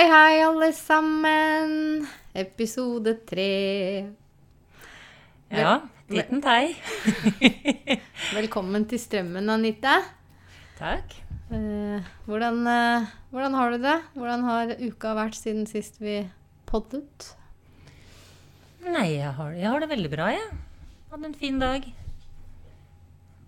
Hei, 0.00 0.08
hei, 0.08 0.36
alle 0.40 0.70
sammen. 0.72 2.06
Episode 2.32 3.12
tre. 3.28 4.06
Ja, 5.52 5.74
liten 6.08 6.40
tei. 6.40 6.70
Velkommen 8.38 8.86
til 8.88 9.02
Strømmen, 9.02 9.52
Anita. 9.52 9.98
Takk. 10.78 11.12
Eh, 11.52 12.08
hvordan, 12.24 12.62
eh, 12.72 13.12
hvordan 13.28 13.58
har 13.60 13.76
du 13.76 13.84
det? 13.84 13.98
Hvordan 14.16 14.48
har 14.48 14.72
uka 14.80 15.12
vært 15.20 15.36
siden 15.36 15.68
sist 15.68 16.00
vi 16.00 16.22
poddet? 16.64 17.34
Nei, 18.80 19.18
jeg 19.18 19.36
har, 19.36 19.52
jeg 19.52 19.68
har 19.68 19.84
det 19.84 19.92
veldig 19.92 20.14
bra, 20.16 20.32
jeg. 20.32 20.60
Hadde 21.12 21.28
en 21.34 21.40
fin 21.44 21.60
dag. 21.60 21.84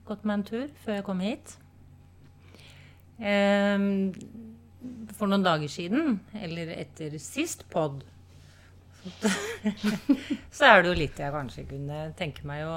Gått 0.05 0.29
meg 0.29 0.43
en 0.43 0.49
tur 0.53 0.69
før 0.85 1.01
jeg 1.01 1.09
kom 1.09 1.25
hit. 1.25 1.57
Ehm, 3.25 4.13
for 5.17 5.31
noen 5.31 5.45
dager 5.45 5.71
siden, 5.71 6.19
eller 6.35 6.73
etter 6.75 7.15
sist 7.23 7.65
pod, 7.73 8.03
så 10.57 10.69
er 10.69 10.83
det 10.83 10.93
jo 10.93 10.99
litt 10.99 11.19
jeg 11.19 11.35
kanskje 11.35 11.67
kunne 11.71 12.03
tenke 12.19 12.47
meg 12.47 12.67
å 12.67 12.77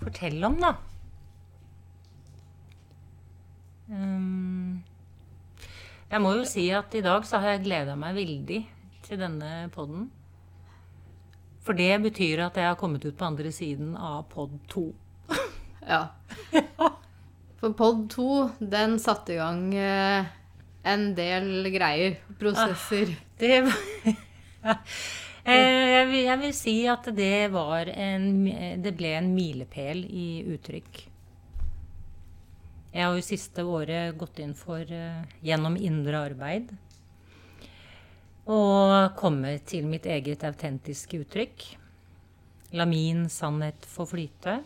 fortelle 0.00 0.48
om, 0.48 0.56
da. 0.62 0.74
Ehm, 3.92 4.82
jeg 6.10 6.22
må 6.22 6.32
jo 6.38 6.46
si 6.48 6.68
at 6.74 6.94
i 6.96 7.04
dag 7.04 7.26
så 7.28 7.40
har 7.42 7.56
jeg 7.56 7.66
gleda 7.66 7.96
meg 7.98 8.16
veldig 8.18 8.60
til 9.06 9.20
denne 9.20 9.50
poden. 9.74 10.08
For 11.66 11.74
det 11.74 11.92
betyr 12.04 12.44
at 12.46 12.58
jeg 12.58 12.68
har 12.68 12.78
kommet 12.78 13.04
ut 13.04 13.16
på 13.18 13.26
andre 13.26 13.50
siden 13.54 13.96
av 13.98 14.28
pod 14.30 14.54
2. 14.70 14.86
Ja. 15.86 16.02
For 17.60 17.74
pod 17.74 18.06
2, 18.12 18.30
den 18.60 18.98
satte 19.02 19.34
i 19.34 19.38
gang 19.40 19.62
eh, 19.74 20.28
en 20.86 21.06
del 21.18 21.70
greier. 21.74 22.18
Prosesser. 22.40 23.16
Det 23.38 23.62
Eh, 25.46 25.92
jeg, 25.92 26.06
vil, 26.10 26.22
jeg 26.26 26.38
vil 26.40 26.54
si 26.58 26.72
at 26.90 27.04
det 27.14 27.52
var 27.54 27.86
en 27.86 28.48
Det 28.82 28.90
ble 28.98 29.12
en 29.14 29.28
milepæl 29.30 30.00
i 30.02 30.42
uttrykk. 30.56 31.04
Jeg 32.90 33.04
har 33.04 33.14
jo 33.14 33.22
siste 33.22 33.62
året 33.62 34.16
gått 34.18 34.40
inn 34.42 34.56
for 34.58 34.82
eh, 34.82 35.22
gjennom 35.46 35.76
indre 35.78 36.24
arbeid. 36.32 36.72
Og 38.50 39.14
kommet 39.20 39.68
til 39.70 39.86
mitt 39.86 40.06
eget 40.10 40.42
autentiske 40.48 41.22
uttrykk. 41.22 41.68
La 42.74 42.86
min 42.88 43.28
sannhet 43.30 43.86
få 43.86 44.08
flyte. 44.10 44.58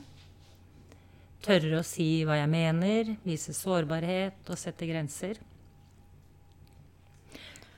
Tørre 1.45 1.81
å 1.81 1.85
si 1.85 2.23
hva 2.29 2.41
jeg 2.41 2.53
mener, 2.53 3.15
vise 3.25 3.53
sårbarhet 3.57 4.49
og 4.49 4.61
sette 4.61 4.89
grenser. 4.89 5.41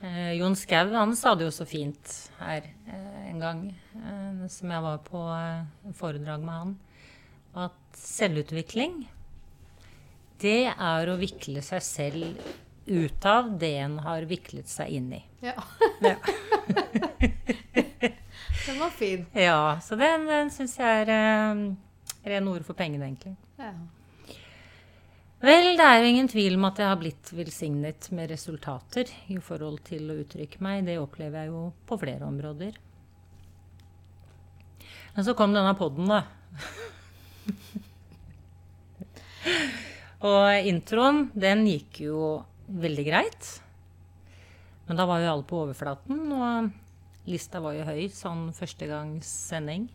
Eh, 0.03 0.33
Jon 0.35 0.55
Skau 0.59 0.89
han 0.97 1.15
sa 1.15 1.31
det 1.39 1.45
jo 1.47 1.51
så 1.55 1.65
fint 1.67 2.11
her 2.41 2.65
eh, 2.91 3.29
en 3.29 3.39
gang 3.39 3.61
eh, 3.95 4.41
som 4.51 4.71
jeg 4.73 4.83
var 4.83 4.97
på 5.05 5.21
eh, 5.31 5.93
foredrag 5.95 6.43
med 6.43 6.57
han, 6.59 6.73
at 7.67 7.77
selvutvikling, 7.95 9.03
det 10.43 10.73
er 10.73 11.07
å 11.07 11.15
vikle 11.21 11.61
seg 11.63 11.85
selv 11.85 12.43
ut 12.89 13.25
av 13.29 13.53
det 13.61 13.71
en 13.79 13.95
har 14.03 14.25
viklet 14.27 14.67
seg 14.67 14.91
inn 14.97 15.13
i. 15.15 15.21
Ja. 15.45 15.55
Ja, 16.03 16.17
Den 18.65 18.79
var 18.79 18.89
fin. 18.95 19.25
ja 19.35 19.79
så 19.83 19.95
den, 19.99 20.25
den 20.27 20.51
syns 20.51 20.75
jeg 20.79 21.05
er 21.05 21.11
eh, 21.15 21.63
ren 22.33 22.47
ord 22.51 22.67
for 22.67 22.75
pengene, 22.75 23.07
egentlig. 23.07 23.37
Ja. 23.59 23.71
Vel, 25.43 25.73
det 25.75 25.83
er 25.83 25.97
jo 25.99 26.07
ingen 26.07 26.29
tvil 26.31 26.53
om 26.55 26.65
at 26.69 26.77
jeg 26.79 26.87
har 26.87 26.99
blitt 27.01 27.31
velsignet 27.35 28.05
med 28.15 28.29
resultater 28.31 29.09
i 29.33 29.35
forhold 29.43 29.81
til 29.89 30.07
å 30.13 30.15
uttrykke 30.21 30.61
meg. 30.63 30.85
Det 30.87 30.95
opplever 31.01 31.43
jeg 31.43 31.51
jo 31.51 31.63
på 31.89 31.97
flere 31.99 32.23
områder. 32.29 32.77
Men 35.13 35.27
så 35.27 35.35
kom 35.37 35.51
denne 35.53 35.73
podden, 35.77 36.07
da. 36.07 36.21
Og 40.23 40.69
introen, 40.71 41.25
den 41.35 41.65
gikk 41.67 41.99
jo 42.05 42.21
veldig 42.71 43.05
greit. 43.09 43.49
Men 44.87 44.99
da 44.99 45.03
var 45.07 45.19
jo 45.23 45.31
alle 45.33 45.47
på 45.47 45.59
overflaten, 45.65 46.23
og 46.31 46.71
lista 47.27 47.59
var 47.63 47.75
jo 47.75 47.83
høy 47.87 48.07
sånn 48.15 48.47
førstegangssending. 48.55 49.89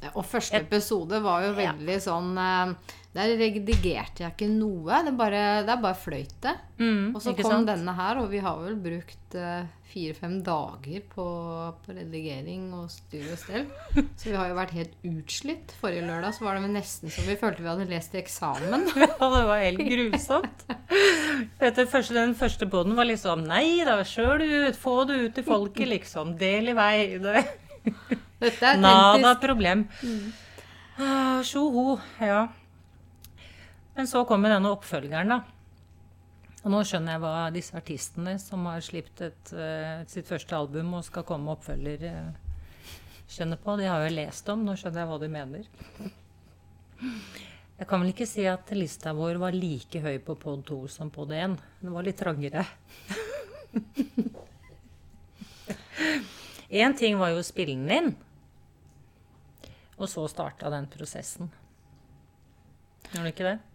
Ja, 0.00 0.14
Og 0.14 0.24
første 0.24 0.56
episode 0.62 1.18
var 1.22 1.42
jo 1.44 1.50
Ja. 1.58 1.72
veldig 1.74 1.98
sånn 2.00 2.30
eh, 2.38 2.74
Der 3.10 3.32
redigerte 3.34 4.22
jeg 4.22 4.30
ikke 4.36 4.46
noe. 4.52 5.00
Det 5.02 5.12
bare, 5.18 5.40
der 5.66 5.80
bare 5.82 5.96
fløyte. 5.98 6.52
Mm, 6.78 7.08
Og 7.16 7.22
så 7.24 7.32
kom 7.34 7.50
sant? 7.50 7.66
denne 7.66 7.94
her, 7.96 8.20
og 8.22 8.28
vi 8.30 8.38
har 8.38 8.54
vel 8.62 8.76
brukt 8.78 9.34
eh, 9.34 9.64
fire-fem 9.90 10.36
dager 10.46 11.02
på, 11.10 11.24
på 11.82 11.96
redigering 11.96 12.68
og 12.78 12.84
styr 12.94 13.32
og 13.32 13.40
stell. 13.40 13.64
Så 14.20 14.28
vi 14.30 14.36
har 14.38 14.52
jo 14.52 14.54
vært 14.60 14.76
helt 14.76 14.94
utslitt. 15.10 15.74
Forrige 15.80 16.04
lørdag 16.06 16.36
så 16.36 16.46
var 16.46 16.60
det 16.60 16.70
nesten 16.70 17.10
som 17.10 17.26
vi 17.26 17.34
følte 17.40 17.64
vi 17.64 17.70
hadde 17.72 17.88
lest 17.90 18.14
i 18.14 18.20
eksamen. 18.22 18.86
Ja, 19.00 19.26
det 19.34 19.42
var 19.50 19.64
helt 19.64 19.82
grusomt. 19.90 20.62
Første, 21.90 22.14
den 22.14 22.36
første 22.38 22.68
poden 22.70 22.94
var 22.98 23.08
liksom 23.10 23.42
Nei 23.48 23.80
da, 23.86 23.98
sjøl 24.06 24.38
det 24.44 24.48
ut, 24.70 24.78
få 24.78 24.94
det 25.10 25.18
ut 25.24 25.34
til 25.40 25.48
folket, 25.50 25.90
liksom. 25.96 26.36
Del 26.38 26.70
i 26.70 26.78
vei. 26.78 26.94
Det. 27.26 27.42
Dette 28.40 28.70
er 28.70 28.78
Nada 28.80 29.34
problem. 29.42 29.82
Ah, 31.00 31.42
Tjoho. 31.42 31.98
Ja. 32.22 32.46
Men 33.96 34.06
så 34.08 34.24
kommer 34.28 34.52
denne 34.54 34.70
oppfølgeren, 34.72 35.34
da. 35.34 35.40
Og 36.60 36.72
nå 36.74 36.82
skjønner 36.84 37.14
jeg 37.14 37.22
hva 37.22 37.50
disse 37.54 37.76
artistene 37.76 38.34
som 38.40 38.66
har 38.68 38.82
sluppet 38.84 39.20
et, 39.30 39.52
eh, 39.56 40.04
sitt 40.10 40.28
første 40.28 40.56
album 40.56 40.94
og 40.98 41.04
skal 41.06 41.24
komme 41.24 41.44
med 41.48 41.56
oppfølger, 41.56 42.02
eh, 42.04 42.32
skjønner 43.28 43.56
på. 43.56 43.76
De 43.80 43.86
har 43.88 44.04
jo 44.04 44.14
lest 44.14 44.48
om. 44.52 44.64
Nå 44.64 44.76
skjønner 44.76 45.00
jeg 45.00 45.08
hva 45.08 45.20
de 45.20 45.28
mener. 45.28 45.64
Jeg 47.80 47.88
kan 47.88 48.00
vel 48.02 48.12
ikke 48.12 48.28
si 48.28 48.44
at 48.44 48.68
lista 48.76 49.14
vår 49.16 49.38
var 49.40 49.52
like 49.56 50.00
høy 50.04 50.18
på 50.18 50.34
pod 50.36 50.66
2 50.68 50.88
som 50.88 51.08
pod 51.08 51.32
1. 51.32 51.56
Den 51.80 51.92
var 51.94 52.02
litt 52.04 52.18
trangere. 52.20 52.66
Én 56.70 56.96
ting 56.96 57.16
var 57.18 57.30
jo 57.32 57.38
å 57.40 57.46
spille 57.46 57.72
den 57.72 57.90
inn. 57.90 58.16
Og 59.96 60.08
så 60.08 60.28
starta 60.28 60.68
den 60.70 60.86
prosessen. 60.92 61.50
Gjorde 63.08 63.24
den 63.24 63.32
ikke 63.32 63.48
det? 63.48 63.69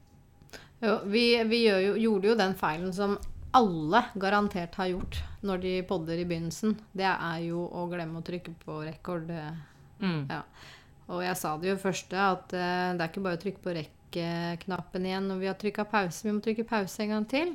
Jo, 0.81 0.99
vi 1.05 1.43
vi 1.47 1.61
jo, 1.69 1.95
gjorde 1.95 2.27
jo 2.27 2.35
den 2.39 2.55
feilen 2.59 2.91
som 2.93 3.15
alle 3.55 4.01
garantert 4.19 4.75
har 4.75 4.89
gjort 4.91 5.21
når 5.45 5.61
de 5.63 5.75
podder 5.87 6.19
i 6.19 6.25
begynnelsen. 6.27 6.75
Det 6.91 7.07
er 7.07 7.39
jo 7.45 7.63
å 7.71 7.85
glemme 7.87 8.19
å 8.19 8.25
trykke 8.25 8.51
på 8.65 8.81
rekord. 8.83 9.31
eh, 9.31 9.55
Mm. 9.99 10.25
Ja. 10.27 10.41
Og 11.07 11.21
jeg 11.23 11.37
sa 11.39 11.53
det 11.57 11.69
jo 11.69 11.77
første, 11.79 12.17
at 12.19 12.51
uh, 12.51 12.91
det 12.97 13.03
er 13.03 13.07
ikke 13.07 13.23
bare 13.23 13.37
å 13.37 13.41
trykke 13.41 13.61
på 13.63 13.75
rekk-knappen 13.77 15.05
igjen 15.07 15.29
når 15.29 15.39
vi 15.39 15.47
har 15.47 15.57
trykka 15.61 15.85
pause. 15.87 16.25
Vi 16.25 16.33
må 16.35 16.41
trykke 16.43 16.65
pause 16.67 17.03
en 17.03 17.13
gang 17.13 17.27
til. 17.31 17.53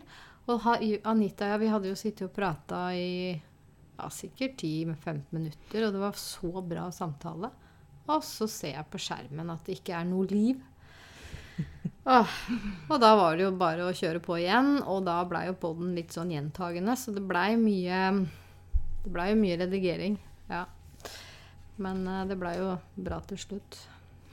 Og 0.49 0.63
ha, 0.65 0.79
Anita 1.11 1.45
og 1.45 1.53
jeg, 1.53 1.61
vi 1.61 1.73
hadde 1.75 1.91
jo 1.91 1.99
sittet 1.99 2.27
og 2.29 2.33
prata 2.35 2.87
i 2.97 3.35
ja, 3.35 4.09
sikkert 4.09 4.63
10-15 4.65 5.21
minutter, 5.37 5.85
og 5.85 5.93
det 5.93 6.01
var 6.01 6.17
så 6.17 6.63
bra 6.65 6.87
samtale. 6.95 7.51
Og 8.11 8.25
så 8.25 8.49
ser 8.51 8.79
jeg 8.79 8.89
på 8.91 8.99
skjermen 9.03 9.53
at 9.53 9.67
det 9.69 9.77
ikke 9.79 9.99
er 9.99 10.09
noe 10.09 10.27
liv. 10.31 10.63
Åh, 12.09 12.35
og 12.89 13.01
da 13.03 13.11
var 13.19 13.37
det 13.37 13.45
jo 13.45 13.51
bare 13.61 13.85
å 13.85 13.95
kjøre 13.95 14.23
på 14.25 14.39
igjen, 14.41 14.79
og 14.89 15.03
da 15.05 15.19
blei 15.29 15.45
jo 15.51 15.57
poden 15.61 15.93
litt 15.99 16.15
sånn 16.17 16.33
gjentagende, 16.33 16.95
så 16.97 17.13
det 17.13 17.25
blei 17.29 17.53
mye 17.61 17.99
Det 19.05 19.13
blei 19.13 19.31
jo 19.31 19.39
mye 19.41 19.59
redigering. 19.61 20.17
Ja. 20.51 20.65
Men 21.81 22.03
eh, 22.09 22.27
det 22.29 22.37
blei 22.41 22.57
jo 22.59 22.75
bra 23.01 23.21
til 23.29 23.41
slutt. 23.41 23.79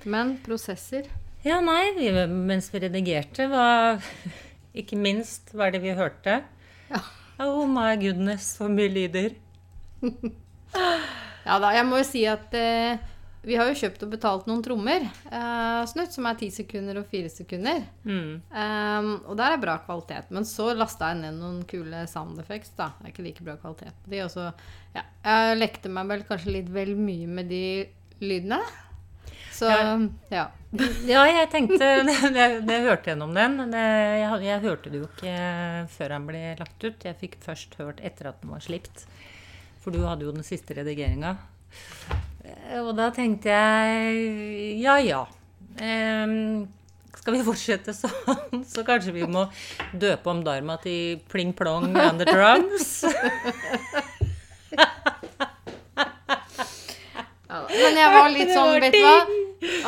Men 0.03 0.37
prosesser 0.45 1.07
Ja, 1.45 1.59
nei, 1.63 1.93
vi, 1.95 2.09
mens 2.27 2.67
vi 2.73 2.81
redigerte, 2.83 3.47
var 3.51 4.03
ikke 4.79 4.99
minst 4.99 5.53
hva 5.53 5.67
er 5.67 5.77
det 5.77 5.83
vi 5.85 5.95
hørte. 5.95 6.41
Ja. 6.91 7.03
Oh 7.43 7.67
my 7.69 7.93
goodness, 8.01 8.55
så 8.57 8.67
mye 8.71 8.91
lyder. 8.91 9.37
Ja 11.47 11.61
da, 11.63 11.69
jeg 11.71 11.85
må 11.87 12.01
jo 12.01 12.03
si 12.03 12.25
at 12.27 12.51
eh, 12.59 12.99
vi 13.47 13.55
har 13.55 13.69
jo 13.69 13.77
kjøpt 13.79 14.01
og 14.03 14.09
betalt 14.11 14.47
noen 14.49 14.63
trommer. 14.65 15.05
Eh, 15.31 15.83
snutt, 15.87 16.11
som 16.11 16.25
er 16.27 16.39
ti 16.39 16.49
sekunder 16.51 16.99
og 16.99 17.07
fire 17.07 17.29
sekunder. 17.31 17.85
Mm. 18.03 18.33
Um, 18.51 19.07
og 19.23 19.37
der 19.39 19.55
er 19.55 19.61
bra 19.61 19.77
kvalitet. 19.85 20.33
Men 20.35 20.47
så 20.47 20.73
lasta 20.75 21.13
jeg 21.13 21.21
ned 21.21 21.37
noen 21.39 21.61
kule 21.69 22.03
sound 22.11 22.41
effects. 22.43 22.73
da. 22.75 22.89
Det 22.99 23.07
er 23.07 23.13
ikke 23.13 23.27
like 23.29 23.47
bra 23.47 23.55
kvalitet 23.61 23.95
på 24.03 24.11
de. 24.11 24.21
Og 24.25 24.33
så, 24.33 24.49
ja, 24.97 25.05
jeg 25.23 25.61
lekte 25.61 25.93
meg 25.95 26.11
vel 26.11 26.27
kanskje 26.27 26.57
litt 26.57 26.69
vel 26.75 26.91
mye 26.99 27.31
med 27.39 27.47
de 27.53 27.63
lydene. 28.19 28.59
Så 29.55 29.71
Ja. 29.71 29.95
ja. 30.29 30.45
Ja, 31.07 31.21
jeg 31.23 31.47
tenkte 31.49 31.85
Jeg, 32.35 32.57
jeg 32.67 32.83
hørte 32.83 33.13
gjennom 33.13 33.31
den. 33.33 33.55
Det, 33.71 33.83
jeg, 34.21 34.41
jeg 34.43 34.63
hørte 34.67 34.91
det 34.91 34.99
jo 34.99 35.07
ikke 35.07 35.35
før 35.95 36.17
den 36.17 36.27
ble 36.27 36.41
lagt 36.59 36.83
ut. 36.83 37.05
Jeg 37.07 37.23
fikk 37.23 37.39
først 37.47 37.79
hørt 37.79 38.03
etter 38.03 38.33
at 38.33 38.43
den 38.43 38.51
var 38.51 38.65
slipt. 38.65 39.07
For 39.79 39.95
du 39.95 40.03
hadde 40.03 40.27
jo 40.27 40.35
den 40.35 40.43
siste 40.43 40.75
redigeringa. 40.75 41.37
Og 42.83 42.91
da 42.97 43.09
tenkte 43.15 43.49
jeg 43.51 44.79
ja 44.83 44.97
ja. 45.03 45.21
Um, 45.81 46.67
Skal 47.17 47.35
vi 47.37 47.41
fortsette 47.45 47.93
sånn, 47.93 48.63
så 48.73 48.83
kanskje 48.87 49.13
vi 49.15 49.25
må 49.29 49.45
døpe 49.93 50.31
om 50.31 50.43
Dharma 50.45 50.77
til 50.81 51.19
Pling 51.31 51.53
Plong 51.57 51.91
and 51.97 52.21
the 52.23 52.27
Drums? 52.29 53.03
Ja, 57.47 57.61
men 57.71 57.95
jeg 57.97 58.11
var 58.13 58.27
litt 58.33 58.49
sånn, 58.51 58.73
vet 58.83 58.93
du 58.95 59.03
hva? 59.03 59.19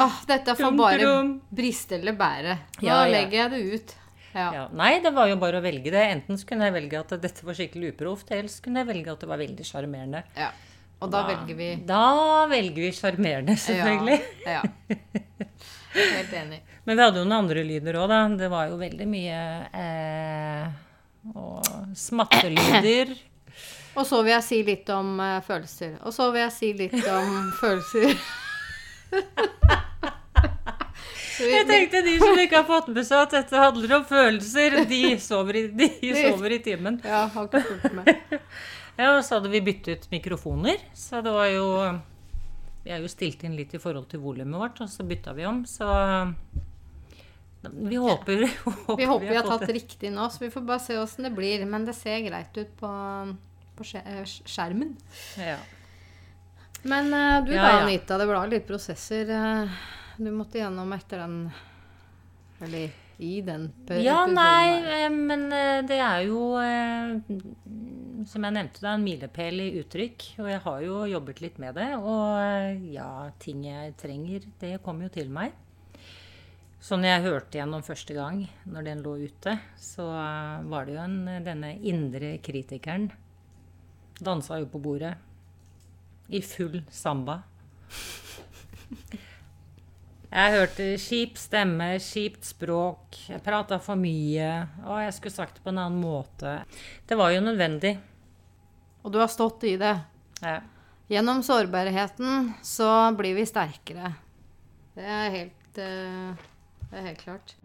Åh, 0.05 0.13
dette 0.29 0.53
får 0.57 0.75
bare 0.79 1.09
briste 1.53 1.97
eller 1.99 2.15
bære. 2.17 2.55
Nå 2.79 2.87
Ja, 2.87 3.01
ja. 3.03 3.09
legger 3.11 3.37
jeg 3.43 3.51
det 3.51 3.59
ut. 3.75 3.93
Ja. 4.33 4.45
Ja, 4.55 4.63
nei, 4.77 4.93
det 5.03 5.11
var 5.15 5.27
jo 5.29 5.35
bare 5.41 5.59
å 5.59 5.63
velge 5.65 5.91
det. 5.91 6.03
Enten 6.15 6.37
så 6.39 6.47
kunne 6.49 6.69
jeg 6.69 6.75
velge 6.77 6.99
at 7.01 7.11
dette 7.21 7.45
var 7.45 7.57
skikkelig 7.57 7.91
uproft, 7.95 8.31
eller 8.31 8.49
så 8.49 8.63
kunne 8.65 8.83
jeg 8.83 8.89
velge 8.93 9.11
at 9.13 9.23
det 9.25 9.29
var 9.31 9.41
veldig 9.41 9.65
sjarmerende. 9.67 10.23
ja. 10.39 10.51
Og 10.99 11.11
da 11.11 11.23
velger 11.29 11.55
vi 11.55 11.69
Da 11.87 12.03
velger 12.51 12.81
vi 12.83 12.91
sjarmerende, 12.95 13.55
selvfølgelig. 13.59 14.19
Ja. 14.45 14.59
ja. 14.59 14.97
Helt 15.95 16.33
enig. 16.33 16.59
Men 16.85 16.97
vi 16.97 17.03
hadde 17.03 17.21
jo 17.21 17.25
noen 17.27 17.39
andre 17.43 17.63
lyder 17.63 17.99
òg, 18.01 18.09
da. 18.11 18.19
Det 18.39 18.49
var 18.51 18.69
jo 18.71 18.77
veldig 18.79 19.07
mye 19.09 19.39
eh, 19.83 20.63
og 21.35 21.65
smattelyder. 21.97 23.15
Og 23.99 24.05
så 24.07 24.21
vil 24.23 24.31
jeg 24.31 24.45
si 24.45 24.59
litt 24.63 24.89
om 24.93 25.15
eh, 25.23 25.39
følelser. 25.45 25.97
Og 26.07 26.13
så 26.15 26.29
vil 26.33 26.43
jeg 26.45 26.55
si 26.55 26.71
litt 26.77 26.99
om 27.13 27.49
følelser. 27.61 28.15
Jeg 31.39 31.63
tenkte 31.69 32.01
de 32.03 32.17
som 32.19 32.35
ikke 32.35 32.57
har 32.57 32.65
fått 32.67 32.89
med 32.91 33.05
seg 33.07 33.21
at 33.23 33.31
dette 33.31 33.55
handler 33.55 33.93
om 33.95 34.01
følelser, 34.03 34.73
de 34.89 35.03
sover 35.23 35.55
i, 35.55 35.61
de 35.71 36.09
sover 36.11 36.57
i 36.57 36.59
timen. 36.65 36.97
Ja, 37.05 37.21
har 37.31 37.47
ikke 37.47 37.61
fulgt 37.63 37.95
med. 37.95 38.09
Ja, 38.99 39.13
og 39.15 39.23
så 39.23 39.37
hadde 39.37 39.51
vi 39.53 39.61
byttet 39.63 40.09
mikrofoner, 40.11 40.81
så 40.97 41.21
det 41.23 41.31
var 41.31 41.47
jo 41.47 41.67
Vi 42.83 42.91
er 42.91 42.99
jo 42.99 43.11
stilt 43.11 43.45
inn 43.47 43.55
litt 43.55 43.71
i 43.75 43.79
forhold 43.79 44.09
til 44.11 44.19
volumet 44.23 44.59
vårt, 44.59 44.81
og 44.83 44.91
så 44.91 45.05
bytta 45.07 45.35
vi 45.37 45.45
om, 45.47 45.61
så 45.69 45.87
Vi 47.63 47.95
håper, 47.95 48.43
Vi 48.97 49.07
håper 49.07 49.25
vi 49.25 49.35
har 49.37 49.47
tatt 49.47 49.71
riktig 49.71 50.11
nå, 50.11 50.27
så 50.31 50.43
vi 50.43 50.51
får 50.51 50.67
bare 50.67 50.83
se 50.83 50.99
åssen 50.99 51.27
det 51.27 51.33
blir. 51.35 51.65
Men 51.67 51.87
det 51.87 51.95
ser 51.95 52.23
greit 52.27 52.55
ut 52.55 52.71
på, 52.79 52.91
på 53.75 53.87
eh, 53.99 54.23
skjermen. 54.27 54.95
Ja. 55.39 55.57
Men 56.87 57.13
eh, 57.13 57.43
du 57.43 57.53
Ja, 57.55 57.63
da. 57.63 57.81
Anita. 57.83 58.17
Det 58.19 58.27
ble 58.27 58.45
litt 58.51 58.67
prosesser 58.67 59.31
eh, 59.35 59.81
du 60.19 60.31
måtte 60.35 60.59
gjennom 60.59 60.91
etter 60.95 61.23
den 61.23 61.37
Eller 62.63 62.91
i 63.19 63.41
den 63.43 63.67
pe- 63.87 63.99
Ja, 64.03 64.21
nei, 64.25 64.79
eh, 65.03 65.09
men 65.11 65.47
eh, 65.51 65.81
det 65.87 65.97
er 65.99 66.21
jo 66.27 66.55
eh, 66.61 67.17
Som 68.29 68.45
jeg 68.47 68.55
nevnte, 68.55 68.79
det 68.79 68.87
er 68.87 68.93
en 68.97 69.03
milepæl 69.03 69.59
i 69.63 69.69
uttrykk. 69.81 70.25
Og 70.43 70.47
jeg 70.51 70.61
har 70.65 70.81
jo 70.85 70.99
jobbet 71.11 71.41
litt 71.43 71.57
med 71.59 71.75
det. 71.79 71.89
Og 71.99 72.85
ja, 72.93 73.09
ting 73.43 73.63
jeg 73.67 73.95
trenger, 73.99 74.47
det 74.61 74.73
kommer 74.85 75.07
jo 75.07 75.13
til 75.19 75.29
meg. 75.31 75.51
Så 76.79 76.95
når 76.95 77.09
jeg 77.11 77.23
hørte 77.27 77.57
gjennom 77.59 77.83
første 77.83 78.15
gang, 78.15 78.43
når 78.71 78.85
den 78.87 79.01
lå 79.03 79.17
ute, 79.25 79.57
så 79.79 80.05
var 80.71 80.85
det 80.87 80.93
jo 80.95 81.01
en, 81.03 81.17
denne 81.43 81.73
indre 81.83 82.37
kritikeren. 82.43 83.09
Dansa 84.23 84.59
jo 84.61 84.67
på 84.71 84.79
bordet. 84.83 85.15
I 86.29 86.39
full 86.45 86.81
samba. 86.91 87.41
Jeg 90.29 90.53
hørte 90.53 90.85
kjip 91.01 91.39
stemme, 91.41 91.87
kjipt 92.05 92.45
språk, 92.45 93.17
jeg 93.31 93.41
prata 93.41 93.79
for 93.81 93.97
mye, 93.97 94.49
og 94.85 94.99
jeg 95.01 95.15
skulle 95.15 95.33
sagt 95.33 95.57
det 95.57 95.63
på 95.65 95.71
en 95.73 95.81
annen 95.81 95.97
måte. 96.03 96.59
Det 97.09 97.17
var 97.17 97.33
jo 97.33 97.41
nødvendig. 97.41 97.95
Og 99.01 99.09
du 99.15 99.17
har 99.17 99.31
stått 99.33 99.65
i 99.65 99.73
det. 99.81 99.95
Ja. 100.43 100.59
Gjennom 101.09 101.41
sårbarheten 101.41 102.53
så 102.61 103.09
blir 103.17 103.33
vi 103.39 103.49
sterkere. 103.49 104.13
Det 104.93 105.09
er 105.17 105.33
helt, 105.33 105.81
eh, 105.81 106.33
det 106.91 107.01
er 107.01 107.07
helt 107.09 107.25
klart. 107.25 107.55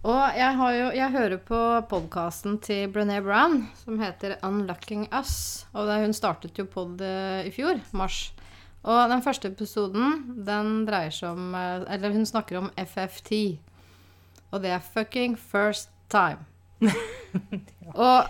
Og 0.00 0.32
jeg, 0.32 0.56
har 0.56 0.70
jo, 0.72 0.84
jeg 0.96 1.12
hører 1.12 1.40
på 1.44 1.56
podkasten 1.90 2.54
til 2.64 2.88
Brené 2.88 3.18
Brown 3.20 3.66
som 3.82 3.98
heter 4.00 4.38
'Unlocking 4.40 5.10
Us'. 5.12 5.66
Og 5.74 5.86
det, 5.86 5.98
hun 6.00 6.14
startet 6.16 6.56
jo 6.56 6.64
pod 6.64 7.02
i 7.44 7.50
fjor, 7.52 7.82
mars. 7.92 8.32
Og 8.82 9.10
den 9.10 9.20
første 9.20 9.48
episoden, 9.52 10.40
den 10.46 10.86
dreier 10.88 11.12
seg 11.12 11.36
om 11.36 11.54
eh, 11.54 11.84
Eller 11.92 12.16
hun 12.16 12.24
snakker 12.24 12.58
om 12.58 12.70
FFT. 12.76 13.60
Og 14.50 14.62
det 14.62 14.70
er 14.70 14.80
'fucking 14.80 15.36
first 15.36 15.90
time'. 16.08 16.48
Og 17.94 18.24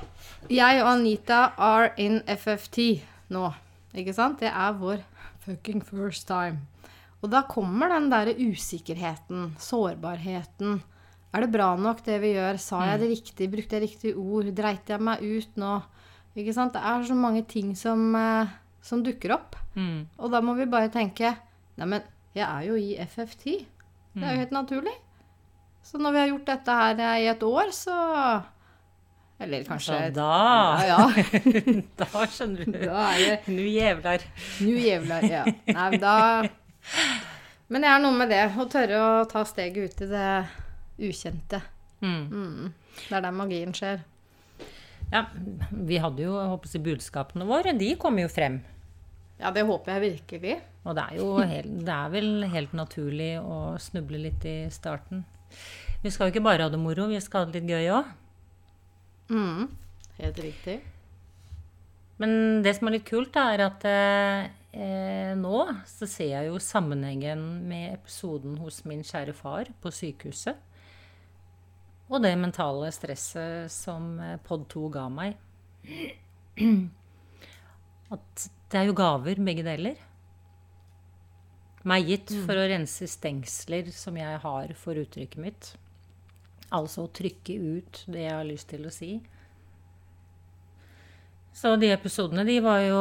jeg 0.50 0.82
og 0.82 0.93
Anita 0.93 1.52
are 1.56 1.90
in 1.96 2.20
FFT 2.26 3.06
nå. 3.28 3.52
Ikke 3.94 4.12
sant? 4.12 4.40
Det 4.40 4.49
er 4.49 4.72
vår 4.72 5.05
fucking 5.46 5.87
first 5.87 6.26
time. 6.26 6.67
Og 7.22 7.31
da 7.31 7.43
kommer 7.43 7.88
den 7.88 8.11
derre 8.11 8.34
usikkerheten, 8.34 9.55
sårbarheten. 9.58 10.82
Er 11.31 11.44
det 11.44 11.53
bra 11.55 11.69
nok, 11.79 12.03
det 12.06 12.17
vi 12.25 12.32
gjør? 12.35 12.59
Sa 12.59 12.81
jeg 12.88 13.03
det 13.05 13.11
riktig? 13.12 13.47
Brukte 13.53 13.79
jeg 13.79 13.85
riktige 13.85 14.19
ord? 14.19 14.49
Dreit 14.56 14.88
jeg 14.91 15.03
meg 15.06 15.23
ut 15.23 15.61
nå? 15.62 15.75
Ikke 16.38 16.55
sant? 16.55 16.75
Det 16.75 16.82
er 16.82 17.05
så 17.06 17.15
mange 17.19 17.44
ting 17.47 17.75
som, 17.79 18.03
eh, 18.19 18.50
som 18.82 19.05
dukker 19.06 19.35
opp. 19.37 19.55
Mm. 19.77 20.09
Og 20.19 20.31
da 20.32 20.41
må 20.43 20.56
vi 20.59 20.67
bare 20.67 20.91
tenke 20.91 21.37
Neimen, 21.79 22.03
jeg 22.35 22.44
er 22.44 22.65
jo 22.67 22.75
i 22.77 22.97
FFT. 22.99 23.44
Det 24.12 24.27
er 24.27 24.35
jo 24.35 24.43
helt 24.43 24.53
naturlig. 24.53 24.97
Så 25.87 25.99
når 25.99 26.12
vi 26.12 26.19
har 26.21 26.32
gjort 26.32 26.49
dette 26.50 26.79
her 26.81 27.03
eh, 27.06 27.21
i 27.25 27.29
et 27.31 27.43
år, 27.47 27.71
så 27.73 27.94
Eller 29.41 29.62
kanskje 29.65 29.97
Så 29.97 30.11
da 30.15 30.32
Ja, 30.85 30.99
ja. 31.15 31.82
Da 32.03 32.27
skjønner 32.27 32.67
du. 32.67 32.79
Da 32.85 33.06
er 33.15 33.23
det 33.23 33.55
Nu 33.55 33.62
jævlar. 33.65 34.27
Nu 34.61 34.75
jævlar, 34.77 35.25
ja. 35.31 35.44
Nei, 35.71 35.91
da 36.03 36.17
Men 37.71 37.87
det 37.87 37.88
er 37.88 38.03
noe 38.03 38.19
med 38.19 38.35
det. 38.35 38.43
Å 38.50 38.67
tørre 38.69 39.00
å 39.00 39.25
ta 39.31 39.44
steget 39.47 39.94
ut 39.94 40.05
i 40.05 40.11
det 40.11 40.35
ukjente. 41.00 41.62
Mm. 42.00 42.23
Mm. 42.31 42.73
Det 43.08 43.17
er 43.17 43.25
der 43.26 43.37
magien 43.37 43.75
skjer. 43.76 44.05
Ja, 45.11 45.25
vi 45.70 45.99
hadde 45.99 46.23
jo, 46.23 46.37
håper 46.52 46.70
jeg, 46.70 46.85
budskapene 46.87 47.47
våre, 47.49 47.75
de 47.76 47.94
kommer 47.99 48.25
jo 48.25 48.31
frem. 48.31 48.61
Ja, 49.41 49.50
det 49.55 49.64
håper 49.67 49.97
jeg 49.97 50.14
virkelig. 50.20 50.61
Og 50.85 50.97
det 50.97 51.05
er 51.08 51.19
jo 51.19 51.32
helt, 51.41 51.73
det 51.85 51.97
er 51.97 52.12
vel 52.12 52.31
helt 52.52 52.73
naturlig 52.76 53.32
å 53.41 53.76
snuble 53.82 54.20
litt 54.23 54.44
i 54.49 54.56
starten. 54.73 55.25
Vi 56.00 56.12
skal 56.12 56.29
jo 56.29 56.35
ikke 56.35 56.44
bare 56.47 56.64
ha 56.64 56.73
det 56.73 56.81
moro, 56.81 57.08
vi 57.11 57.20
skal 57.20 57.44
ha 57.44 57.50
det 57.50 57.61
litt 57.61 57.73
gøy 57.73 57.91
òg. 57.99 58.14
Mm. 59.31 59.67
Helt 60.20 60.41
riktig. 60.44 60.79
Men 62.20 62.63
det 62.65 62.77
som 62.77 62.89
er 62.89 62.98
litt 62.98 63.08
kult, 63.08 63.36
er 63.36 63.65
at 63.65 63.84
eh, 63.89 65.32
nå 65.41 65.60
så 65.89 66.08
ser 66.08 66.34
jeg 66.34 66.51
jo 66.51 66.60
sammenhengen 66.63 67.44
med 67.69 67.94
episoden 67.98 68.58
hos 68.60 68.82
min 68.89 69.05
kjære 69.06 69.34
far 69.36 69.70
på 69.81 69.93
sykehuset. 69.94 70.56
Og 72.10 72.19
det 72.24 72.32
mentale 72.38 72.90
stresset 72.90 73.70
som 73.70 74.17
eh, 74.19 74.38
Pod 74.43 74.67
2 74.72 74.88
ga 74.94 75.06
meg. 75.14 75.36
At 78.14 78.46
det 78.70 78.79
er 78.81 78.88
jo 78.88 78.96
gaver, 78.98 79.38
begge 79.46 79.62
deler. 79.67 79.98
Meg 81.86 82.10
gitt 82.10 82.32
for 82.44 82.58
å 82.58 82.67
rense 82.69 83.06
stengsler 83.08 83.88
som 83.94 84.19
jeg 84.19 84.40
har 84.43 84.72
for 84.76 84.98
uttrykket 85.00 85.40
mitt. 85.40 85.70
Altså 86.74 87.06
å 87.06 87.12
trykke 87.14 87.56
ut 87.56 88.02
det 88.10 88.26
jeg 88.26 88.34
har 88.34 88.46
lyst 88.46 88.69
til 88.70 88.84
å 88.86 88.93
si. 88.94 89.14
Så 91.56 91.72
de 91.81 91.90
episodene, 91.94 92.44
de 92.46 92.58
var 92.62 92.82
jo 92.84 93.00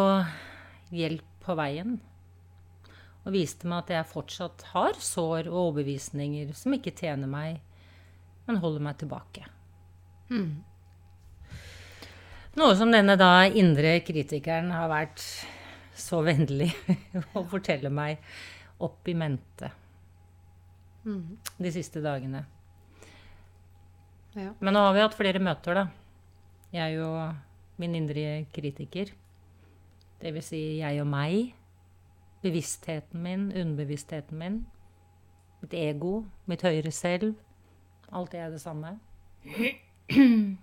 hjelp 0.96 1.26
på 1.44 1.58
veien. 1.60 1.98
Og 3.26 3.34
viste 3.36 3.68
meg 3.70 3.84
at 3.84 3.94
jeg 3.94 4.12
fortsatt 4.14 4.70
har 4.72 4.98
sår 5.02 5.50
og 5.52 5.60
overbevisninger 5.66 6.54
som 6.58 6.74
ikke 6.78 6.96
tjener 6.98 7.30
meg, 7.30 7.60
men 8.50 8.60
holder 8.64 8.82
meg 8.82 8.98
tilbake. 8.98 9.46
Noe 12.60 12.76
som 12.78 12.92
denne 12.92 13.16
da 13.18 13.46
indre 13.48 14.00
kritikeren 14.02 14.72
har 14.74 14.90
vært 14.90 15.22
så 16.00 16.24
vennlig 16.26 16.72
å 17.38 17.46
fortelle 17.50 17.92
meg 17.94 18.24
opp 18.82 19.08
i 19.12 19.16
mente 19.18 19.70
de 21.58 21.72
siste 21.74 22.02
dagene. 22.04 22.44
Ja. 24.38 24.52
Men 24.60 24.76
nå 24.76 24.82
har 24.84 24.94
vi 24.94 25.04
hatt 25.04 25.18
flere 25.18 25.42
møter, 25.42 25.78
da. 25.80 25.86
Jeg 26.74 27.00
og 27.02 27.80
min 27.82 27.96
indre 27.98 28.46
kritiker. 28.54 29.14
Det 30.20 30.34
vil 30.36 30.46
si 30.46 30.62
jeg 30.82 31.02
og 31.02 31.10
meg. 31.10 31.56
Bevisstheten 32.44 33.24
min, 33.24 33.50
underbevisstheten 33.50 34.38
min. 34.40 34.60
Mitt 35.64 35.74
ego, 35.76 36.24
mitt 36.48 36.64
høyere 36.64 36.92
selv. 36.96 37.34
Det 38.10 38.40
er 38.42 38.50
det 38.50 38.62
samme. 38.62 38.96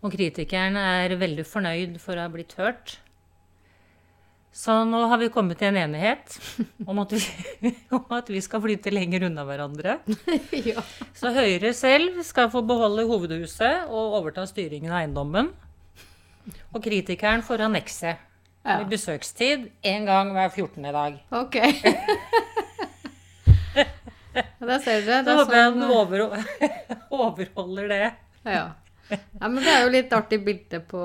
Og 0.00 0.12
kritikeren 0.14 0.78
er 0.80 1.12
veldig 1.20 1.44
fornøyd 1.44 1.98
for 2.00 2.16
å 2.16 2.24
ha 2.24 2.30
blitt 2.32 2.54
hørt. 2.56 2.96
Så 4.50 4.80
nå 4.88 5.04
har 5.06 5.20
vi 5.20 5.28
kommet 5.30 5.60
til 5.60 5.68
en 5.70 5.78
enighet 5.78 6.34
om 6.90 6.98
at 7.04 7.12
vi, 7.14 7.20
om 7.96 8.16
at 8.16 8.30
vi 8.32 8.40
skal 8.42 8.62
flytte 8.64 8.90
lenger 8.92 9.28
unna 9.28 9.44
hverandre. 9.46 9.98
ja. 10.70 10.82
Så 11.14 11.30
Høyre 11.36 11.74
selv 11.76 12.22
skal 12.26 12.50
få 12.52 12.64
beholde 12.66 13.06
hovedhuset 13.08 13.86
og 13.88 14.16
overta 14.18 14.46
styringen 14.50 14.90
av 14.90 15.04
eiendommen. 15.04 15.52
Og 16.72 16.82
kritikeren 16.82 17.44
får 17.46 17.68
annekse 17.68 18.16
Ja. 18.60 18.74
Med 18.82 18.90
besøkstid 18.92 19.70
én 19.88 20.04
gang 20.04 20.34
hver 20.36 20.50
14. 20.52 20.82
dag. 20.92 21.14
Ok. 21.32 21.56
Der 24.34 24.78
ser 24.84 25.00
dere. 25.06 25.22
Da 25.26 25.32
er 25.34 25.40
håper 25.40 25.56
jeg 25.58 25.72
den 25.74 25.84
over, 25.90 26.22
overholder 27.22 27.88
det. 27.90 28.02
ja. 28.44 28.64
ja, 29.10 29.48
men 29.48 29.58
det 29.64 29.72
er 29.72 29.82
jo 29.84 29.92
litt 29.96 30.12
artig 30.14 30.38
bilde 30.46 30.80
på, 30.86 31.02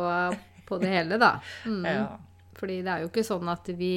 på 0.68 0.78
det 0.82 0.92
hele, 0.94 1.18
da. 1.22 1.32
Mm. 1.66 1.84
Ja. 1.90 2.06
Fordi 2.56 2.80
det 2.86 2.92
er 2.94 3.04
jo 3.04 3.10
ikke 3.10 3.26
sånn 3.28 3.50
at 3.52 3.68
vi, 3.80 3.94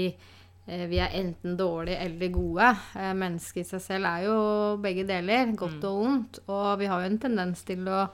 eh, 0.66 0.86
vi 0.90 0.98
er 1.04 1.12
enten 1.20 1.58
dårlige 1.60 2.00
eller 2.06 2.32
gode. 2.34 2.70
Eh, 2.96 3.12
Mennesket 3.14 3.62
i 3.62 3.68
seg 3.68 3.84
selv 3.84 4.08
er 4.10 4.24
jo 4.26 4.38
begge 4.82 5.04
deler, 5.08 5.52
godt 5.60 5.84
og 5.90 6.00
vondt. 6.02 6.40
Og 6.48 6.70
vi 6.80 6.88
har 6.90 7.04
jo 7.04 7.10
en 7.12 7.20
tendens 7.22 7.62
til 7.68 7.84
å 7.92 8.06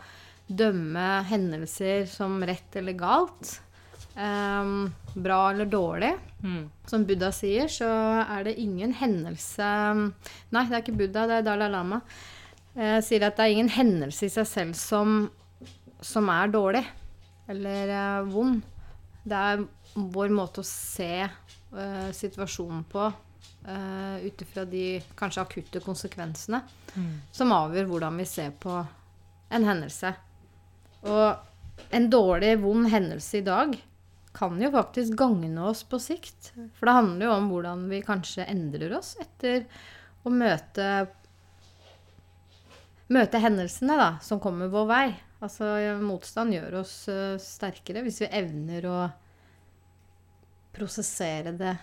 dømme 0.45 1.07
hendelser 1.31 2.05
som 2.11 2.43
rett 2.45 2.77
eller 2.77 2.99
galt. 3.01 3.55
Ehm, 4.17 4.93
bra 5.15 5.51
eller 5.51 5.67
dårlig. 5.67 6.13
Mm. 6.43 6.71
Som 6.87 7.05
Buddha 7.07 7.31
sier, 7.33 7.69
så 7.73 7.89
er 8.23 8.45
det 8.45 8.59
ingen 8.61 8.93
hendelse 8.93 9.69
Nei, 10.53 10.65
det 10.69 10.75
er 10.77 10.83
ikke 10.83 10.99
Buddha, 10.99 11.25
det 11.27 11.39
er 11.41 11.47
Dalai 11.47 11.71
Lama. 11.73 12.01
Uh, 12.75 12.99
sier 13.07 13.23
at 13.23 13.39
det 13.39 13.45
er 13.45 13.55
ingen 13.55 13.71
hendelse 13.71 14.27
i 14.27 14.33
seg 14.35 14.47
selv 14.51 14.75
som, 14.75 15.29
som 16.03 16.31
er 16.35 16.51
dårlig 16.51 16.83
eller 17.49 17.93
uh, 17.95 18.27
vond. 18.27 18.59
Det 19.23 19.39
er 19.39 19.63
vår 19.95 20.35
måte 20.35 20.65
å 20.65 20.67
se 20.67 21.23
uh, 21.23 22.09
situasjonen 22.13 22.83
på 22.91 23.05
uh, 23.07 24.17
ut 24.25 24.43
ifra 24.43 24.67
de 24.67 24.99
kanskje 25.17 25.47
akutte 25.47 25.85
konsekvensene 25.85 26.63
Mm. 26.95 27.15
som 27.35 27.51
avgjør 27.51 27.89
hvordan 27.91 28.19
vi 28.21 28.25
ser 28.29 28.53
på 28.63 28.75
en 29.51 29.65
hendelse. 29.67 30.13
Og 31.11 31.91
en 31.91 32.05
dårlig, 32.11 32.53
vond 32.63 32.87
hendelse 32.87 33.41
i 33.41 33.47
dag 33.47 33.75
kan 34.35 34.57
jo 34.63 34.71
faktisk 34.75 35.17
gagne 35.19 35.67
oss 35.69 35.85
på 35.87 36.01
sikt. 36.03 36.53
For 36.77 36.89
det 36.89 36.97
handler 36.97 37.29
jo 37.29 37.35
om 37.37 37.51
hvordan 37.53 37.85
vi 37.91 38.03
kanskje 38.05 38.47
endrer 38.51 38.97
oss 38.99 39.15
etter 39.23 39.69
å 40.25 40.33
møte 40.33 40.89
Møte 43.13 43.37
hendelsene 43.37 43.99
da, 44.01 44.07
som 44.25 44.41
kommer 44.41 44.71
vår 44.73 44.87
vei. 44.89 45.09
Altså, 45.45 45.67
motstand 46.01 46.55
gjør 46.57 46.79
oss 46.81 46.95
uh, 47.13 47.37
sterkere 47.37 48.01
hvis 48.07 48.23
vi 48.23 48.31
evner 48.33 48.87
å 48.89 49.01
prosessere 50.73 51.53
det 51.53 51.75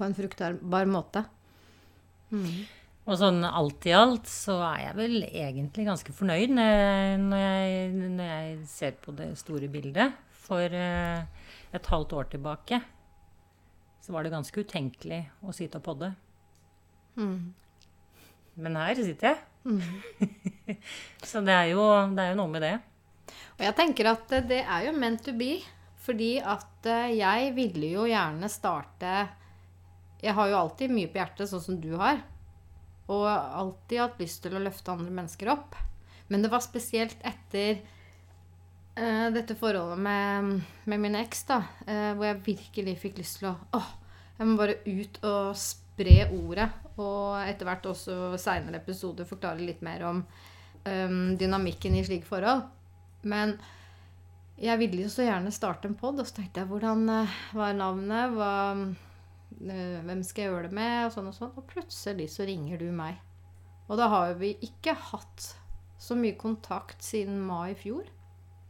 på 0.00 0.06
en 0.06 0.16
fruktbar 0.16 0.88
måte. 0.88 1.26
Mm. 2.32 2.64
Og 3.06 3.18
sånn 3.20 3.44
alt 3.46 3.86
i 3.86 3.92
alt 3.94 4.26
så 4.30 4.56
er 4.72 4.80
jeg 4.88 4.96
vel 4.98 5.18
egentlig 5.28 5.86
ganske 5.86 6.14
fornøyd 6.16 6.56
når 6.56 6.72
jeg, 6.72 7.92
når 8.00 8.32
jeg, 8.32 8.56
ser 8.70 8.96
på 9.02 9.14
det 9.14 9.28
store 9.38 9.68
bildet. 9.70 10.16
For 10.46 10.74
eh, 10.80 11.45
et 11.74 11.90
halvt 11.90 12.14
år 12.16 12.28
tilbake 12.36 12.80
så 14.06 14.12
var 14.14 14.22
det 14.22 14.30
ganske 14.30 14.62
utenkelig 14.62 15.24
å 15.42 15.52
sitte 15.54 15.80
og 15.80 15.86
podde. 15.88 16.12
Mm. 17.18 17.54
Men 18.62 18.76
her 18.78 19.00
sitter 19.00 19.32
jeg. 19.32 19.40
Mm. 19.66 19.80
så 21.30 21.42
det 21.42 21.56
er, 21.56 21.72
jo, 21.72 21.82
det 22.14 22.22
er 22.22 22.30
jo 22.30 22.38
noe 22.38 22.52
med 22.52 22.62
det. 22.62 22.76
Og 23.56 23.64
jeg 23.66 23.74
tenker 23.80 24.12
at 24.12 24.36
det 24.46 24.60
er 24.62 24.86
jo 24.86 24.94
meant 24.94 25.24
to 25.26 25.34
be. 25.34 25.56
Fordi 26.06 26.36
at 26.38 26.86
eh, 26.86 27.16
jeg 27.18 27.50
ville 27.56 27.88
jo 27.96 28.04
gjerne 28.06 28.46
starte 28.52 29.14
Jeg 30.22 30.36
har 30.38 30.52
jo 30.52 30.58
alltid 30.60 30.92
mye 30.94 31.10
på 31.10 31.18
hjertet, 31.18 31.50
sånn 31.50 31.64
som 31.64 31.80
du 31.82 31.96
har. 31.98 32.22
Og 33.10 33.26
alltid 33.26 34.04
hatt 34.04 34.22
lyst 34.22 34.44
til 34.44 34.54
å 34.54 34.62
løfte 34.62 34.94
andre 34.94 35.10
mennesker 35.18 35.50
opp. 35.50 35.74
Men 36.30 36.46
det 36.46 36.52
var 36.54 36.62
spesielt 36.62 37.18
etter 37.26 37.82
eh, 38.96 39.28
dette 39.34 39.56
forholdet 39.58 40.00
med, 40.02 40.64
med 40.84 41.02
min 41.02 41.18
eks, 41.20 41.44
da. 41.48 41.60
uh, 41.86 42.10
hvor 42.16 42.28
jeg 42.28 42.42
virkelig 42.46 42.96
fikk 43.02 43.20
lyst 43.20 43.40
til 43.40 43.50
å 43.50 43.56
Åh, 43.78 43.92
jeg 44.38 44.48
må 44.48 44.58
bare 44.58 44.80
ut 44.84 45.20
og 45.24 45.56
spre 45.60 46.18
ordet. 46.34 46.68
Og 46.96 47.36
etter 47.42 47.68
hvert 47.68 47.88
også 47.92 48.36
seinere 48.40 48.80
episoder 48.80 49.28
forklare 49.28 49.64
litt 49.64 49.82
mer 49.84 50.04
om 50.08 50.22
um, 50.22 51.36
dynamikken 51.36 51.96
i 51.96 52.04
slike 52.06 52.28
forhold. 52.28 52.64
Men 53.26 53.56
jeg 54.60 54.80
ville 54.80 55.04
jo 55.04 55.12
så 55.12 55.26
gjerne 55.26 55.52
starte 55.52 55.88
en 55.90 55.98
pod, 55.98 56.20
og 56.20 56.28
så 56.28 56.38
tenkte 56.38 56.62
jeg 56.62 56.70
hvordan 56.70 57.04
eh, 57.12 57.36
Hva 57.52 57.68
er 57.68 57.76
navnet? 57.76 58.36
Hva, 58.36 58.52
hvem 59.60 60.22
skal 60.24 60.46
jeg 60.46 60.52
gjøre 60.52 60.70
det 60.70 60.78
med? 60.78 60.96
Og 61.04 61.12
sånn 61.12 61.28
og 61.28 61.36
sånn. 61.36 61.52
Og 61.60 61.68
plutselig 61.68 62.30
så 62.32 62.46
ringer 62.48 62.80
du 62.80 62.88
meg. 62.94 63.20
Og 63.86 64.00
da 64.00 64.08
har 64.10 64.34
vi 64.40 64.54
ikke 64.64 64.96
hatt 65.12 65.50
så 66.00 66.16
mye 66.18 66.36
kontakt 66.40 67.04
siden 67.04 67.38
mai 67.44 67.72
i 67.72 67.78
fjor, 67.78 68.08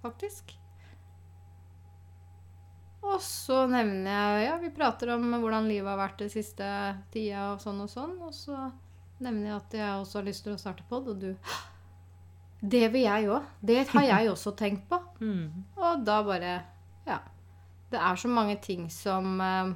faktisk. 0.07 0.57
Og 3.07 3.21
så 3.23 3.63
nevner 3.71 4.11
jeg 4.11 4.47
Ja, 4.49 4.57
vi 4.59 4.73
prater 4.75 5.13
om 5.15 5.29
hvordan 5.39 5.69
livet 5.71 5.89
har 5.93 6.01
vært 6.01 6.25
det 6.25 6.33
siste 6.35 6.67
tida, 7.15 7.53
og 7.53 7.63
sånn 7.63 7.85
og 7.85 7.91
sånn. 7.93 8.17
Og 8.27 8.35
så 8.35 8.67
nevner 9.23 9.51
jeg 9.53 9.57
at 9.61 9.79
jeg 9.79 10.03
også 10.03 10.21
har 10.21 10.29
lyst 10.29 10.47
til 10.47 10.57
å 10.57 10.61
starte 10.61 10.87
pod, 10.91 11.09
og 11.13 11.21
du 11.23 11.33
Det 12.67 12.87
vil 12.93 13.05
jeg 13.05 13.31
òg. 13.31 13.47
Det 13.63 13.83
har 13.93 14.09
jeg 14.13 14.31
også 14.33 14.57
tenkt 14.59 14.89
på. 14.91 15.01
Mm. 15.21 15.65
Og 15.77 16.05
da 16.07 16.21
bare 16.27 16.55
Ja. 17.07 17.21
Det 17.91 18.01
er 18.03 18.17
så 18.19 18.29
mange 18.29 18.57
ting 18.59 18.89
som 18.91 19.41
eh, 19.41 19.75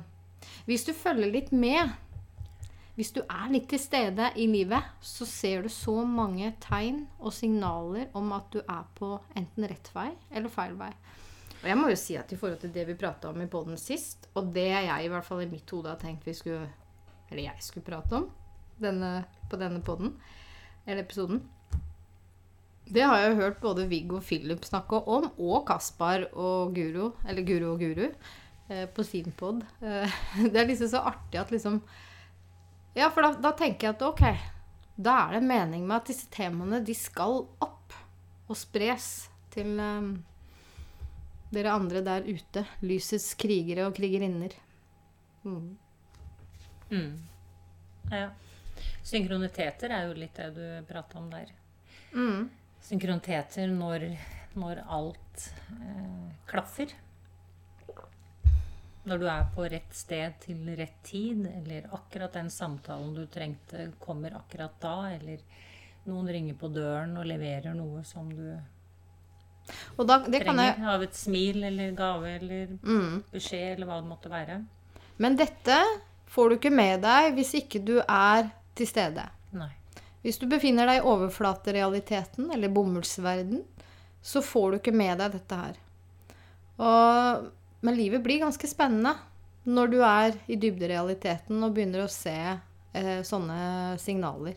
Hvis 0.66 0.84
du 0.88 0.92
følger 0.92 1.30
litt 1.30 1.52
med, 1.52 1.92
hvis 3.00 3.14
du 3.16 3.22
er 3.24 3.48
litt 3.48 3.64
til 3.70 3.80
stede 3.80 4.26
i 4.36 4.44
livet, 4.50 4.84
så 5.00 5.24
ser 5.24 5.64
du 5.64 5.70
så 5.72 6.02
mange 6.04 6.50
tegn 6.60 7.06
og 7.16 7.32
signaler 7.32 8.10
om 8.18 8.34
at 8.36 8.50
du 8.52 8.58
er 8.60 8.82
på 8.98 9.14
enten 9.32 9.64
rett 9.70 9.88
vei 9.94 10.10
eller 10.28 10.52
feil 10.52 10.74
vei. 10.76 10.90
Og 11.62 11.64
jeg 11.68 11.78
må 11.80 11.88
jo 11.88 11.96
si 11.96 12.18
at 12.20 12.32
i 12.32 12.36
forhold 12.40 12.60
til 12.60 12.74
det 12.74 12.84
vi 12.90 12.98
prata 13.00 13.30
om 13.32 13.40
i 13.40 13.48
poden 13.48 13.80
sist, 13.80 14.28
og 14.36 14.52
det 14.52 14.68
jeg 14.68 15.06
i 15.06 15.08
hvert 15.12 15.24
fall 15.24 15.40
i 15.46 15.48
mitt 15.48 15.72
hode 15.72 15.88
har 15.88 16.00
tenkt 16.00 16.28
vi 16.28 16.36
skulle 16.36 16.68
Eller 17.30 17.44
jeg 17.44 17.62
skulle 17.62 17.86
prate 17.86 18.16
om 18.16 18.28
denne, 18.82 19.24
på 19.48 19.56
denne 19.56 19.80
poden, 19.86 20.16
eller 20.84 21.04
episoden 21.04 21.44
det 22.90 23.04
har 23.06 23.20
jeg 23.20 23.30
jo 23.30 23.38
hørt 23.38 23.60
både 23.62 23.86
Viggo 23.86 24.16
og 24.18 24.24
Philip 24.26 24.64
snakke 24.66 24.98
om, 25.06 25.28
og 25.38 25.60
Kaspar 25.68 26.24
og 26.32 26.74
Guro, 26.74 27.12
eller 27.28 27.46
Guro 27.46 27.74
og 27.76 27.84
Guru, 27.84 28.08
eh, 28.68 28.86
på 28.90 29.04
sin 29.06 29.30
pod. 29.30 29.62
Eh, 29.78 30.16
det 30.50 30.58
er 30.58 30.66
liksom 30.66 30.90
så 30.90 31.04
artig 31.12 31.38
at 31.38 31.52
liksom 31.54 31.78
Ja, 32.94 33.10
for 33.10 33.22
da, 33.22 33.34
da 33.38 33.52
tenker 33.56 33.88
jeg 33.88 33.96
at 33.96 34.02
ok, 34.02 34.24
da 35.00 35.16
er 35.24 35.36
det 35.36 35.42
en 35.42 35.50
mening 35.50 35.86
med 35.86 36.00
at 36.00 36.10
disse 36.10 36.26
temaene, 36.32 36.82
de 36.84 36.96
skal 36.96 37.44
opp 37.62 37.94
og 38.50 38.58
spres 38.58 39.28
til 39.54 39.78
um, 39.78 40.10
dere 41.54 41.74
andre 41.74 42.02
der 42.06 42.26
ute. 42.26 42.64
Lysets 42.82 43.32
krigere 43.38 43.86
og 43.86 43.94
krigerinner. 43.96 44.54
Mm. 45.46 45.76
Mm. 46.90 47.12
Ja. 48.10 48.30
Synkroniteter 49.06 49.94
er 49.94 50.08
jo 50.08 50.16
litt 50.18 50.36
det 50.38 50.50
du 50.56 50.64
prata 50.88 51.18
om 51.18 51.30
der. 51.32 51.52
Mm. 52.12 52.48
Synkroniteter 52.84 53.70
når, 53.70 54.10
når 54.58 54.82
alt 54.90 55.46
eh, 55.78 56.26
klaffer. 56.50 56.92
Når 59.10 59.18
du 59.18 59.26
er 59.26 59.46
på 59.54 59.64
rett 59.66 59.94
sted 59.96 60.36
til 60.44 60.68
rett 60.78 61.00
tid, 61.02 61.42
eller 61.50 61.88
akkurat 61.96 62.36
den 62.38 62.50
samtalen 62.54 63.14
du 63.16 63.24
trengte, 63.26 63.88
kommer 63.98 64.36
akkurat 64.38 64.76
da, 64.82 64.96
eller 65.16 65.42
noen 66.06 66.30
ringer 66.30 66.54
på 66.58 66.70
døren 66.70 67.16
og 67.18 67.26
leverer 67.26 67.74
noe 67.74 68.04
som 68.06 68.30
du 68.30 68.46
da, 69.96 70.16
det 70.26 70.40
kan 70.42 70.56
trenger. 70.56 70.78
jeg 70.78 70.86
Av 70.90 71.02
et 71.04 71.16
smil 71.18 71.64
eller 71.68 71.90
gave 71.94 72.30
eller 72.38 72.70
mm. 72.82 73.18
beskjed 73.30 73.76
eller 73.76 73.90
hva 73.90 73.98
det 74.00 74.08
måtte 74.08 74.32
være. 74.32 74.56
Men 75.20 75.36
dette 75.38 75.76
får 76.30 76.48
du 76.48 76.56
ikke 76.56 76.72
med 76.74 77.04
deg 77.04 77.34
hvis 77.36 77.52
ikke 77.60 77.82
du 77.84 77.98
er 78.00 78.48
til 78.78 78.88
stede. 78.88 79.26
Nei. 79.54 79.70
Hvis 80.24 80.40
du 80.40 80.46
befinner 80.50 80.88
deg 80.88 81.00
i 81.00 81.06
overflaterealiteten, 81.08 82.50
eller 82.52 82.72
bomullsverden, 82.72 83.62
så 84.22 84.42
får 84.44 84.66
du 84.70 84.80
ikke 84.80 84.96
med 84.96 85.16
deg 85.20 85.38
dette 85.38 85.60
her. 85.62 85.78
Og, 86.80 87.46
men 87.80 87.96
livet 87.96 88.22
blir 88.24 88.42
ganske 88.42 88.68
spennende 88.68 89.14
når 89.70 89.92
du 89.92 89.98
er 90.04 90.36
i 90.50 90.56
dybderealiteten 90.60 91.60
og 91.64 91.74
begynner 91.76 92.04
å 92.04 92.12
se 92.12 92.36
eh, 92.36 93.20
sånne 93.26 93.96
signaler. 94.00 94.56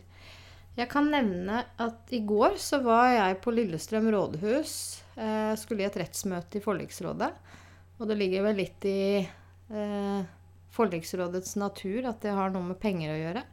Jeg 0.74 0.88
kan 0.90 1.06
nevne 1.06 1.60
at 1.78 2.10
i 2.16 2.18
går 2.26 2.56
så 2.58 2.80
var 2.82 3.12
jeg 3.12 3.40
på 3.44 3.52
Lillestrøm 3.54 4.08
rådhus. 4.10 4.72
Eh, 5.14 5.52
skulle 5.60 5.84
i 5.84 5.86
et 5.86 5.98
rettsmøte 6.00 6.58
i 6.58 6.64
forliksrådet. 6.64 7.30
Og 8.00 8.08
det 8.10 8.16
ligger 8.18 8.48
vel 8.48 8.58
litt 8.58 8.86
i 8.90 9.20
eh, 9.22 10.24
forliksrådets 10.74 11.54
natur 11.62 12.08
at 12.10 12.24
det 12.24 12.34
har 12.34 12.50
noe 12.50 12.72
med 12.72 12.80
penger 12.82 13.12
å 13.12 13.20
gjøre. 13.20 13.44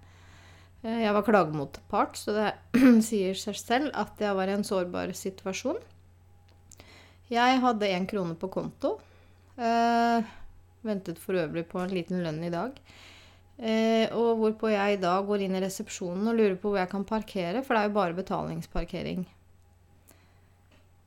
Eh, 0.81 1.03
Jeg 1.03 1.13
var 1.13 1.27
klagemotpart, 1.27 2.17
så 2.17 2.33
det 2.39 2.49
sier 3.09 3.37
seg 3.37 3.59
selv 3.59 3.93
at 3.93 4.17
jeg 4.23 4.33
var 4.39 4.49
i 4.49 4.57
en 4.57 4.65
sårbar 4.65 5.13
situasjon. 5.13 5.77
Jeg 7.31 7.61
hadde 7.63 7.93
én 7.93 8.09
krone 8.09 8.33
på 8.35 8.49
konto. 8.51 8.97
Eh, 9.57 10.29
ventet 10.87 11.19
for 11.21 11.39
øvrig 11.41 11.65
på 11.69 11.81
en 11.81 11.93
liten 11.93 12.23
lønn 12.23 12.43
i 12.43 12.53
dag. 12.53 12.77
Eh, 13.61 14.07
og 14.17 14.39
hvorpå 14.39 14.71
jeg 14.71 15.01
da 15.03 15.19
går 15.25 15.45
inn 15.45 15.57
i 15.57 15.61
resepsjonen 15.61 16.31
og 16.31 16.37
lurer 16.39 16.57
på 16.57 16.71
hvor 16.71 16.81
jeg 16.81 16.89
kan 16.93 17.05
parkere, 17.05 17.61
for 17.61 17.75
det 17.75 17.83
er 17.83 17.89
jo 17.91 17.97
bare 17.99 18.17
betalingsparkering. 18.17 19.27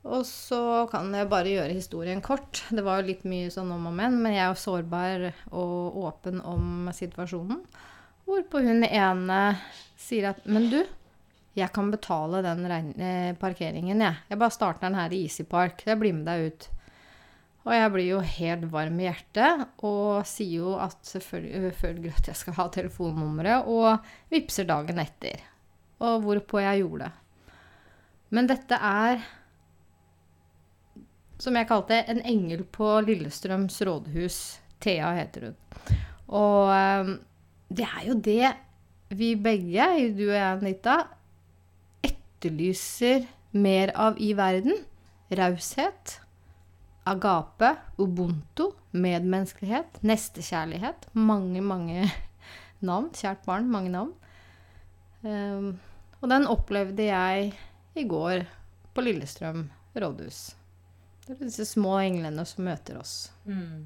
Og 0.05 0.21
så 0.29 0.85
kan 0.91 1.09
jeg 1.17 1.29
bare 1.31 1.49
gjøre 1.55 1.73
historien 1.73 2.21
kort. 2.21 2.61
Det 2.69 2.83
var 2.85 3.01
jo 3.01 3.09
litt 3.09 3.25
mye 3.27 3.49
sånn 3.53 3.73
om 3.73 3.89
og 3.89 3.95
men, 3.97 4.19
men 4.21 4.35
jeg 4.35 4.43
er 4.45 4.53
jo 4.53 4.61
sårbar 4.61 5.25
og 5.49 5.97
åpen 6.05 6.43
om 6.45 6.91
situasjonen. 6.93 7.63
Hvorpå 8.25 8.61
hun 8.65 8.85
ene 8.85 9.39
sier 10.01 10.31
at 10.31 10.45
Men 10.49 10.69
du, 10.69 10.79
jeg 11.57 11.71
kan 11.73 11.91
betale 11.93 12.41
den 12.45 12.65
eh, 12.69 13.33
parkeringen, 13.37 14.01
jeg. 14.01 14.21
Jeg 14.29 14.39
bare 14.41 14.53
starter 14.53 14.87
den 14.87 14.97
her 14.97 15.13
i 15.13 15.25
Easy 15.25 15.45
Park. 15.49 15.83
Jeg 15.85 15.99
blir 16.01 16.13
med 16.13 16.25
deg 16.29 16.49
ut. 16.49 16.69
Og 17.65 17.73
jeg 17.73 17.91
blir 17.95 18.07
jo 18.11 18.19
helt 18.21 18.65
varm 18.69 18.99
i 19.01 19.07
hjertet 19.07 19.63
og 19.87 20.25
sier 20.29 20.59
jo 20.61 20.73
at 20.77 20.99
selvfølgelig 21.07 21.71
selvfølgelig 21.71 22.11
at 22.19 22.27
jeg 22.29 22.39
skal 22.43 22.57
ha 22.59 22.65
telefonnummeret, 22.73 23.65
og 23.65 24.05
vippser 24.29 24.67
dagen 24.69 25.01
etter. 25.01 25.41
Og 26.05 26.21
hvorpå 26.21 26.61
jeg 26.61 26.83
gjorde 26.83 27.07
det. 27.07 27.13
Men 28.35 28.49
dette 28.49 28.77
er, 28.77 29.23
som 31.41 31.57
jeg 31.57 31.69
kalte 31.69 32.03
en 32.11 32.21
engel 32.21 32.65
på 32.69 32.99
Lillestrøms 33.05 33.79
rådhus. 33.87 34.39
Thea 34.83 35.13
heter 35.17 35.47
hun. 35.47 35.57
Og 36.35 36.69
eh, 36.75 37.13
det 37.73 37.87
er 37.87 38.03
jo 38.05 38.17
det 38.19 38.51
vi 39.15 39.31
begge, 39.39 39.87
du 40.17 40.27
og 40.27 40.35
jeg, 40.35 40.57
Anita, 40.59 40.97
etterlyser 42.05 43.25
mer 43.55 43.93
av 43.95 44.19
i 44.21 44.33
verden. 44.37 44.83
Raushet. 45.33 46.19
Agape, 47.05 47.75
ubuntu, 48.01 48.71
medmenneskelighet, 48.97 49.99
nestekjærlighet. 50.01 51.09
Mange, 51.13 51.61
mange 51.61 52.07
navn. 52.89 53.11
Kjært 53.13 53.45
barn, 53.45 53.69
mange 53.69 53.91
navn. 53.93 54.13
Um, 55.25 55.75
og 56.21 56.29
den 56.31 56.47
opplevde 56.49 57.05
jeg 57.05 57.51
i 57.95 58.05
går 58.09 58.45
på 58.95 59.03
Lillestrøm 59.05 59.67
rådhus. 59.95 60.55
Det 61.25 61.35
er 61.35 61.43
disse 61.45 61.65
små 61.65 61.95
englene 62.01 62.45
som 62.45 62.65
møter 62.65 62.97
oss. 62.99 63.31
Mm. 63.45 63.85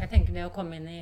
Jeg 0.00 0.10
tenker 0.10 0.34
det 0.34 0.46
å 0.46 0.52
komme 0.54 0.78
inn 0.80 0.90
i 0.90 1.00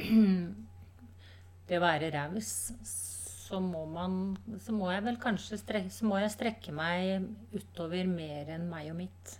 det 1.68 1.78
å 1.78 1.84
være 1.84 2.12
raus, 2.14 2.50
så 2.84 3.60
må 3.60 3.84
man 3.86 4.36
Så 4.64 4.72
må 4.72 4.88
jeg 4.92 5.04
vel 5.04 5.18
kanskje 5.20 5.58
strekke, 5.60 5.92
så 5.92 6.08
må 6.08 6.18
jeg 6.22 6.32
strekke 6.32 6.72
meg 6.74 7.28
utover 7.52 8.08
mer 8.08 8.54
enn 8.56 8.68
meg 8.70 8.92
og 8.92 9.02
mitt. 9.04 9.34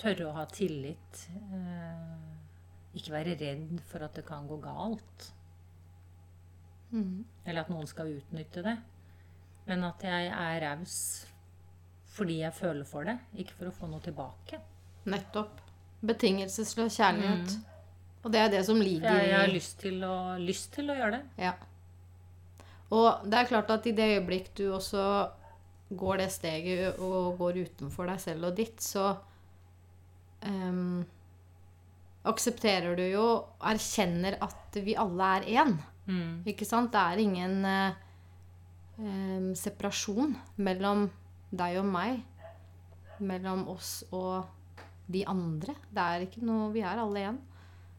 Tørre 0.00 0.28
å 0.28 0.34
ha 0.36 0.44
tillit. 0.50 1.26
Eh, 1.54 2.98
ikke 2.98 3.14
være 3.14 3.36
redd 3.40 3.78
for 3.90 4.06
at 4.06 4.16
det 4.18 4.24
kan 4.26 4.46
gå 4.50 4.58
galt. 4.62 5.28
Eller 7.44 7.64
at 7.64 7.70
noen 7.72 7.86
skal 7.90 8.12
utnytte 8.14 8.62
det. 8.64 8.76
Men 9.68 9.86
at 9.88 10.02
jeg 10.04 10.30
er 10.30 10.58
raus 10.68 10.96
fordi 12.14 12.36
jeg 12.44 12.54
føler 12.54 12.86
for 12.86 13.08
det, 13.08 13.16
ikke 13.42 13.56
for 13.58 13.66
å 13.66 13.74
få 13.74 13.88
noe 13.90 14.02
tilbake. 14.04 14.60
Nettopp. 15.10 15.58
Betingelsesløs 16.04 16.94
kjærlighet. 17.00 17.56
Og 18.22 18.30
det 18.30 18.40
er 18.40 18.52
det 18.52 18.60
som 18.68 18.78
ligger 18.78 19.18
Jeg, 19.18 19.30
jeg 19.32 19.40
har 19.40 19.50
lyst 19.50 19.80
til, 19.82 19.96
å, 20.06 20.16
lyst 20.38 20.70
til 20.76 20.92
å 20.92 20.96
gjøre 20.96 21.16
det. 21.16 21.48
Ja. 21.48 21.56
Og 22.94 23.24
det 23.26 23.40
er 23.40 23.50
klart 23.50 23.72
at 23.74 23.88
i 23.90 23.94
det 23.96 24.06
øyeblikk 24.12 24.52
du 24.54 24.68
også 24.76 25.02
går 25.90 26.22
det 26.22 26.30
steget 26.32 27.00
og 27.02 27.34
går 27.40 27.64
utenfor 27.66 28.08
deg 28.12 28.22
selv 28.22 28.50
og 28.50 28.56
ditt, 28.60 28.78
så 28.84 29.16
em, 30.48 31.04
aksepterer 32.24 32.96
du 32.96 33.04
jo 33.04 33.26
Erkjenner 33.64 34.38
at 34.44 34.78
vi 34.84 34.96
alle 34.96 35.30
er 35.38 35.48
én. 35.62 35.74
Mm. 36.06 36.42
Ikke 36.48 36.66
sant? 36.68 36.92
Det 36.92 37.00
er 37.00 37.22
ingen 37.22 37.64
em, 37.68 39.48
separasjon 39.58 40.36
mellom 40.56 41.08
deg 41.54 41.80
og 41.80 41.88
meg. 41.88 42.22
Mellom 43.24 43.66
oss 43.72 44.02
og 44.10 44.44
de 45.06 45.24
andre. 45.28 45.76
Det 45.92 46.04
er 46.04 46.26
ikke 46.26 46.44
noe 46.44 46.72
Vi 46.74 46.82
er 46.84 47.00
alle 47.00 47.28
én. 47.30 47.40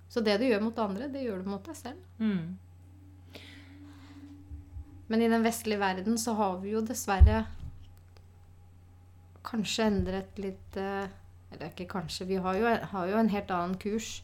Så 0.10 0.22
det 0.22 0.38
du 0.40 0.46
gjør 0.48 0.62
mot 0.64 0.80
andre, 0.80 1.10
det 1.12 1.26
gjør 1.26 1.42
du 1.44 1.50
mot 1.50 1.66
deg 1.66 1.78
selv. 1.78 2.00
Mm. 2.22 2.56
Men 5.08 5.22
i 5.22 5.30
den 5.30 5.46
vestlige 5.46 5.82
verden 5.82 6.18
så 6.18 6.34
har 6.38 6.58
vi 6.62 6.74
jo 6.74 6.82
dessverre 6.86 7.44
kanskje 9.46 9.86
endret 9.92 10.40
litt 10.42 10.78
eh, 10.82 11.12
Eller 11.52 11.70
ikke 11.72 11.88
kanskje, 11.88 12.28
vi 12.28 12.40
har 12.42 12.58
jo, 12.58 12.72
har 12.92 13.12
jo 13.12 13.20
en 13.20 13.32
helt 13.32 13.52
annen 13.54 13.78
kurs 13.80 14.24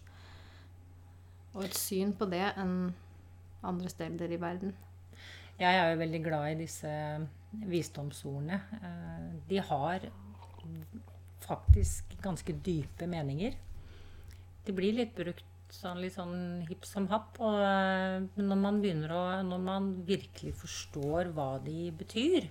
og 1.54 1.66
et 1.66 1.76
syn 1.76 2.14
på 2.16 2.28
det 2.32 2.46
enn 2.56 2.94
andre 3.68 3.92
steder 3.92 4.32
i 4.32 4.40
verden. 4.42 4.74
Jeg 5.62 5.78
er 5.78 5.92
jo 5.92 6.00
veldig 6.00 6.22
glad 6.26 6.48
i 6.50 6.60
disse 6.64 6.92
visdomsordene. 7.70 8.58
Eh, 8.80 9.26
De 9.50 9.60
har 9.62 10.08
faktisk 11.44 12.16
ganske 12.24 12.56
dype 12.66 13.08
meninger. 13.10 13.58
De 14.66 14.74
blir 14.78 14.96
litt 14.96 15.14
brukt 15.18 15.46
sånn 15.72 16.02
litt 16.04 16.16
sånn 16.16 16.64
hipp 16.70 16.88
som 16.88 17.08
happ. 17.12 17.38
Og 17.44 17.60
eh, 17.62 18.24
når 18.42 18.60
man 18.64 18.82
begynner 18.82 19.14
å 19.16 19.22
Når 19.48 19.62
man 19.68 19.92
virkelig 20.08 20.56
forstår 20.64 21.32
hva 21.36 21.52
de 21.64 21.92
betyr 21.92 22.50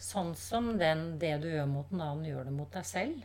Sånn 0.00 0.34
som 0.34 0.72
den 0.80 1.18
'det 1.18 1.38
du 1.42 1.48
gjør 1.50 1.66
mot 1.68 1.92
en 1.92 2.00
annen, 2.00 2.24
gjør 2.24 2.44
det 2.44 2.52
mot 2.56 2.72
deg 2.72 2.84
selv'. 2.84 3.24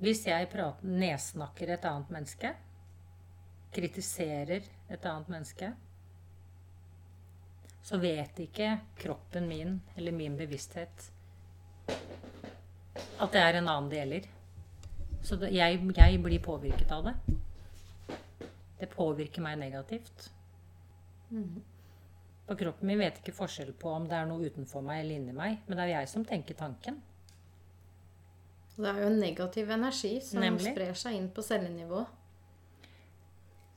Hvis 0.00 0.24
jeg 0.26 0.48
prater, 0.48 0.86
nedsnakker 0.86 1.68
et 1.74 1.84
annet 1.84 2.10
menneske, 2.10 2.54
kritiserer 3.74 4.62
et 4.88 5.06
annet 5.06 5.28
menneske, 5.28 5.72
så 7.82 7.98
vet 7.98 8.38
ikke 8.38 8.78
kroppen 8.96 9.48
min 9.48 9.80
eller 9.96 10.12
min 10.12 10.36
bevissthet 10.38 11.10
at 13.20 13.32
det 13.32 13.40
er 13.40 13.58
en 13.58 13.68
annen 13.68 13.90
det 13.90 13.98
gjelder. 14.00 14.28
Så 15.22 15.36
jeg, 15.52 15.80
jeg 15.96 16.22
blir 16.22 16.42
påvirket 16.44 16.92
av 16.92 17.10
det. 17.10 17.14
Det 18.80 18.88
påvirker 18.94 19.44
meg 19.44 19.58
negativt. 19.60 20.30
For 22.50 22.58
kroppen 22.58 22.88
min 22.90 22.98
vet 22.98 23.20
ikke 23.20 23.30
forskjell 23.36 23.68
på 23.78 23.92
om 23.94 24.08
det 24.10 24.16
er 24.18 24.24
noe 24.26 24.48
utenfor 24.50 24.82
meg 24.82 25.04
eller 25.04 25.20
inni 25.20 25.34
meg, 25.36 25.60
men 25.68 25.78
det 25.78 25.84
er 25.84 25.90
jeg 25.92 26.08
som 26.10 26.24
tenker 26.26 26.56
tanken. 26.58 26.96
Det 28.74 28.88
er 28.90 28.98
jo 29.04 29.10
en 29.12 29.20
negativ 29.22 29.70
energi 29.70 30.16
som 30.24 30.42
Nemlig. 30.42 30.72
sprer 30.72 30.98
seg 30.98 31.14
inn 31.14 31.28
på 31.30 31.44
cellenivå. 31.46 32.00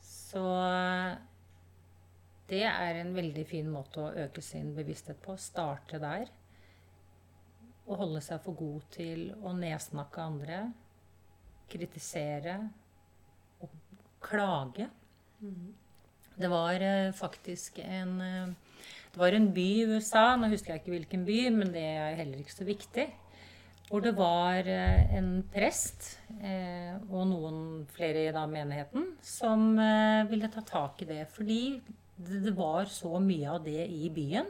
Så 0.01 0.41
det 2.49 2.63
er 2.65 3.01
en 3.03 3.13
veldig 3.13 3.45
fin 3.45 3.69
måte 3.69 4.07
å 4.07 4.25
øke 4.25 4.41
sin 4.41 4.73
bevissthet 4.73 5.21
på. 5.21 5.37
Starte 5.37 6.01
der. 6.01 6.33
Og 7.85 8.01
holde 8.01 8.25
seg 8.25 8.41
for 8.41 8.57
god 8.57 8.89
til 8.97 9.29
å 9.43 9.53
nedsnakke 9.53 10.25
andre. 10.33 10.63
Kritisere. 11.69 12.57
Og 13.61 13.77
klage. 14.23 14.89
Det 16.33 16.49
var 16.49 16.81
eh, 16.81 17.13
faktisk 17.13 17.83
en 17.85 18.21
eh, 18.21 18.62
Det 19.13 19.21
var 19.21 19.35
en 19.37 19.51
by 19.53 19.65
i 19.77 19.89
USA, 19.93 20.31
nå 20.41 20.47
husker 20.49 20.73
jeg 20.73 20.81
ikke 20.81 20.95
hvilken 20.95 21.25
by, 21.27 21.35
men 21.53 21.69
det 21.75 21.83
er 21.85 22.15
heller 22.17 22.39
ikke 22.41 22.55
så 22.55 22.65
viktig. 22.65 23.03
Hvor 23.85 24.01
det 24.01 24.15
var 24.17 24.65
eh, 24.65 25.11
en 25.19 25.43
prest 25.53 26.15
eh, 26.39 26.95
og 27.11 27.27
noen 27.29 27.59
flere 27.93 28.23
i 28.25 28.31
menigheten 28.33 29.11
som 29.21 29.77
eh, 29.77 30.23
ville 30.31 30.49
ta 30.49 30.63
tak 30.65 31.03
i 31.05 31.09
det. 31.11 31.27
Fordi 31.29 31.59
det, 32.17 32.55
var 32.57 32.89
så 32.89 33.21
mye 33.21 33.53
av 33.53 33.61
det 33.67 33.85
i 33.85 34.09
byen. 34.09 34.49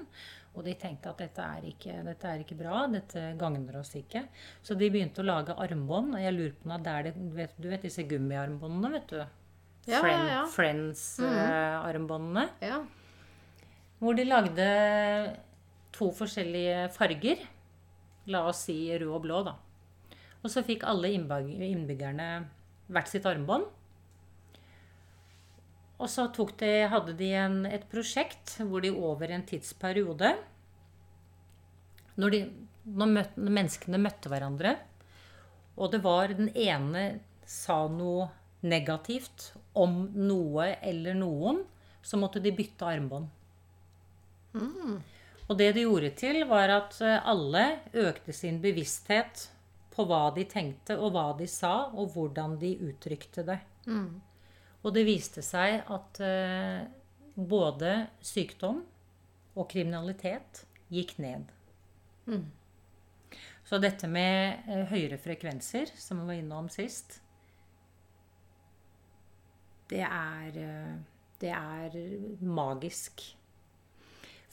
Og 0.55 0.63
de 0.63 0.77
tenkte 0.79 1.11
at 1.11 1.19
dette 1.25 1.43
er, 1.43 1.67
ikke, 1.73 1.99
dette 2.07 2.31
er 2.31 2.45
ikke 2.45 2.59
bra, 2.63 2.87
dette 2.87 3.35
gagner 3.35 3.81
oss 3.81 3.91
ikke. 3.99 4.23
Så 4.63 4.79
de 4.79 4.87
begynte 4.93 5.25
å 5.25 5.27
lage 5.27 5.59
armbånd. 5.59 6.15
Og 6.15 6.23
jeg 6.23 6.37
lurer 6.39 6.55
på 6.55 6.71
om 6.71 6.75
det 6.87 6.95
er 6.95 7.09
det, 7.09 7.15
du 7.19 7.35
vet, 7.35 7.59
du 7.59 7.67
vet 7.73 7.83
disse 7.89 8.07
gummiarmbåndene, 8.07 8.95
vet 8.95 9.11
du? 9.11 9.21
Ja, 9.91 9.99
Friend, 9.99 10.23
ja, 10.23 10.35
ja. 10.37 10.43
Friends-armbåndene. 10.55 12.47
Ja. 12.63 12.85
Hvor 14.03 14.17
de 14.19 14.25
lagde 14.27 14.67
to 15.95 16.09
forskjellige 16.15 16.89
farger. 16.95 17.45
La 18.33 18.45
oss 18.49 18.65
si 18.67 18.75
rød 18.91 19.11
og 19.11 19.23
blå, 19.25 19.39
da. 19.47 19.55
Og 20.43 20.51
så 20.51 20.63
fikk 20.65 20.83
alle 20.87 21.13
innbyggerne 21.13 22.27
hvert 22.91 23.09
sitt 23.11 23.27
armbånd. 23.27 23.65
Og 26.03 26.09
så 26.11 26.25
de, 26.59 26.71
hadde 26.91 27.13
de 27.15 27.29
en, 27.37 27.61
et 27.69 27.85
prosjekt 27.87 28.57
hvor 28.67 28.83
de 28.83 28.91
over 28.91 29.31
en 29.31 29.45
tidsperiode 29.47 30.33
Når, 32.19 32.33
de, 32.33 32.39
når, 32.83 33.11
møt, 33.13 33.37
når 33.37 33.55
menneskene 33.55 34.01
møtte 34.01 34.29
hverandre, 34.29 34.75
og 35.79 35.93
det 35.93 36.03
var 36.03 36.33
den 36.35 36.51
ene 36.53 37.05
sa 37.49 37.87
noe 37.89 38.27
negativt 38.61 39.53
om 39.73 40.03
noe 40.13 40.67
eller 40.83 41.15
noen, 41.17 41.63
så 42.03 42.19
måtte 42.21 42.43
de 42.43 42.53
bytte 42.53 42.85
armbånd. 42.85 43.31
Og 45.49 45.57
det 45.59 45.73
de 45.75 45.83
gjorde 45.83 46.13
til, 46.15 46.43
var 46.49 46.71
at 46.71 46.99
eh, 47.01 47.19
alle 47.29 47.63
økte 47.93 48.33
sin 48.33 48.61
bevissthet 48.63 49.49
på 49.93 50.05
hva 50.09 50.31
de 50.33 50.45
tenkte, 50.49 50.97
og 50.97 51.11
hva 51.13 51.27
de 51.37 51.47
sa, 51.47 51.89
og 51.93 52.13
hvordan 52.15 52.57
de 52.61 52.73
uttrykte 52.89 53.43
det. 53.45 53.59
Og 54.83 54.93
det 54.95 55.05
viste 55.07 55.43
seg 55.45 55.83
at 55.91 56.19
eh, 56.23 56.87
både 57.35 58.07
sykdom 58.23 58.81
og 59.53 59.69
kriminalitet 59.69 60.63
gikk 60.93 61.17
ned. 61.21 61.45
Så 63.63 63.79
dette 63.81 64.07
med 64.11 64.65
eh, 64.67 64.85
høyere 64.89 65.17
frekvenser, 65.21 65.91
som 65.97 66.19
vi 66.21 66.31
var 66.31 66.41
innom 66.41 66.69
sist, 66.73 67.19
det 69.89 70.01
er, 70.07 70.57
eh, 70.57 70.97
det 71.41 71.53
er 71.53 71.95
magisk. 72.41 73.23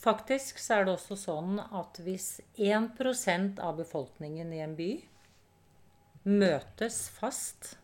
Faktisk 0.01 0.57
så 0.57 0.79
er 0.79 0.87
det 0.87 0.95
også 0.95 1.15
sånn 1.19 1.59
at 1.61 1.99
hvis 2.01 2.39
1% 2.57 3.59
av 3.61 3.75
befolkningen 3.77 4.49
i 4.55 4.61
en 4.63 4.73
by 4.77 4.91
møtes 6.25 7.03
fast, 7.13 7.75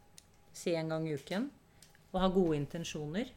si 0.54 0.74
en 0.78 0.90
gang 0.94 1.06
i 1.06 1.14
uken, 1.18 1.50
og 2.14 2.22
har 2.24 2.34
gode 2.34 2.58
intensjoner, 2.58 3.30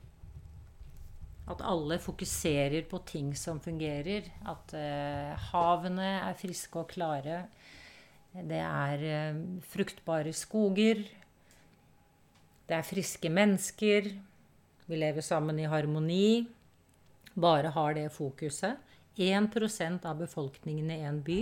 at 1.51 1.65
alle 1.67 1.99
fokuserer 2.01 2.87
på 2.89 3.03
ting 3.09 3.33
som 3.37 3.61
fungerer, 3.61 4.31
at 4.49 4.73
eh, 4.79 5.49
havene 5.51 6.11
er 6.23 6.39
friske 6.39 6.81
og 6.81 6.89
klare, 6.93 7.43
det 8.33 8.61
er 8.63 9.05
eh, 9.11 9.41
fruktbare 9.73 10.33
skoger, 10.37 11.03
det 12.71 12.79
er 12.79 12.87
friske 12.87 13.33
mennesker, 13.35 14.13
vi 14.87 14.99
lever 14.99 15.27
sammen 15.27 15.59
i 15.61 15.69
harmoni, 15.69 16.47
bare 17.35 17.73
har 17.75 17.95
det 17.95 18.09
fokuset. 18.13 18.77
1% 19.17 20.07
av 20.07 20.19
befolkningen 20.19 20.91
i 20.91 21.01
en 21.05 21.23
by, 21.23 21.41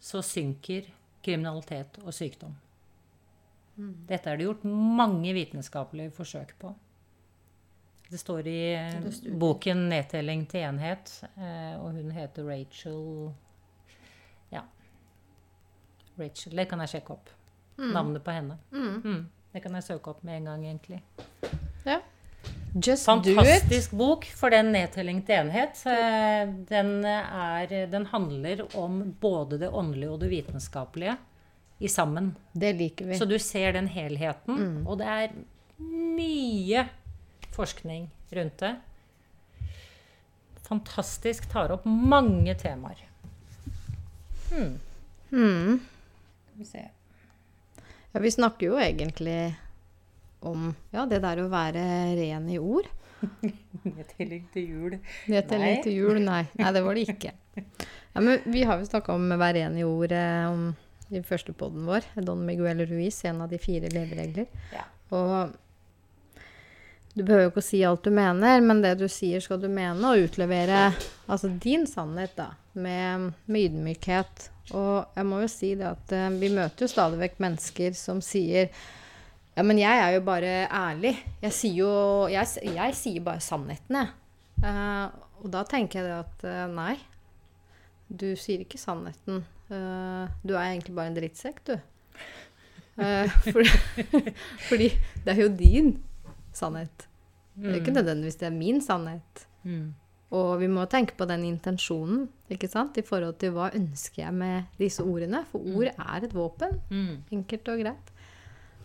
så 0.00 0.22
synker 0.22 0.86
kriminalitet 1.22 1.98
og 2.04 2.14
sykdom. 2.14 2.54
Dette 3.78 4.30
er 4.30 4.38
det 4.38 4.46
gjort 4.46 4.64
mange 4.66 5.32
vitenskapelige 5.36 6.14
forsøk 6.16 6.54
på. 6.58 6.72
Det 8.08 8.18
står 8.18 8.46
i 8.46 8.60
boken 9.38 9.88
'Nedtelling 9.88 10.46
til 10.48 10.60
enhet', 10.60 11.24
eh, 11.36 11.76
og 11.80 11.92
hun 11.92 12.10
heter 12.10 12.48
Rachel 12.48 13.34
Ja. 14.52 14.62
Rachel. 16.18 16.56
Det 16.56 16.68
kan 16.68 16.80
jeg 16.80 16.88
sjekke 16.88 17.10
opp. 17.10 17.30
Navnet 17.76 18.24
på 18.24 18.30
henne. 18.30 18.58
Mm. 18.72 19.28
Det 19.52 19.62
kan 19.62 19.74
jeg 19.74 19.84
søke 19.84 20.10
opp 20.10 20.24
med 20.24 20.36
en 20.36 20.44
gang, 20.44 20.64
egentlig. 20.64 21.02
Just. 22.74 23.06
Fantastisk 23.08 23.90
bok 23.96 24.26
for 24.36 24.52
den 24.52 24.72
nedtelling 24.74 25.22
til 25.26 25.40
enhet. 25.40 25.80
Eh, 25.88 26.50
Den, 26.68 27.04
er, 27.04 27.72
den 27.90 28.06
handler 28.06 28.66
om 28.76 29.00
både 29.20 29.58
det 29.58 29.70
åndelige 29.72 30.10
og 30.12 30.20
det 30.20 30.30
vitenskapelige 30.30 31.16
i 31.80 31.88
sammen. 31.88 32.34
Det 32.52 32.74
liker 32.76 33.06
vi. 33.08 33.18
Så 33.18 33.24
du 33.28 33.38
ser 33.38 33.72
den 33.72 33.88
helheten, 33.88 34.84
og 34.86 34.98
det 35.00 35.06
er 35.06 35.34
mye 35.78 36.84
forskning 37.54 38.08
rundt 38.36 38.58
det. 38.62 38.74
Fantastisk. 40.68 41.46
Tar 41.50 41.72
opp 41.72 41.86
mange 41.88 42.54
temaer. 42.60 43.00
Hmm. 44.50 44.74
Hmm. 45.30 45.78
Skal 46.48 46.58
vi 46.58 46.64
se. 46.68 46.84
Ja, 48.12 48.20
vi 48.24 48.30
snakker 48.32 48.66
jo 48.72 48.78
egentlig 48.80 49.38
om 50.40 50.70
ja, 50.94 51.04
det 51.10 51.20
der 51.24 51.42
å 51.42 51.50
være 51.52 51.84
ren 52.18 52.48
i 52.50 52.58
ord. 52.58 52.88
Nedtelling 53.82 54.44
til 54.54 54.68
jul. 54.72 54.98
Nedtelling 55.30 55.80
til 55.84 55.96
jul, 55.96 56.20
nei. 56.22 56.44
Nei, 56.60 56.74
det 56.74 56.82
var 56.84 56.98
det 56.98 57.06
ikke. 57.08 57.32
Ja, 57.58 58.22
men 58.22 58.44
vi 58.46 58.64
har 58.66 58.78
jo 58.78 58.88
snakka 58.88 59.14
om 59.14 59.30
å 59.34 59.38
være 59.40 59.62
ren 59.62 59.78
i 59.78 59.86
ord 59.86 60.14
eh, 60.14 60.44
om, 60.50 60.68
i 61.10 61.22
første 61.26 61.54
podden 61.56 61.88
vår. 61.88 62.06
Don 62.22 62.44
Miguel 62.46 62.84
Ruiz, 62.86 63.20
en 63.28 63.42
av 63.44 63.50
de 63.50 63.60
fire 63.62 63.90
leveregler. 63.92 64.46
Ja. 64.74 64.86
Og 65.16 65.56
du 67.18 67.24
behøver 67.24 67.48
jo 67.48 67.50
ikke 67.50 67.64
å 67.64 67.66
si 67.66 67.80
alt 67.86 68.04
du 68.06 68.12
mener, 68.14 68.60
men 68.62 68.82
det 68.84 68.94
du 69.00 69.08
sier, 69.10 69.42
skal 69.42 69.58
du 69.58 69.66
mene, 69.66 69.98
og 70.06 70.28
utlevere 70.28 70.92
altså 71.26 71.50
din 71.50 71.88
sannhet, 71.90 72.36
da, 72.38 72.52
med, 72.78 73.32
med 73.50 73.66
ydmykhet. 73.66 74.48
Og 74.76 75.16
jeg 75.16 75.26
må 75.26 75.40
jo 75.42 75.48
si 75.50 75.72
det 75.80 75.88
at 75.88 76.14
eh, 76.14 76.30
vi 76.38 76.52
møter 76.54 76.84
jo 76.84 76.92
stadig 76.92 77.18
vekk 77.22 77.42
mennesker 77.42 77.96
som 77.98 78.20
sier 78.22 78.68
ja, 79.58 79.66
men 79.66 79.80
jeg 79.80 80.00
er 80.04 80.14
jo 80.14 80.22
bare 80.26 80.54
ærlig. 80.70 81.16
Jeg 81.42 81.54
sier 81.56 81.78
jo 81.82 81.92
Jeg, 82.30 82.46
jeg 82.62 82.94
sier 82.94 83.24
bare 83.26 83.42
sannheten, 83.42 83.98
jeg. 83.98 84.14
Uh, 84.62 85.10
og 85.42 85.52
da 85.54 85.62
tenker 85.66 86.00
jeg 86.00 86.08
det 86.08 86.16
at 86.16 86.46
uh, 86.46 86.64
nei. 86.74 86.94
Du 88.08 88.30
sier 88.38 88.62
ikke 88.62 88.78
sannheten. 88.80 89.42
Uh, 89.68 90.30
du 90.46 90.54
er 90.54 90.70
egentlig 90.70 90.94
bare 90.94 91.10
en 91.10 91.18
drittsekk, 91.18 91.62
du. 91.66 91.76
Eh, 92.98 93.30
fordi, 93.54 93.70
fordi 94.68 94.88
det 95.24 95.34
er 95.34 95.42
jo 95.44 95.52
din 95.54 95.92
sannhet. 96.54 97.06
Det 97.58 97.70
er 97.70 97.80
ikke 97.80 97.94
nødvendigvis 97.94 98.38
det 98.40 98.48
er 98.48 98.54
min 98.54 98.80
sannhet. 98.82 99.46
Mm. 99.62 99.94
Og 100.34 100.58
vi 100.60 100.66
må 100.70 100.84
tenke 100.90 101.16
på 101.16 101.26
den 101.28 101.44
intensjonen 101.48 102.26
ikke 102.52 102.68
sant? 102.68 102.98
i 103.00 103.06
forhold 103.06 103.38
til 103.40 103.54
hva 103.54 103.70
ønsker 103.74 104.22
jeg 104.24 104.34
med 104.34 104.80
disse 104.80 105.04
ordene. 105.04 105.44
For 105.50 105.62
ord 105.74 105.90
er 105.90 106.26
et 106.26 106.34
våpen. 106.34 106.80
Mm. 106.90 107.14
Enkelt 107.38 107.70
og 107.72 107.82
greit. 107.84 108.12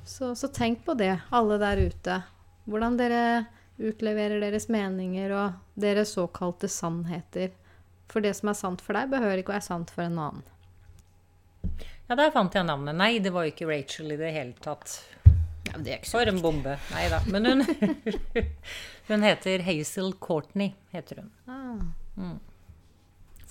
Så, 0.05 0.35
så 0.35 0.47
tenk 0.51 0.85
på 0.85 0.93
det, 0.99 1.13
alle 1.31 1.57
der 1.61 1.79
ute. 1.87 2.21
Hvordan 2.67 2.97
dere 2.99 3.45
utleverer 3.81 4.39
deres 4.43 4.67
meninger 4.71 5.33
og 5.35 5.79
deres 5.79 6.13
såkalte 6.15 6.69
sannheter. 6.69 7.53
For 8.11 8.21
det 8.23 8.35
som 8.37 8.51
er 8.51 8.57
sant 8.57 8.83
for 8.83 8.97
deg, 8.97 9.09
behøver 9.13 9.41
ikke 9.41 9.53
å 9.53 9.57
være 9.57 9.65
sant 9.65 9.93
for 9.93 10.05
en 10.05 10.19
annen. 10.21 10.43
Ja, 12.09 12.17
der 12.19 12.33
fant 12.35 12.53
jeg 12.53 12.67
navnet. 12.67 12.97
Nei, 12.99 13.15
det 13.23 13.31
var 13.33 13.47
jo 13.47 13.53
ikke 13.53 13.69
Rachel 13.69 14.13
i 14.13 14.19
det 14.19 14.33
hele 14.35 14.53
tatt. 14.61 14.99
Ja, 15.69 15.79
det 15.79 15.93
er 15.95 16.01
ikke 16.01 16.11
For 16.11 16.29
en 16.29 16.41
bombe. 16.43 16.75
Nei 16.91 17.05
da. 17.09 17.21
Men 17.31 17.47
hun, 17.47 17.63
hun 19.09 19.25
heter 19.25 19.63
Hazel 19.65 20.11
Courtney, 20.21 20.73
heter 20.93 21.23
hun. 21.23 21.31
ah. 21.47 22.35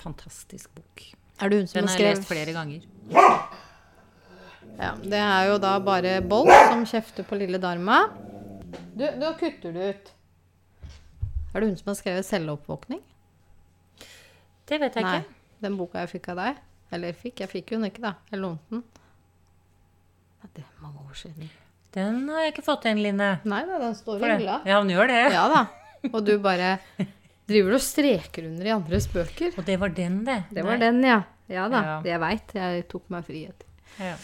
Fantastisk 0.03 0.71
bok. 0.77 1.03
Er 1.43 1.51
det 1.51 1.63
hun 1.63 1.69
som 1.71 1.79
Den 1.81 1.89
har 1.89 1.97
har 1.97 2.05
jeg 2.05 2.17
lest 2.19 2.29
flere 2.29 2.55
ganger. 2.55 2.87
Ja, 4.79 4.95
Det 5.03 5.21
er 5.21 5.47
jo 5.51 5.59
da 5.63 5.77
bare 5.85 6.17
Bolt 6.27 6.51
som 6.71 6.85
kjefter 6.89 7.27
på 7.29 7.39
lille 7.39 7.61
Dharma. 7.63 8.05
Du, 8.97 9.05
da 9.05 9.33
kutter 9.39 9.73
du 9.75 9.81
ut. 9.93 10.13
Er 11.53 11.61
det 11.61 11.69
hun 11.69 11.77
som 11.77 11.91
har 11.93 11.99
skrevet 12.01 12.25
'Selvoppvåkning'? 12.25 13.03
Det 14.67 14.79
vet 14.81 14.95
jeg 14.97 15.05
Nei. 15.05 15.19
ikke. 15.19 15.35
Den 15.63 15.77
boka 15.77 15.99
jeg 16.01 16.09
fikk 16.09 16.29
av 16.33 16.37
deg. 16.41 16.61
Eller 16.93 17.13
fikk. 17.13 17.41
Jeg 17.41 17.49
fikk 17.49 17.73
jo 17.73 17.79
den 17.79 17.91
ikke, 17.91 18.03
da. 18.03 18.15
Jeg 18.31 18.41
lånte 18.41 18.71
den. 18.71 18.83
Ja, 20.43 20.49
det 20.55 20.65
er 20.65 20.83
mange 20.83 21.05
år 21.09 21.15
siden. 21.15 21.51
Den 21.93 22.29
har 22.29 22.41
jeg 22.47 22.55
ikke 22.55 22.65
fått 22.65 22.87
igjen, 22.89 23.03
Line. 23.05 23.41
Nei 23.45 23.63
da, 23.69 23.79
den 23.79 23.95
står 23.95 24.23
i 24.25 24.31
hylla. 24.39 24.61
Ja, 24.65 24.79
den 24.81 24.89
gjør 24.95 25.11
det. 25.13 25.21
Ja 25.35 25.45
da. 25.53 25.67
Og 26.11 26.25
du 26.25 26.39
bare 26.43 26.79
driver 27.47 27.77
og 27.77 27.85
streker 27.85 28.49
under 28.49 28.67
i 28.67 28.73
andres 28.75 29.07
bøker. 29.13 29.53
Og 29.59 29.67
det 29.69 29.77
var 29.79 29.93
den, 29.95 30.25
det. 30.25 30.39
Det 30.51 30.65
var 30.65 30.79
Nei. 30.79 30.87
den, 30.87 31.03
ja. 31.05 31.21
Ja 31.53 31.69
da. 31.69 31.83
Ja. 31.85 31.97
Jeg 32.15 32.21
veit. 32.23 32.55
Jeg 32.57 32.89
tok 32.89 33.11
meg 33.13 33.27
frihet. 33.29 33.65
Ja. 34.01 34.17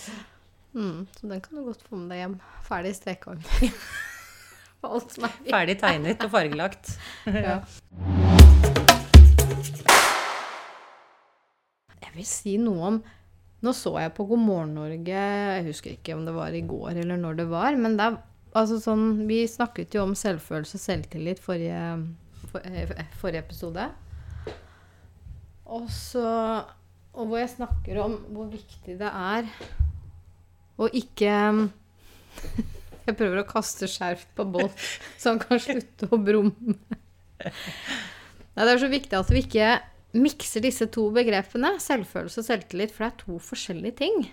Mm, 0.74 1.06
så 1.16 1.26
den 1.26 1.40
kan 1.40 1.56
du 1.56 1.64
godt 1.64 1.82
få 1.88 1.96
med 1.96 2.10
deg 2.12 2.22
hjem. 2.22 2.34
Ferdig 2.66 2.94
er 5.24 5.32
viktig. 5.32 5.52
Ferdig 5.54 5.78
tegnet 5.80 6.24
og 6.24 6.34
fargelagt. 6.34 6.96
Ja. 7.48 7.60
Jeg 11.98 12.14
vil 12.14 12.26
si 12.26 12.56
noe 12.62 12.84
om 12.88 12.98
Nå 13.62 13.72
så 13.74 13.90
jeg 13.98 14.12
på 14.14 14.24
God 14.26 14.38
morgen 14.38 14.76
Norge, 14.76 15.18
jeg 15.18 15.64
husker 15.66 15.96
ikke 15.96 16.14
om 16.14 16.22
det 16.26 16.34
var 16.34 16.54
i 16.54 16.62
går 16.66 17.00
eller 17.02 17.18
når 17.18 17.40
det 17.40 17.46
var, 17.50 17.74
men 17.74 17.96
det 17.98 18.06
er 18.06 18.18
altså 18.58 18.78
sånn 18.82 19.24
Vi 19.26 19.40
snakket 19.50 19.96
jo 19.98 20.04
om 20.06 20.14
selvfølelse 20.18 20.78
og 20.78 20.82
selvtillit 20.84 21.42
forrige, 21.42 21.80
for, 22.52 22.62
eh, 22.62 22.94
forrige 23.18 23.42
episode. 23.42 23.88
Og 25.66 25.90
så 25.90 26.24
Og 27.18 27.26
hvor 27.26 27.38
jeg 27.40 27.50
snakker 27.56 27.98
om 28.04 28.14
hvor 28.30 28.46
viktig 28.52 28.94
det 29.00 29.10
er 29.10 29.50
å 30.78 30.88
ikke 30.94 31.34
Jeg 33.08 33.16
prøver 33.16 33.40
å 33.40 33.48
kaste 33.48 33.88
skjerf 33.88 34.26
på 34.36 34.44
Bolt, 34.52 34.74
så 35.16 35.32
han 35.32 35.38
kan 35.40 35.60
slutte 35.62 36.10
å 36.12 36.18
brumme. 36.20 36.74
Nei, 37.40 38.66
det 38.66 38.72
er 38.74 38.80
så 38.82 38.90
viktig 38.92 39.16
at 39.16 39.30
vi 39.32 39.40
ikke 39.46 39.70
mikser 40.18 40.60
disse 40.64 40.88
to 40.92 41.06
begrepene, 41.14 41.74
selvfølelse 41.80 42.42
og 42.42 42.46
selvtillit, 42.50 42.92
for 42.92 43.06
det 43.06 43.08
er 43.08 43.22
to 43.22 43.38
forskjellige 43.40 43.96
ting. 44.02 44.26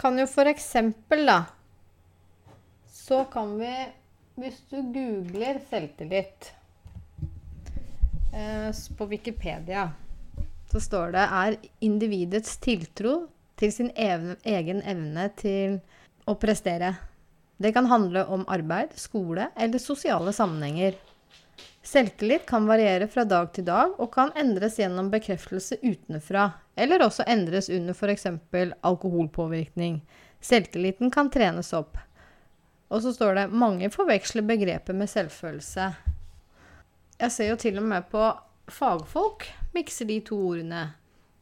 Kan 0.00 0.18
jo 0.18 0.26
for 0.26 0.48
eksempel, 0.50 1.26
da 1.28 1.42
Så 2.88 3.26
kan 3.28 3.58
vi 3.60 3.72
Hvis 4.40 4.62
du 4.70 4.78
googler 4.80 5.58
selvtillit 5.68 6.46
eh, 8.32 8.70
på 8.96 9.06
Wikipedia, 9.10 9.90
så 10.72 10.80
står 10.80 11.12
det 11.12 11.24
er 11.36 11.58
individets 11.84 12.56
tiltro 12.64 13.28
til 13.62 13.70
sin 13.70 13.92
evne, 13.94 14.34
egen 14.42 14.82
evne 14.82 15.28
til 15.38 15.78
å 16.26 16.34
prestere. 16.34 16.96
Det 17.62 17.70
kan 17.76 17.86
handle 17.86 18.24
om 18.34 18.42
arbeid, 18.50 18.96
skole 18.98 19.52
eller 19.54 19.78
sosiale 19.78 20.32
sammenhenger. 20.34 20.96
Selvtillit 21.82 22.46
kan 22.46 22.66
variere 22.66 23.06
fra 23.10 23.24
dag 23.26 23.52
til 23.54 23.66
dag 23.66 23.94
og 24.02 24.10
kan 24.14 24.32
endres 24.38 24.80
gjennom 24.80 25.10
bekreftelse 25.12 25.78
utenfra, 25.82 26.48
eller 26.74 27.04
også 27.06 27.26
endres 27.30 27.68
under 27.70 27.94
f.eks. 27.94 28.26
alkoholpåvirkning. 28.82 30.00
Selvtilliten 30.42 31.10
kan 31.14 31.30
trenes 31.30 31.72
opp. 31.74 31.98
Og 32.90 33.02
så 33.02 33.12
står 33.14 33.38
det 33.38 33.44
mange 33.54 33.90
forveksler 33.94 34.46
begrepet 34.46 34.96
med 34.96 35.10
selvfølelse. 35.10 35.92
Jeg 37.22 37.30
ser 37.30 37.52
jo 37.52 37.60
til 37.62 37.78
og 37.78 37.86
med 37.86 38.10
på 38.10 38.26
fagfolk 38.72 39.46
mikser 39.74 40.10
de 40.10 40.18
to 40.26 40.38
ordene. 40.50 40.88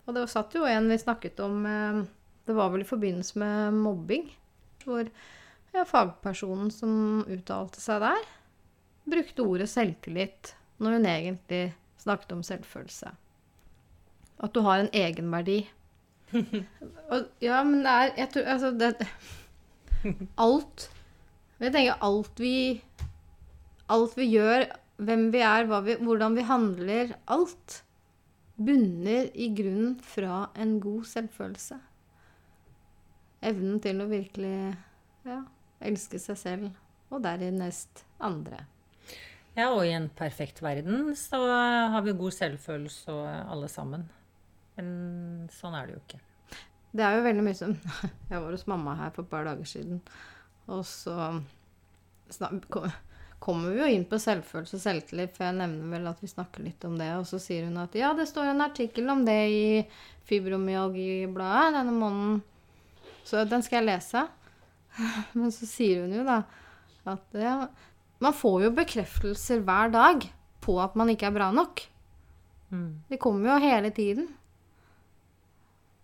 Og 0.06 0.16
det 0.16 0.26
satt 0.32 0.54
jo 0.56 0.64
en 0.66 0.88
vi 0.90 0.98
snakket 0.98 1.40
om 1.44 1.66
eh, 1.66 2.00
Det 2.46 2.56
var 2.56 2.72
vel 2.72 2.82
i 2.84 2.88
forbindelse 2.88 3.38
med 3.38 3.76
mobbing. 3.78 4.26
Hvor 4.84 5.04
ja, 5.74 5.84
fagpersonen 5.86 6.70
som 6.74 7.24
uttalte 7.30 7.82
seg 7.82 8.00
der, 8.02 8.24
brukte 9.10 9.44
ordet 9.46 9.68
selvtillit 9.70 10.54
når 10.80 10.96
hun 10.96 11.06
egentlig 11.06 11.62
snakket 12.00 12.32
om 12.34 12.42
selvfølelse. 12.46 13.12
At 14.40 14.54
du 14.56 14.62
har 14.64 14.80
en 14.80 14.92
egenverdi. 14.96 15.60
Og, 17.12 17.26
ja, 17.42 17.60
men 17.66 17.82
det 17.84 17.92
er 17.92 18.12
Jeg 18.20 18.28
tror 18.30 18.48
altså 18.52 18.68
det 18.78 18.90
Alt 20.44 20.84
Jeg 21.58 21.72
tenker 21.74 22.04
alt 22.06 22.38
vi 22.38 22.52
Alt 23.90 24.14
vi 24.14 24.28
gjør, 24.30 24.68
hvem 25.02 25.24
vi 25.34 25.40
er, 25.42 25.66
vi, 25.82 25.96
hvordan 25.98 26.36
vi 26.38 26.44
handler, 26.46 27.16
alt 27.26 27.80
bunner 28.60 29.30
i 29.34 29.48
grunnen 29.56 29.96
fra 30.04 30.50
en 30.60 30.76
god 30.82 31.06
selvfølelse. 31.08 31.78
Evnen 33.50 33.80
til 33.80 34.02
å 34.04 34.08
virkelig 34.10 34.54
ja, 35.24 35.40
elske 35.80 36.20
seg 36.20 36.38
selv, 36.38 36.70
og 37.10 37.24
dernest 37.24 38.04
andre. 38.20 38.66
Ja, 39.56 39.72
og 39.72 39.82
i 39.86 39.94
en 39.96 40.10
perfekt 40.14 40.60
verden 40.62 41.14
så 41.18 41.40
har 41.90 42.04
vi 42.06 42.14
god 42.16 42.36
selvfølelse 42.36 43.16
alle 43.50 43.68
sammen. 43.72 44.06
Men 44.76 45.48
sånn 45.52 45.74
er 45.76 45.88
det 45.88 45.96
jo 45.96 46.02
ikke. 46.04 46.20
Det 46.90 47.04
er 47.06 47.16
jo 47.16 47.24
veldig 47.26 47.44
mye 47.46 47.58
som 47.58 47.74
Jeg 48.30 48.42
var 48.42 48.50
hos 48.50 48.66
mamma 48.70 48.96
her 48.98 49.12
for 49.14 49.24
et 49.24 49.32
par 49.32 49.46
dager 49.48 49.68
siden, 49.68 50.02
og 50.70 50.84
så 50.86 51.32
kommer 53.40 53.72
vi 53.72 53.80
jo 53.80 53.88
inn 53.88 54.04
på 54.08 54.18
selvfølelse 54.20 54.76
og 54.76 54.82
selvtillit, 54.82 55.32
for 55.32 55.48
jeg 55.48 55.56
nevner 55.56 55.94
vel 55.94 56.08
at 56.10 56.18
vi 56.20 56.28
snakker 56.28 56.64
litt 56.64 56.84
om 56.84 56.98
det. 57.00 57.08
Og 57.16 57.24
så 57.28 57.40
sier 57.40 57.66
hun 57.66 57.80
at 57.80 57.94
ja, 57.96 58.12
det 58.16 58.28
står 58.28 58.52
en 58.52 58.64
artikkel 58.66 59.08
om 59.10 59.24
det 59.24 59.38
i 59.48 59.62
Fibromyalgibladet 60.28 61.78
denne 61.78 61.94
måneden. 61.96 62.42
Så 63.24 63.46
den 63.48 63.64
skal 63.64 63.80
jeg 63.80 63.88
lese. 63.94 64.26
Men 65.38 65.54
så 65.54 65.68
sier 65.68 66.04
hun 66.04 66.18
jo 66.20 66.26
da 66.26 66.42
at 67.08 67.38
ja, 67.40 67.54
man 68.20 68.36
får 68.36 68.66
jo 68.66 68.74
bekreftelser 68.76 69.62
hver 69.64 69.88
dag 69.94 70.26
på 70.60 70.76
at 70.82 70.98
man 71.00 71.08
ikke 71.08 71.30
er 71.30 71.36
bra 71.38 71.48
nok. 71.54 71.80
Mm. 72.70 73.08
Det 73.08 73.18
kommer 73.22 73.54
jo 73.54 73.62
hele 73.64 73.90
tiden. 73.96 74.28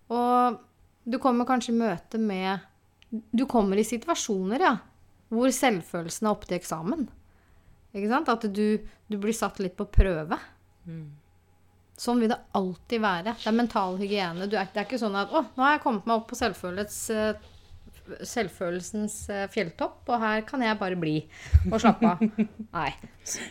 Og 0.08 0.56
du 1.04 1.18
kommer 1.22 1.46
kanskje 1.46 1.74
i 1.74 1.78
møte 1.78 2.18
med 2.18 2.64
Du 3.30 3.44
kommer 3.46 3.78
i 3.78 3.86
situasjoner, 3.86 4.62
ja, 4.64 4.72
hvor 5.30 5.52
selvfølelsen 5.54 6.26
er 6.26 6.32
oppe 6.32 6.48
til 6.48 6.58
eksamen. 6.58 7.06
Ikke 7.94 8.10
sant? 8.10 8.28
At 8.32 8.48
du, 8.52 8.66
du 9.06 9.16
blir 9.20 9.36
satt 9.36 9.60
litt 9.62 9.76
på 9.78 9.86
prøve. 9.88 10.38
Mm. 10.86 11.06
Sånn 11.96 12.20
vil 12.20 12.28
det 12.28 12.36
alltid 12.56 13.00
være. 13.00 13.32
Det 13.40 13.48
er 13.48 13.56
mental 13.56 13.96
hygiene. 14.00 14.44
Er, 14.44 14.50
det 14.52 14.80
er 14.82 14.84
ikke 14.84 15.00
sånn 15.00 15.16
at 15.16 15.30
'Å, 15.32 15.46
nå 15.56 15.64
har 15.64 15.76
jeg 15.76 15.84
kommet 15.86 16.08
meg 16.08 16.18
opp 16.18 16.28
på 16.28 16.36
selvfølelsens 18.26 19.14
eh, 19.32 19.46
fjelltopp, 19.50 20.02
og 20.12 20.20
her 20.20 20.44
kan 20.46 20.62
jeg 20.62 20.78
bare 20.78 20.98
bli 21.00 21.16
og 21.70 21.80
slappe 21.80 22.10
av'. 22.10 22.20
nei. 22.76 22.90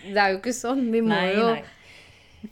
Det 0.06 0.20
er 0.22 0.36
jo 0.36 0.38
ikke 0.44 0.54
sånn. 0.54 0.86
Vi 0.94 1.02
må 1.02 1.10
nei, 1.16 1.34
jo 1.34 1.48
nei. 1.50 1.64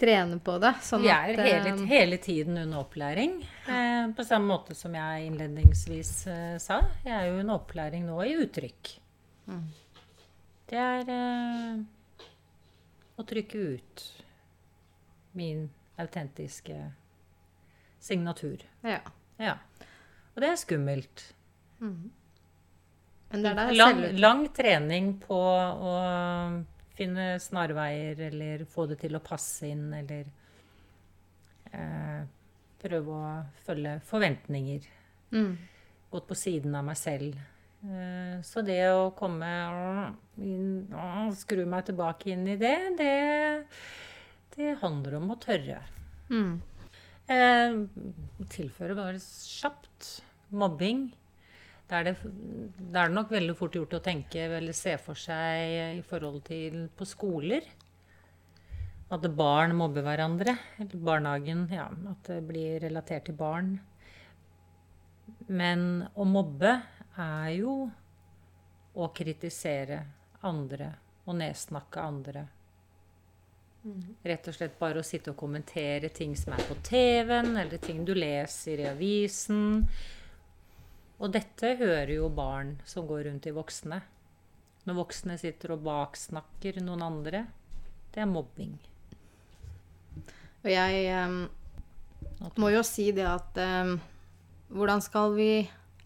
trene 0.02 0.41
på 0.41 0.58
det. 0.65 0.74
Sånn 0.82 1.06
vi 1.06 1.13
er 1.13 1.36
at, 1.36 1.46
hele, 1.46 1.76
eh, 1.76 1.86
hele, 1.93 2.17
tiden 2.17 2.58
under 2.65 2.82
opplæring. 2.82 3.38
Eh, 3.69 4.10
på 4.17 4.26
samme 4.26 4.50
måte 4.50 4.74
som 4.76 4.98
jeg 4.98 5.30
innledningsvis 5.30 6.13
eh, 6.34 6.58
sa. 6.58 6.82
Jeg 7.06 7.13
er 7.19 7.30
jo 7.30 7.38
under 7.46 7.62
opplæring 7.62 8.10
nå 8.10 8.17
i 8.26 8.34
uttrykk. 8.41 8.98
Mm. 9.54 9.63
Det 10.74 10.82
er 10.82 11.10
eh, 11.14 11.82
å 13.22 13.24
trykke 13.30 13.60
ut 13.76 14.04
min 15.38 15.68
autentiske 16.02 16.78
signatur. 18.02 18.64
Ja. 18.82 18.98
ja. 19.38 19.54
Og 20.34 20.42
det 20.42 20.50
er 20.50 20.58
skummelt. 20.58 21.28
Mm. 21.78 22.10
Men 23.30 23.46
det 23.46 23.52
er 23.52 23.60
der 23.60 23.78
lang, 23.78 24.02
lang 24.18 24.44
trening 24.54 25.14
på 25.22 25.38
å 25.38 25.94
finne 26.98 27.28
snarveier, 27.42 28.26
eller 28.32 28.66
få 28.66 28.88
det 28.90 28.98
til 29.06 29.18
å 29.18 29.22
passe 29.22 29.70
inn, 29.70 29.88
eller 29.94 30.26
eh, 31.70 32.26
prøve 32.82 33.22
å 33.22 33.32
følge 33.68 34.00
forventninger. 34.10 34.90
Mm. 35.38 35.54
Gått 36.14 36.30
på 36.34 36.38
siden 36.38 36.82
av 36.82 36.90
meg 36.90 36.98
selv. 36.98 37.38
Eh, 37.84 38.36
så 38.48 38.63
det 38.63 38.80
å 38.93 39.12
komme 39.17 39.50
og 40.96 41.34
skru 41.36 41.65
meg 41.67 41.89
tilbake 41.89 42.32
inn 42.32 42.46
i 42.48 42.56
det, 42.60 42.78
det, 43.00 43.15
det 44.56 44.78
handler 44.84 45.17
om 45.19 45.34
å 45.34 45.39
tørre. 45.41 45.82
Mm. 46.32 46.62
Eh, 47.28 47.76
tilføre 48.54 48.96
bare 48.96 49.19
kjapt 49.19 50.15
mobbing. 50.56 51.10
Da 51.89 52.00
er, 52.00 52.10
det, 52.10 52.32
da 52.80 53.04
er 53.04 53.12
det 53.12 53.17
nok 53.17 53.32
veldig 53.34 53.56
fort 53.60 53.76
gjort 53.76 53.98
å 53.98 54.04
tenke 54.04 54.48
eller 54.48 54.76
se 54.76 54.96
for 55.02 55.19
seg 55.19 56.00
i 56.00 56.04
forhold 56.08 56.46
til 56.48 56.86
på 56.96 57.08
skoler. 57.08 57.67
At 59.13 59.28
barn 59.36 59.76
mobber 59.78 60.06
hverandre. 60.08 60.56
Eller 60.80 61.04
barnehagen. 61.06 61.67
Ja, 61.69 61.89
at 61.91 62.32
det 62.32 62.39
blir 62.48 62.80
relatert 62.82 63.28
til 63.28 63.36
barn. 63.38 63.76
Men 65.52 66.06
å 66.15 66.26
mobbe 66.28 66.78
er 67.19 67.49
jo 67.58 67.76
å 68.93 69.08
kritisere 69.15 69.99
andre 70.45 70.89
og 71.26 71.38
nedsnakke 71.39 72.02
andre. 72.04 72.43
Mm. 73.84 74.04
Rett 74.23 74.47
og 74.47 74.56
slett 74.56 74.76
bare 74.80 75.02
å 75.02 75.06
sitte 75.06 75.34
og 75.34 75.39
kommentere 75.39 76.10
ting 76.15 76.36
som 76.39 76.56
er 76.56 76.63
på 76.67 76.78
TV-en, 76.88 77.56
eller 77.60 77.82
ting 77.84 78.04
du 78.08 78.13
leser 78.15 78.80
i 78.80 78.88
avisen. 78.88 79.84
Og 81.19 81.32
dette 81.32 81.76
hører 81.80 82.15
jo 82.15 82.30
barn 82.34 82.78
som 82.88 83.08
går 83.08 83.28
rundt 83.28 83.47
i 83.47 83.56
voksne. 83.56 83.99
Når 84.84 84.97
voksne 84.99 85.38
sitter 85.39 85.76
og 85.76 85.84
baksnakker 85.86 86.82
noen 86.84 87.04
andre. 87.06 87.45
Det 88.13 88.23
er 88.23 88.30
mobbing. 88.30 88.73
Og 90.63 90.69
jeg 90.71 91.06
um, 91.28 91.38
må 92.60 92.71
jo 92.71 92.84
si 92.88 93.10
det 93.15 93.26
at 93.28 93.58
um, 93.60 93.97
Hvordan 94.73 95.02
skal 95.04 95.34
vi 95.36 95.49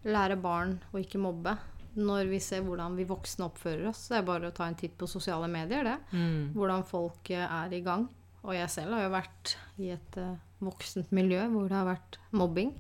lære 0.08 0.38
barn 0.42 0.78
å 0.94 1.02
ikke 1.02 1.22
mobbe. 1.22 1.56
Når 1.98 2.30
vi 2.30 2.40
ser 2.44 2.62
hvordan 2.66 2.94
vi 2.98 3.08
voksne 3.10 3.48
oppfører 3.48 3.88
oss. 3.90 4.04
Det 4.12 4.20
er 4.20 4.28
bare 4.28 4.52
å 4.52 4.56
ta 4.56 4.68
en 4.70 4.78
titt 4.78 4.94
på 5.00 5.10
sosiale 5.10 5.50
medier, 5.50 5.88
det. 5.88 5.98
Mm. 6.14 6.54
Hvordan 6.54 6.86
folk 6.86 7.32
eh, 7.34 7.44
er 7.44 7.74
i 7.74 7.82
gang. 7.86 8.06
Og 8.46 8.54
jeg 8.54 8.70
selv 8.72 8.96
har 8.96 9.08
jo 9.08 9.14
vært 9.16 9.54
i 9.82 9.90
et 9.96 10.18
uh, 10.22 10.38
voksent 10.64 11.10
miljø 11.16 11.42
hvor 11.52 11.68
det 11.68 11.76
har 11.76 11.90
vært 11.90 12.20
mobbing. 12.38 12.72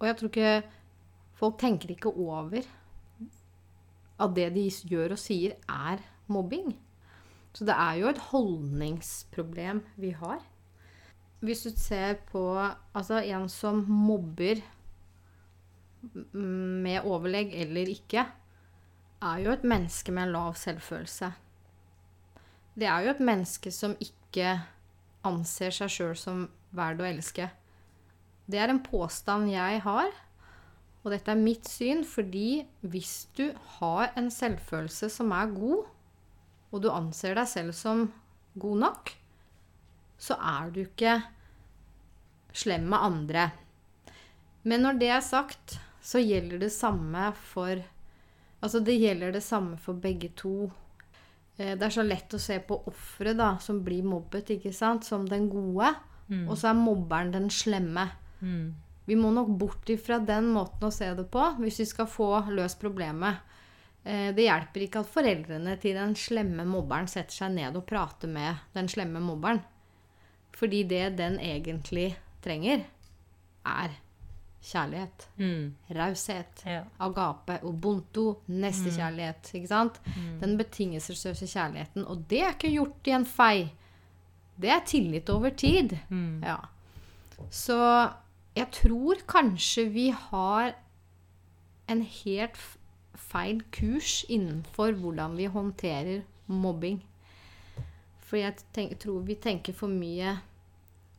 Og 0.00 0.08
jeg 0.08 0.18
tror 0.18 0.32
ikke 0.32 0.54
Folk 1.42 1.56
tenker 1.58 1.90
ikke 1.90 2.12
over 2.22 2.62
at 4.22 4.34
det 4.36 4.44
de 4.54 4.68
gjør 4.86 5.16
og 5.16 5.18
sier, 5.18 5.56
er 5.66 5.98
mobbing. 6.30 6.68
Så 7.50 7.66
det 7.66 7.74
er 7.74 7.96
jo 7.98 8.10
et 8.12 8.20
holdningsproblem 8.30 9.80
vi 9.98 10.12
har. 10.20 10.38
Hvis 11.42 11.64
du 11.66 11.72
ser 11.74 12.20
på 12.30 12.44
altså 12.60 13.18
en 13.26 13.48
som 13.50 13.82
mobber 13.90 14.62
med 16.32 17.06
overlegg 17.06 17.54
eller 17.64 17.90
ikke, 17.92 18.26
er 19.22 19.42
jo 19.44 19.52
et 19.54 19.64
menneske 19.66 20.12
med 20.14 20.26
en 20.26 20.34
lav 20.34 20.56
selvfølelse. 20.58 21.30
Det 22.74 22.88
er 22.88 23.04
jo 23.04 23.12
et 23.12 23.22
menneske 23.22 23.70
som 23.74 23.94
ikke 24.00 24.56
anser 25.28 25.74
seg 25.74 25.92
sjøl 25.92 26.14
som 26.18 26.46
verd 26.74 27.02
å 27.02 27.06
elske. 27.06 27.46
Det 28.50 28.58
er 28.58 28.72
en 28.72 28.82
påstand 28.82 29.50
jeg 29.52 29.82
har, 29.84 30.10
og 31.02 31.10
dette 31.10 31.32
er 31.32 31.38
mitt 31.38 31.68
syn, 31.70 32.02
fordi 32.06 32.64
hvis 32.80 33.28
du 33.36 33.48
har 33.78 34.12
en 34.18 34.30
selvfølelse 34.30 35.10
som 35.12 35.32
er 35.34 35.54
god, 35.54 35.84
og 36.72 36.82
du 36.82 36.88
anser 36.90 37.36
deg 37.36 37.48
selv 37.50 37.76
som 37.76 38.06
god 38.58 38.82
nok, 38.86 39.12
så 40.22 40.38
er 40.38 40.70
du 40.72 40.82
ikke 40.84 41.18
slem 42.54 42.86
med 42.92 43.02
andre. 43.02 43.48
Men 44.62 44.86
når 44.86 45.00
det 45.00 45.10
er 45.10 45.24
sagt, 45.26 45.78
så 46.02 46.22
gjelder 46.22 46.64
det 46.64 46.72
samme 46.74 47.30
for 47.52 47.82
Altså, 48.62 48.78
det 48.78 48.94
gjelder 48.94 49.32
det 49.34 49.40
samme 49.42 49.74
for 49.74 49.98
begge 49.98 50.28
to. 50.38 50.68
Eh, 51.56 51.72
det 51.74 51.82
er 51.82 51.94
så 51.96 52.04
lett 52.06 52.30
å 52.30 52.38
se 52.38 52.60
på 52.62 52.76
offeret 52.86 53.40
som 53.58 53.80
blir 53.82 54.04
mobbet, 54.06 54.52
ikke 54.54 54.70
sant, 54.70 55.02
som 55.02 55.24
den 55.26 55.48
gode. 55.50 55.88
Mm. 56.28 56.44
Og 56.46 56.54
så 56.60 56.70
er 56.70 56.78
mobberen 56.78 57.32
den 57.34 57.48
slemme. 57.50 58.06
Mm. 58.38 58.68
Vi 59.10 59.16
må 59.18 59.32
nok 59.34 59.50
bort 59.58 59.90
ifra 59.90 60.20
den 60.22 60.52
måten 60.54 60.86
å 60.86 60.92
se 60.94 61.08
det 61.18 61.26
på 61.32 61.42
hvis 61.58 61.80
vi 61.82 61.88
skal 61.90 62.06
få 62.06 62.28
løst 62.54 62.78
problemet. 62.78 63.42
Eh, 64.04 64.30
det 64.34 64.46
hjelper 64.46 64.86
ikke 64.86 65.02
at 65.02 65.10
foreldrene 65.10 65.76
til 65.82 65.98
den 65.98 66.14
slemme 66.18 66.66
mobberen 66.66 67.10
setter 67.10 67.34
seg 67.34 67.56
ned 67.58 67.78
og 67.78 67.86
prater 67.90 68.30
med 68.30 68.62
den 68.76 68.90
slemme 68.90 69.22
mobberen. 69.22 69.62
Fordi 70.54 70.84
det 70.86 71.16
den 71.18 71.38
egentlig 71.42 72.12
trenger, 72.44 72.86
er 73.66 73.94
kjærlighet. 74.62 75.28
Mm. 75.36 75.74
Raushet. 75.96 76.62
Ja. 76.66 76.82
Agape. 77.00 77.58
Ubuntu. 77.62 78.36
Nestekjærlighet. 78.46 79.50
Mm. 79.52 79.56
Ikke 79.56 79.68
sant? 79.68 80.00
Mm. 80.06 80.40
Den 80.40 80.58
betingelsesløse 80.58 81.46
kjærligheten. 81.46 82.04
Og 82.06 82.24
det 82.30 82.42
er 82.42 82.54
ikke 82.54 82.72
gjort 82.72 83.06
i 83.06 83.16
en 83.16 83.26
fei. 83.26 83.72
Det 84.62 84.70
er 84.70 84.84
tillit 84.86 85.30
over 85.30 85.50
tid. 85.50 85.96
Mm. 86.08 86.42
Ja. 86.42 86.56
Så 87.50 88.10
Jeg 88.56 88.68
tror 88.72 89.14
kanskje 89.28 89.86
vi 89.88 90.10
har 90.10 90.74
en 91.88 92.02
helt 92.02 92.58
feil 93.14 93.62
kurs 93.72 94.24
innenfor 94.28 94.92
hvordan 94.92 95.36
vi 95.36 95.46
håndterer 95.46 96.20
mobbing. 96.46 97.02
For 98.18 98.36
jeg 98.36 98.54
tenk, 98.74 98.98
tror 99.00 99.24
vi 99.24 99.34
tenker 99.34 99.72
for 99.72 99.88
mye 99.88 100.34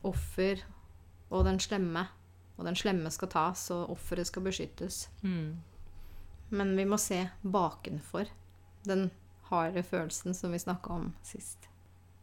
offer 0.04 0.62
og 1.32 1.46
den 1.46 1.60
slemme. 1.60 2.06
Og 2.58 2.68
den 2.68 2.78
slemme 2.78 3.10
skal 3.14 3.32
tas, 3.34 3.66
og 3.74 3.92
offeret 3.96 4.30
skal 4.30 4.46
beskyttes. 4.46 5.08
Mm. 5.22 5.58
Men 6.54 6.74
vi 6.78 6.86
må 6.86 7.00
se 7.02 7.24
bakenfor 7.42 8.30
den 8.86 9.08
harde 9.50 9.84
følelsen 9.84 10.36
som 10.38 10.54
vi 10.54 10.62
snakka 10.62 11.00
om 11.00 11.14
sist. 11.26 11.70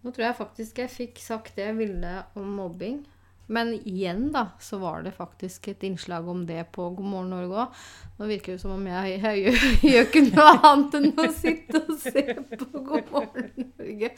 Nå 0.00 0.12
tror 0.14 0.30
jeg 0.30 0.38
faktisk 0.38 0.78
jeg 0.80 0.92
fikk 0.92 1.18
sagt 1.20 1.56
det 1.58 1.66
jeg 1.66 1.78
ville 1.80 2.12
om 2.38 2.54
mobbing. 2.56 3.02
Men 3.50 3.72
igjen, 3.74 4.28
da, 4.32 4.44
så 4.62 4.78
var 4.78 5.02
det 5.02 5.10
faktisk 5.16 5.68
et 5.68 5.82
innslag 5.82 6.28
om 6.28 6.44
det 6.46 6.68
på 6.70 6.84
God 6.94 7.06
morgen 7.06 7.32
Norge 7.34 7.64
òg. 7.64 7.78
Nå 8.20 8.28
virker 8.30 8.54
det 8.54 8.62
som 8.62 8.76
om 8.76 8.84
jeg, 8.86 9.16
jeg, 9.16 9.40
gjør, 9.42 9.64
gjør 9.90 10.04
ikke 10.06 10.22
noe 10.28 10.52
annet 10.68 10.94
enn 11.00 11.08
å 11.18 11.24
sitte 11.34 11.80
og 11.80 11.96
se 11.98 12.22
på 12.36 12.68
God 12.86 13.10
morgen 13.10 13.72
Norge. 13.74 14.10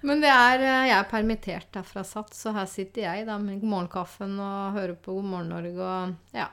Men 0.00 0.24
det 0.24 0.30
er, 0.32 0.64
eh, 0.64 0.86
jeg 0.88 0.96
er 0.96 1.10
permittert 1.10 1.68
derfra 1.76 2.04
satt, 2.08 2.32
så 2.32 2.54
her 2.56 2.70
sitter 2.70 3.04
jeg 3.04 3.26
da 3.28 3.36
med 3.42 3.60
morgenkaffen 3.60 4.38
og 4.40 4.78
hører 4.78 4.94
på 4.96 5.18
God 5.18 5.28
morgen 5.34 5.52
Norge 5.52 5.90
og 5.90 6.38
ja. 6.38 6.48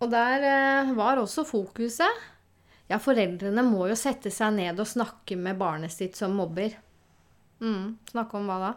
Og 0.00 0.12
der 0.14 0.46
eh, 0.46 0.92
var 0.96 1.18
også 1.20 1.42
fokuset 1.48 2.22
Ja, 2.90 3.00
foreldrene 3.02 3.66
må 3.66 3.88
jo 3.90 3.98
sette 3.98 4.30
seg 4.34 4.54
ned 4.56 4.78
og 4.78 4.88
snakke 4.88 5.34
med 5.38 5.58
barnet 5.58 5.90
sitt 5.94 6.14
som 6.18 6.38
mobber. 6.38 6.78
Mm, 7.58 7.98
snakke 8.14 8.38
om 8.38 8.46
hva 8.46 8.60
da? 8.62 8.70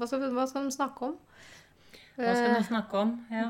Hva 0.00 0.08
skal, 0.08 0.24
hva 0.34 0.46
skal 0.48 0.66
de 0.68 0.74
snakke 0.74 1.08
om? 1.10 1.16
Hva 2.20 2.32
skal 2.36 2.54
de 2.56 2.64
snakke 2.66 3.00
om? 3.00 3.12
Ja. 3.32 3.46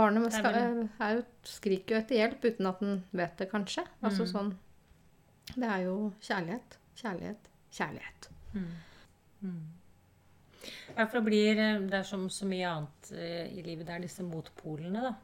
barnet 0.00 0.32
skal, 0.34 0.56
er 0.58 1.16
jo, 1.18 1.24
skriker 1.46 1.94
jo 1.96 2.00
etter 2.02 2.18
hjelp 2.18 2.46
uten 2.48 2.70
at 2.70 2.80
den 2.82 3.02
vet 3.14 3.36
det, 3.38 3.50
kanskje. 3.52 3.84
Altså 4.02 4.24
Mm. 4.26 4.32
sånn 4.32 4.54
Det 5.54 5.68
er 5.68 5.84
jo 5.86 6.12
kjærlighet. 6.20 6.78
Kjærlighet. 6.98 7.48
Kjærlighet. 7.72 8.28
Mm. 8.54 8.70
Mm. 9.42 9.66
Hvert 10.96 11.12
det 11.14 11.22
blir 11.24 11.58
eh, 11.62 11.78
Det 11.86 11.94
er 12.00 12.02
som 12.08 12.26
så 12.28 12.44
mye 12.48 12.66
annet 12.68 13.12
eh, 13.14 13.46
i 13.58 13.62
livet. 13.62 13.86
Det 13.86 13.94
er 13.94 14.04
disse 14.04 14.22
motpolene, 14.26 15.02
da. 15.02 15.14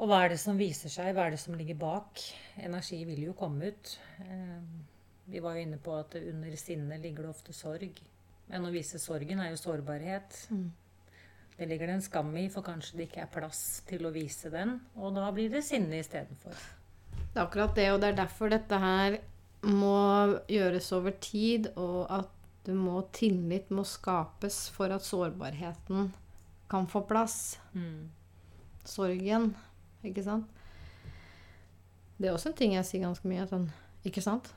Og 0.00 0.08
hva 0.08 0.22
er 0.24 0.32
det 0.32 0.38
som 0.40 0.56
viser 0.58 0.88
seg? 0.92 1.14
Hva 1.16 1.26
er 1.26 1.34
det 1.34 1.40
som 1.42 1.56
ligger 1.58 1.76
bak? 1.80 2.20
Energi 2.60 3.02
vil 3.08 3.24
jo 3.30 3.32
komme 3.36 3.72
ut. 3.72 3.98
Eh, 4.20 4.60
Vi 5.30 5.38
var 5.38 5.54
jo 5.54 5.62
inne 5.62 5.76
på 5.78 5.92
at 5.98 6.14
under 6.18 6.56
sinnet 6.58 7.00
ligger 7.00 7.22
det 7.22 7.30
ofte 7.30 7.52
sorg. 7.54 8.00
Men 8.50 8.66
å 8.66 8.72
vise 8.74 8.98
sorgen 8.98 9.40
er 9.42 9.52
jo 9.52 9.60
sårbarhet. 9.60 10.36
Det 11.60 11.68
ligger 11.68 11.90
det 11.90 11.98
en 11.98 12.02
skam 12.04 12.30
i, 12.40 12.48
for 12.50 12.64
kanskje 12.66 12.98
det 12.98 13.08
ikke 13.10 13.24
er 13.26 13.32
plass 13.32 13.62
til 13.88 14.06
å 14.08 14.12
vise 14.14 14.50
den. 14.52 14.78
Og 14.96 15.14
da 15.16 15.28
blir 15.34 15.50
det 15.52 15.62
sinne 15.66 16.00
istedenfor. 16.00 16.56
Det 17.30 17.36
er 17.36 17.44
akkurat 17.44 17.74
det, 17.76 17.90
og 17.92 18.00
det 18.02 18.10
er 18.10 18.20
derfor 18.22 18.50
dette 18.50 18.78
her 18.80 19.20
må 19.68 20.40
gjøres 20.48 20.88
over 20.96 21.14
tid, 21.20 21.68
og 21.76 22.06
at 22.10 22.30
du 22.64 22.72
må, 22.76 23.02
tillit 23.14 23.70
må 23.72 23.84
skapes 23.88 24.68
for 24.72 24.92
at 24.94 25.04
sårbarheten 25.04 26.10
kan 26.70 26.88
få 26.90 27.04
plass. 27.08 27.58
Mm. 27.74 28.08
Sorgen, 28.88 29.50
ikke 30.06 30.24
sant? 30.24 30.48
Det 32.20 32.28
er 32.28 32.34
også 32.34 32.50
en 32.50 32.58
ting 32.58 32.74
jeg 32.76 32.88
sier 32.88 33.04
ganske 33.06 33.28
mye. 33.28 33.46
Sånn, 33.48 33.68
ikke 34.06 34.24
sant? 34.24 34.50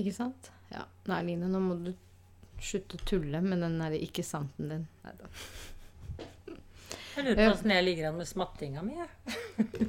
Ikke 0.00 0.12
sant? 0.16 0.50
Ja. 0.72 0.84
Nei, 1.08 1.22
Line, 1.30 1.48
nå 1.52 1.60
må 1.64 1.78
du 1.80 1.92
slutte 2.64 2.98
å 2.98 3.04
tulle 3.08 3.42
med 3.44 3.62
den 3.64 3.76
der 3.80 3.96
ikke 3.98 4.24
santen 4.26 4.72
din. 4.72 4.86
Neida. 5.04 5.30
Jeg 7.10 7.26
lurer 7.26 7.38
på 7.40 7.52
åssen 7.52 7.72
jeg 7.74 7.84
ligger 7.84 8.08
an 8.08 8.18
med 8.20 8.28
smattinga 8.28 8.82
mi. 8.86 8.96
jeg. 8.96 9.44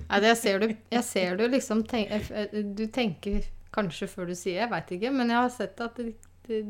Nei, 0.10 0.20
det 0.24 0.36
ser 0.40 0.62
du, 0.64 0.72
jeg 0.92 1.04
ser 1.08 1.38
du 1.40 1.46
liksom 1.48 1.84
tenk, 1.88 2.30
Du 2.76 2.86
tenker 2.92 3.46
kanskje 3.72 4.10
før 4.12 4.32
du 4.32 4.36
sier 4.36 4.64
Jeg 4.66 4.72
veit 4.74 4.90
ikke, 4.98 5.12
men 5.16 5.32
jeg 5.32 5.40
har 5.40 5.52
sett 5.54 5.84
at 5.86 6.00
det, 6.02 6.16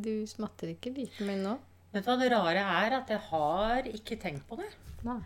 du 0.03 0.27
smatter 0.29 0.73
ikke 0.75 0.93
like 0.93 1.25
mye 1.25 1.39
nå. 1.41 1.55
Vet 1.91 2.05
du 2.05 2.11
hva 2.11 2.17
det 2.19 2.31
rare 2.31 2.65
er? 2.83 2.97
At 2.99 3.09
jeg 3.11 3.23
har 3.31 3.87
ikke 3.89 4.19
tenkt 4.21 4.45
på 4.47 4.59
det. 4.59 4.69
Nei. 5.07 5.21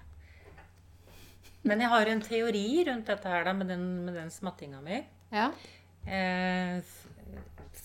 Men 1.66 1.82
jeg 1.82 1.90
har 1.90 2.10
en 2.10 2.22
teori 2.22 2.68
rundt 2.88 3.10
dette 3.10 3.30
her 3.30 3.48
da, 3.48 3.54
med 3.58 3.70
den, 3.74 3.86
med 4.06 4.16
den 4.18 4.32
smattinga 4.34 4.80
mi. 4.86 5.02
Ja. 5.34 5.50
Eh, 6.06 6.78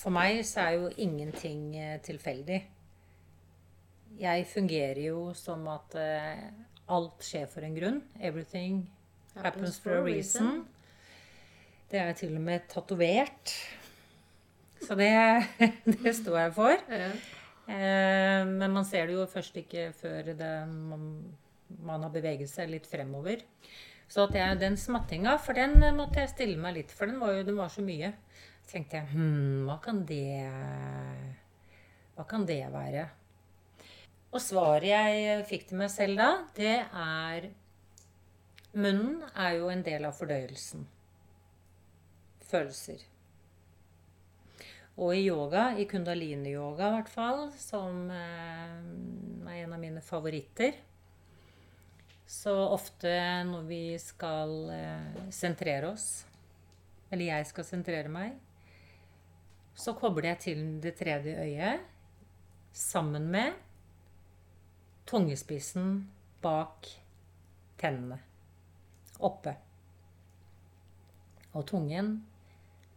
for 0.00 0.12
meg 0.14 0.42
så 0.48 0.66
er 0.66 0.76
jo 0.76 0.90
ingenting 1.00 1.72
eh, 1.80 1.96
tilfeldig. 2.04 2.60
Jeg 4.20 4.44
fungerer 4.50 5.00
jo 5.06 5.30
som 5.32 5.64
at 5.72 5.94
uh, 5.96 6.40
alt 6.92 7.24
skjer 7.24 7.46
for 7.48 7.64
en 7.64 7.76
grunn. 7.76 8.00
Everything 8.20 8.82
happens 9.38 9.78
for 9.80 9.96
a 9.96 10.02
reason. 10.04 10.64
Det 11.90 11.98
er 11.98 12.12
til 12.18 12.34
og 12.36 12.42
med 12.44 12.66
tatovert. 12.68 13.54
Så 14.80 14.96
det, 14.98 15.12
det 16.04 16.12
står 16.16 16.38
jeg 16.38 16.52
for. 16.56 16.84
Eh, 16.90 18.42
men 18.48 18.72
man 18.72 18.86
ser 18.88 19.08
det 19.08 19.16
jo 19.16 19.26
først 19.30 19.56
ikke 19.60 19.90
før 19.96 20.32
det, 20.32 20.50
man, 20.68 21.06
man 21.80 22.06
har 22.06 22.12
beveget 22.14 22.50
seg 22.50 22.70
litt 22.72 22.88
fremover. 22.90 23.44
Så 24.10 24.26
at 24.26 24.34
jeg, 24.34 24.58
den 24.60 24.76
smattinga, 24.80 25.36
for 25.38 25.56
den 25.56 25.78
måtte 25.96 26.22
jeg 26.22 26.32
stille 26.32 26.58
meg 26.60 26.80
litt, 26.80 26.92
for 26.94 27.06
den 27.06 27.20
var 27.22 27.36
jo 27.36 27.46
den 27.46 27.58
var 27.60 27.70
så 27.70 27.84
mye. 27.86 28.12
Så 28.64 28.74
tenkte 28.74 29.00
jeg 29.00 29.12
hm, 29.14 29.64
hva 29.68 29.78
kan 29.82 30.04
det 30.06 30.26
Hva 32.16 32.26
kan 32.28 32.44
det 32.46 32.64
være? 32.72 33.06
Og 34.30 34.38
svaret 34.42 34.86
jeg 34.92 35.46
fikk 35.48 35.68
til 35.70 35.80
meg 35.80 35.90
selv 35.90 36.20
da, 36.20 36.30
det 36.54 36.76
er 36.86 37.50
Munnen 38.70 39.24
er 39.34 39.56
jo 39.58 39.70
en 39.72 39.80
del 39.82 40.04
av 40.06 40.14
fordøyelsen. 40.14 40.84
Følelser. 42.46 43.00
Og 45.00 45.16
i 45.16 45.24
yoga, 45.24 45.72
i 45.74 45.88
kundalini-yoga 45.90 46.86
i 46.86 46.94
hvert 46.94 47.10
fall, 47.10 47.42
som 47.58 48.04
eh, 48.14 48.76
er 49.50 49.64
en 49.64 49.74
av 49.74 49.80
mine 49.82 50.02
favoritter 50.04 50.76
Så 52.30 52.52
ofte 52.52 53.10
når 53.48 53.64
vi 53.66 53.84
skal 53.98 54.52
eh, 54.74 55.24
sentrere 55.34 55.90
oss, 55.90 56.06
eller 57.10 57.32
jeg 57.32 57.48
skal 57.50 57.66
sentrere 57.66 58.12
meg, 58.12 58.36
så 59.74 59.96
kobler 59.98 60.30
jeg 60.34 60.40
til 60.44 60.62
det 60.84 60.94
tredje 61.00 61.34
øyet 61.42 61.82
sammen 62.76 63.26
med 63.32 63.69
tungespissen 65.08 66.10
bak 66.42 66.88
tennene. 67.80 68.18
Oppe. 69.18 69.54
Og 71.52 71.66
tungen 71.68 72.12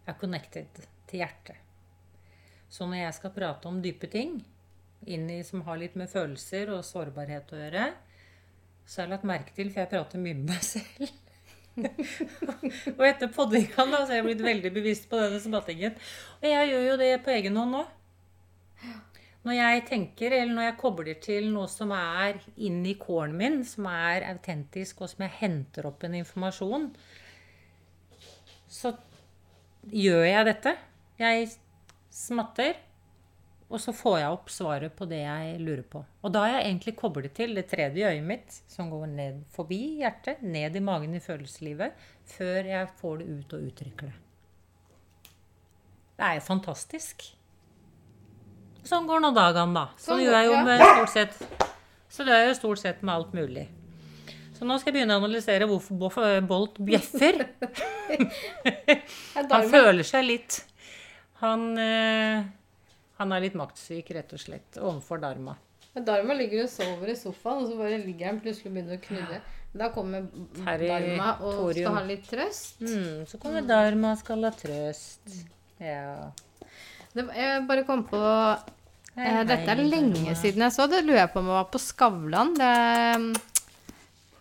er 0.07 0.17
connected 0.19 0.83
til 1.09 1.23
hjertet. 1.23 1.57
Så 2.69 2.87
når 2.89 3.03
jeg 3.03 3.17
skal 3.19 3.33
prate 3.35 3.69
om 3.69 3.81
dype 3.83 4.09
ting, 4.09 4.39
inni 5.05 5.41
som 5.45 5.61
har 5.67 5.77
litt 5.81 5.97
med 5.99 6.09
følelser 6.09 6.71
og 6.73 6.85
sårbarhet 6.87 7.51
å 7.53 7.59
gjøre, 7.59 7.89
så 8.85 9.01
har 9.01 9.07
jeg 9.07 9.13
lagt 9.13 9.27
merke 9.27 9.55
til, 9.55 9.69
for 9.71 9.83
jeg 9.83 9.91
prater 9.91 10.23
mye 10.23 10.37
med 10.39 10.49
meg 10.53 10.63
selv. 10.65 11.11
og 12.97 13.03
etter 13.07 13.31
så 13.33 13.47
har 13.49 14.15
jeg 14.17 14.25
blitt 14.27 14.43
veldig 14.45 14.71
bevisst 14.75 15.09
på 15.09 15.19
denne 15.19 15.39
smattingen. 15.41 15.95
Og 16.41 16.47
jeg 16.49 16.71
gjør 16.71 16.87
jo 16.91 16.97
det 17.01 17.11
på 17.25 17.33
egen 17.33 17.57
hånd 17.57 17.77
nå. 17.77 17.83
Når 19.43 19.57
jeg 19.57 19.81
tenker, 19.89 20.31
eller 20.37 20.55
når 20.55 20.67
jeg 20.69 20.79
kobler 20.79 21.17
til 21.19 21.49
noe 21.51 21.67
som 21.67 21.91
er 21.95 22.37
inni 22.63 22.93
kålen 22.99 23.35
min, 23.35 23.57
som 23.67 23.89
er 23.91 24.23
autentisk, 24.29 25.03
og 25.03 25.11
som 25.11 25.25
jeg 25.25 25.35
henter 25.41 25.89
opp 25.89 26.05
en 26.07 26.15
informasjon, 26.21 26.87
så 28.71 28.93
gjør 29.91 30.23
jeg 30.29 30.47
dette. 30.47 30.73
Jeg 31.19 31.51
smatter, 32.13 32.79
og 33.67 33.81
så 33.83 33.91
får 33.95 34.17
jeg 34.21 34.37
opp 34.37 34.49
svaret 34.53 34.95
på 34.95 35.09
det 35.11 35.23
jeg 35.25 35.59
lurer 35.59 35.83
på. 35.91 36.05
Og 36.23 36.33
da 36.33 36.45
har 36.45 36.55
jeg 36.55 36.69
egentlig 36.69 36.95
koblet 37.03 37.35
til 37.35 37.55
det 37.57 37.67
tredje 37.71 38.15
øyet 38.15 38.27
mitt, 38.31 38.59
som 38.71 38.91
går 38.93 39.07
ned 39.11 39.43
forbi 39.51 39.81
hjertet, 39.99 40.43
ned 40.45 40.79
i 40.79 40.87
magen 40.87 41.17
i 41.17 41.23
følelseslivet, 41.23 41.99
før 42.37 42.69
jeg 42.69 42.91
får 43.01 43.19
det 43.19 43.31
ut 43.33 43.55
og 43.57 43.71
uttrykker 43.71 44.11
det. 44.11 44.19
Det 46.13 46.27
er 46.29 46.37
jo 46.37 46.45
fantastisk. 46.45 47.33
Sånn 48.87 49.07
går 49.07 49.21
nå 49.23 49.31
dagene, 49.35 49.73
da. 49.77 49.85
Sånn 49.95 50.17
Sånn 50.17 50.23
gjør 50.25 50.35
jeg 50.37 50.49
jo 50.49 50.57
med 50.67 50.83
stort 50.83 51.13
sett 51.13 51.67
Så 52.11 52.25
det 52.27 52.35
er 52.35 52.49
jo 52.49 52.57
stort 52.57 52.81
sett 52.81 53.01
med 53.01 53.15
alt 53.15 53.33
mulig. 53.35 53.67
Så 54.57 54.67
nå 54.67 54.75
skal 54.79 54.91
jeg 54.91 54.99
begynne 54.99 55.15
å 55.17 55.21
analysere 55.23 55.67
hvorfor 55.67 56.41
Bolt 56.47 56.77
bjeffer. 56.83 57.41
Han 59.53 59.69
føler 59.71 60.03
seg 60.07 60.27
litt 60.27 60.59
Han, 61.41 61.71
øh, 61.79 62.43
han 63.19 63.31
er 63.35 63.43
litt 63.43 63.55
maktsyk, 63.59 64.09
rett 64.15 64.31
og 64.35 64.39
slett, 64.41 64.77
overfor 64.79 65.19
Dharma. 65.21 65.53
Men 65.93 66.05
Dharma 66.07 66.33
ligger 66.37 66.63
og 66.65 66.71
sover 66.71 67.11
i 67.11 67.15
sofaen, 67.15 67.61
og 67.61 67.69
så 67.69 67.75
bare 67.77 67.99
ligger 68.01 68.31
han 68.31 68.39
plutselig 68.41 68.71
og 68.71 68.77
begynner 68.77 68.97
å 68.97 69.03
knurre. 69.03 69.41
Da 69.73 69.89
kommer 69.93 70.25
Dharma 70.57 71.27
og 71.41 71.59
Torium. 71.59 71.85
skal 71.85 71.97
ha 71.99 72.03
litt 72.07 72.25
trøst. 72.29 72.81
Mm, 72.81 73.21
så 73.29 73.39
kommer 73.41 73.67
Dharma 73.69 74.15
og 74.15 74.19
skal 74.23 74.47
ha 74.47 74.51
trøst. 74.57 75.35
Ja. 75.81 76.31
Det, 77.13 77.27
jeg 77.37 77.65
bare 77.69 77.83
kom 77.85 78.03
på 78.09 78.19
eh, 78.19 79.41
Dette 79.45 79.69
er 79.69 79.81
lenge 79.85 80.35
siden 80.39 80.65
jeg 80.65 80.73
så 80.73 80.87
det. 80.89 81.03
Lurer 81.05 81.23
jeg 81.23 81.33
på 81.33 81.41
om 81.43 81.51
jeg 81.51 81.59
var 81.59 81.71
på 81.73 81.81
Skavlan. 81.81 82.55
Det, 82.57 82.71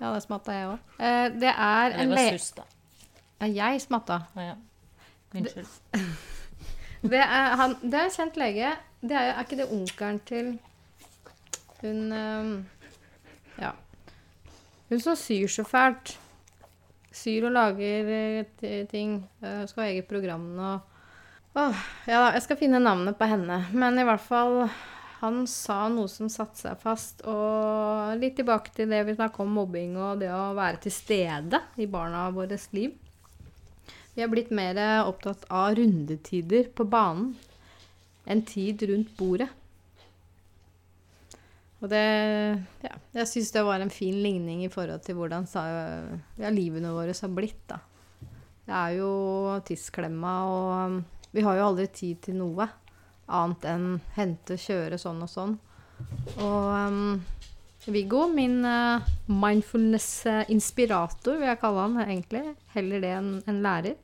Ja, 0.02 0.10
det 0.10 0.22
smatta 0.24 0.54
jeg 0.56 0.66
òg. 0.66 0.78
Eh, 0.98 1.28
det 1.38 1.50
er 1.52 1.92
Det 1.94 2.08
var 2.10 2.18
le... 2.18 2.38
sus, 2.38 2.50
da. 2.56 2.64
Ja, 3.42 3.68
jeg 3.70 3.82
smatta. 3.84 4.18
Ja, 4.34 4.52
ja. 4.52 4.54
Unnskyld. 5.34 5.68
Det 7.02 7.18
er, 7.18 7.56
han, 7.58 7.72
det 7.82 7.98
er 7.98 8.04
en 8.06 8.12
kjent 8.14 8.36
lege. 8.38 8.68
Det 9.02 9.16
er, 9.18 9.32
er 9.32 9.40
ikke 9.42 9.56
det 9.58 9.64
onkelen 9.74 10.20
til 10.22 10.52
hun 11.80 12.12
um, 12.14 12.52
Ja. 13.58 13.72
Hun 14.86 15.00
som 15.02 15.16
syr 15.18 15.50
så 15.50 15.64
fælt. 15.66 16.12
Syr 17.10 17.48
og 17.48 17.56
lager 17.56 18.12
eh, 18.62 18.86
ting. 18.86 19.16
Uh, 19.42 19.64
skal 19.66 19.82
ha 19.82 19.88
eget 19.88 20.06
program 20.06 20.46
nå. 20.54 20.76
Åh, 21.52 21.80
ja, 22.08 22.30
jeg 22.32 22.42
skal 22.46 22.56
finne 22.56 22.80
navnet 22.80 23.18
på 23.18 23.28
henne. 23.28 23.58
Men 23.76 24.00
i 24.00 24.06
hvert 24.08 24.24
fall 24.24 24.62
Han 25.22 25.44
sa 25.46 25.84
noe 25.92 26.08
som 26.10 26.30
satte 26.32 26.58
seg 26.58 26.80
fast. 26.82 27.20
Og 27.28 28.16
litt 28.18 28.34
tilbake 28.40 28.72
til 28.74 28.90
det 28.90 29.04
vi 29.06 29.14
snakka 29.14 29.44
om 29.44 29.52
mobbing 29.54 29.94
og 30.00 30.22
det 30.22 30.32
å 30.34 30.54
være 30.56 30.80
til 30.82 30.94
stede 30.96 31.60
i 31.78 31.86
barna 31.86 32.24
våres 32.34 32.66
liv. 32.74 32.96
Vi 34.16 34.24
er 34.24 34.32
blitt 34.32 34.50
mer 34.50 34.80
opptatt 35.06 35.46
av 35.46 35.76
rundetider 35.78 36.72
på 36.74 36.88
banen 36.90 37.36
enn 38.26 38.42
tid 38.48 38.82
rundt 38.90 39.14
bordet. 39.18 39.48
Og 41.82 41.88
det 41.90 42.02
Ja, 42.82 42.96
jeg 43.20 43.30
syns 43.30 43.54
det 43.54 43.62
var 43.66 43.82
en 43.82 43.94
fin 43.94 44.18
ligning 44.24 44.66
i 44.66 44.72
forhold 44.72 45.06
til 45.06 45.20
hvordan 45.20 45.46
ja, 45.54 46.50
livene 46.50 46.92
våre 46.94 47.14
har 47.14 47.34
blitt, 47.34 47.62
da. 47.70 47.78
Det 48.66 48.74
er 48.74 48.98
jo 48.98 49.10
tidsklemma, 49.66 50.34
og 50.50 51.21
vi 51.32 51.40
har 51.44 51.56
jo 51.56 51.66
aldri 51.70 51.86
tid 51.92 52.16
til 52.26 52.34
noe 52.38 52.64
annet 53.32 53.64
enn 53.68 54.00
hente, 54.16 54.56
kjøre, 54.60 54.98
sånn 55.00 55.22
og 55.24 55.30
sånn. 55.32 55.54
Og 56.42 56.92
um, 56.92 57.22
Viggo, 57.86 58.28
min 58.30 58.64
uh, 58.66 59.02
mindfulness-inspirator, 59.26 61.38
vil 61.40 61.48
jeg 61.48 61.60
kalle 61.62 61.80
han 61.86 62.00
egentlig, 62.04 62.56
heller 62.74 63.00
det 63.02 63.12
enn 63.16 63.42
en 63.48 63.62
lærer, 63.64 63.96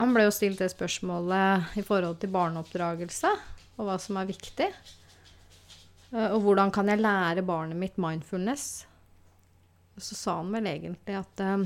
han 0.00 0.14
ble 0.16 0.22
jo 0.26 0.32
stilt 0.32 0.58
det 0.62 0.70
spørsmålet 0.72 1.46
i 1.80 1.82
forhold 1.84 2.16
til 2.22 2.32
barneoppdragelse 2.32 3.30
og 3.76 3.82
hva 3.88 3.96
som 4.00 4.16
er 4.20 4.30
viktig. 4.30 4.68
Uh, 6.12 6.28
Og 6.34 6.40
hvordan 6.44 6.70
kan 6.74 6.86
jeg 6.92 7.00
lære 7.00 7.48
barnet 7.48 7.76
mitt 7.80 7.96
mindfulness? 8.00 8.64
Så 10.00 10.14
sa 10.16 10.30
han 10.38 10.52
vel 10.52 10.66
egentlig 10.68 11.14
at 11.18 11.34
uh, 11.44 11.60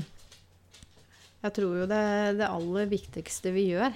jeg 1.45 1.51
tror 1.59 1.73
jo 1.83 1.87
det, 1.89 2.05
det 2.39 2.49
aller 2.49 2.85
viktigste 2.89 3.51
vi 3.53 3.63
gjør, 3.75 3.91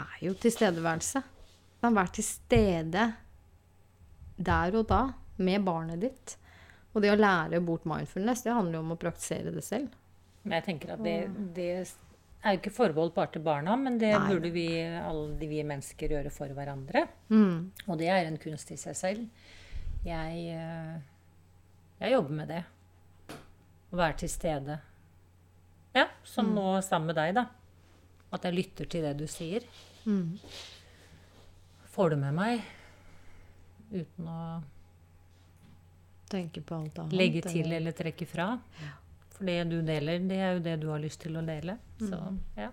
er 0.00 0.26
jo 0.26 0.34
tilstedeværelse. 0.40 1.22
Du 1.22 1.86
kan 1.86 1.96
være 1.96 2.14
til 2.18 2.26
stede 2.26 3.06
der 4.40 4.76
og 4.76 4.86
da 4.88 5.00
med 5.40 5.64
barnet 5.64 6.00
ditt. 6.04 6.36
Og 6.94 7.04
det 7.04 7.12
å 7.12 7.18
lære 7.18 7.60
bort 7.62 7.86
mindfulness, 7.88 8.42
det 8.44 8.54
handler 8.54 8.78
jo 8.78 8.84
om 8.84 8.94
å 8.94 9.00
praktisere 9.00 9.52
det 9.54 9.62
selv. 9.64 9.92
Men 10.42 10.58
jeg 10.58 10.66
tenker 10.66 10.94
at 10.96 11.04
det, 11.04 11.16
det 11.54 11.68
er 11.76 12.54
jo 12.54 12.60
ikke 12.62 12.72
forbeholdt 12.74 13.14
bare 13.14 13.32
til 13.36 13.44
barna, 13.44 13.76
men 13.78 13.98
det 14.00 14.10
Nei. 14.14 14.26
burde 14.32 14.50
vi, 14.54 14.66
alle 14.80 15.48
vi 15.50 15.62
mennesker 15.66 16.16
gjøre 16.16 16.32
for 16.34 16.52
hverandre. 16.56 17.04
Mm. 17.28 17.70
Og 17.86 18.00
det 18.00 18.10
er 18.10 18.26
en 18.26 18.40
kunst 18.42 18.72
i 18.74 18.78
seg 18.80 18.96
selv. 18.98 19.48
Jeg, 20.06 20.56
eh, 20.56 20.94
jeg 22.00 22.14
jobber 22.16 22.38
med 22.40 22.54
det. 22.56 22.62
Å 23.90 24.00
være 24.00 24.22
til 24.22 24.32
stede. 24.32 24.80
Ja, 25.94 26.06
som 26.24 26.52
nå 26.54 26.78
sammen 26.86 27.10
med 27.10 27.18
deg, 27.18 27.36
da. 27.36 27.46
At 28.30 28.46
jeg 28.46 28.56
lytter 28.56 28.88
til 28.90 29.04
det 29.04 29.16
du 29.18 29.26
sier. 29.30 29.66
Mm. 30.06 30.38
Får 31.90 32.10
det 32.10 32.16
med 32.22 32.34
meg 32.34 32.62
uten 33.90 34.28
å 34.30 34.62
Tenke 36.30 36.62
på 36.62 36.74
alt 36.78 36.98
annet. 37.02 37.12
legge 37.18 37.42
til 37.42 37.64
eller- 37.64 37.76
eller 37.76 37.92
trekke 37.92 38.26
fra. 38.26 38.60
For 39.34 39.44
det 39.44 39.64
du 39.70 39.80
deler, 39.82 40.18
det 40.28 40.36
er 40.38 40.52
jo 40.54 40.60
det 40.60 40.76
du 40.80 40.88
har 40.88 40.98
lyst 41.02 41.20
til 41.20 41.34
å 41.36 41.42
dele. 41.44 41.78
Så 41.98 42.38
ja. 42.56 42.70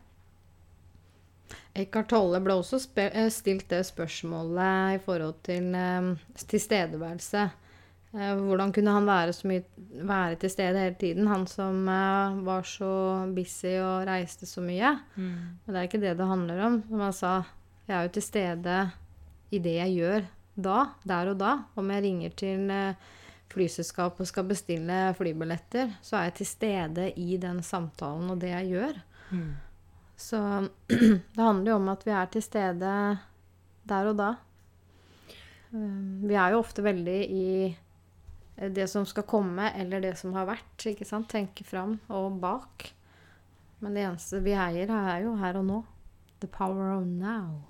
Eckhart 1.74 2.10
Tolle 2.10 2.40
ble 2.44 2.54
også 2.54 2.80
eh, 2.98 3.30
stilt 3.30 3.68
det 3.70 3.84
spørsmålet 3.86 4.96
i 4.96 5.00
forhold 5.04 5.36
til 5.44 5.74
um, 5.76 6.18
tilstedeværelse. 6.36 7.52
Eh, 8.16 8.36
hvordan 8.40 8.72
kunne 8.74 8.94
han 8.96 9.08
være, 9.08 9.34
så 9.36 9.50
mye, 9.50 9.66
være 10.08 10.38
til 10.40 10.54
stede 10.54 10.86
hele 10.86 10.96
tiden, 11.00 11.28
han 11.28 11.44
som 11.50 11.84
eh, 11.92 12.40
var 12.48 12.64
så 12.68 12.92
busy 13.36 13.76
og 13.84 14.08
reiste 14.08 14.48
så 14.48 14.64
mye? 14.64 14.94
Men 15.66 15.76
det 15.76 15.82
er 15.82 15.90
ikke 15.90 16.02
det 16.02 16.16
det 16.20 16.30
handler 16.30 16.64
om. 16.70 16.80
Som 16.88 17.04
han 17.04 17.14
sa, 17.16 17.34
jeg 17.88 17.98
er 17.98 18.08
jo 18.08 18.16
til 18.16 18.26
stede 18.26 18.80
i 19.52 19.60
det 19.64 19.76
jeg 19.78 19.96
gjør 19.98 20.28
da, 20.56 20.80
der 21.08 21.32
og 21.34 21.40
da. 21.42 21.54
Om 21.78 21.94
jeg 21.94 22.06
ringer 22.08 22.36
til 22.40 22.74
eh, 22.74 23.06
flyselskap 23.52 24.20
og 24.20 24.30
skal 24.30 24.48
bestille 24.48 24.98
flybilletter, 25.18 25.94
så 26.02 26.20
er 26.20 26.30
jeg 26.30 26.40
til 26.42 26.52
stede 26.54 27.12
i 27.20 27.38
den 27.42 27.62
samtalen 27.64 28.32
og 28.34 28.42
det 28.42 28.54
jeg 28.54 28.74
gjør. 28.76 29.00
Mm. 29.32 29.56
Så 30.18 30.42
det 31.36 31.44
handler 31.44 31.72
jo 31.72 31.80
om 31.80 31.90
at 31.94 32.06
vi 32.08 32.16
er 32.16 32.32
til 32.34 32.44
stede 32.44 32.94
der 33.88 34.12
og 34.12 34.18
da. 34.18 34.32
Vi 35.72 36.34
er 36.34 36.56
jo 36.56 36.64
ofte 36.64 36.84
veldig 36.84 37.20
i 37.28 37.48
det 38.58 38.88
som 38.90 39.06
skal 39.06 39.24
komme, 39.30 39.70
eller 39.78 40.02
det 40.02 40.16
som 40.18 40.34
har 40.34 40.48
vært. 40.50 40.86
ikke 40.90 41.06
sant? 41.06 41.30
Tenke 41.30 41.64
fram 41.68 42.00
og 42.10 42.40
bak. 42.42 42.92
Men 43.80 43.94
det 43.94 44.04
eneste 44.08 44.42
vi 44.42 44.56
eier, 44.58 44.90
er 44.90 45.22
jo 45.24 45.36
her 45.38 45.60
og 45.60 45.66
nå. 45.68 45.84
The 46.42 46.48
power 46.48 46.96
of 46.96 47.06
now. 47.06 47.62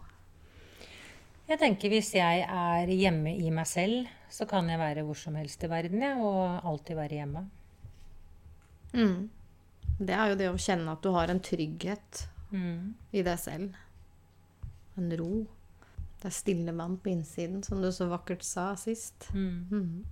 Jeg 1.47 1.59
tenker 1.59 1.91
hvis 1.91 2.13
jeg 2.15 2.43
er 2.43 2.87
hjemme 2.91 3.31
i 3.39 3.51
meg 3.55 3.67
selv, 3.67 4.07
så 4.31 4.47
kan 4.47 4.67
jeg 4.67 4.79
være 4.79 5.03
hvor 5.07 5.15
som 5.15 5.35
helst 5.39 5.63
i 5.63 5.69
verden, 5.71 6.01
jeg, 6.03 6.17
og 6.19 6.63
alltid 6.67 6.95
være 6.99 7.19
hjemme. 7.21 7.43
Mm. 8.93 9.29
Det 9.99 10.13
er 10.15 10.31
jo 10.31 10.39
det 10.39 10.49
å 10.51 10.59
kjenne 10.59 10.91
at 10.91 11.03
du 11.03 11.11
har 11.15 11.31
en 11.31 11.39
trygghet 11.43 12.27
Mm. 12.51 12.93
i 13.11 13.21
deg 13.27 13.39
selv. 13.39 13.73
En 14.97 15.09
ro. 15.19 15.45
Det 16.17 16.31
er 16.31 16.33
stille 16.33 16.73
vann 16.73 16.95
på 16.97 17.11
innsiden, 17.11 17.59
som 17.61 17.77
du 17.81 17.91
så 17.93 18.07
vakkert 18.09 18.41
sa 18.41 18.71
sist. 18.79 19.27
Mm. 19.37 19.69
Mm. 19.69 20.05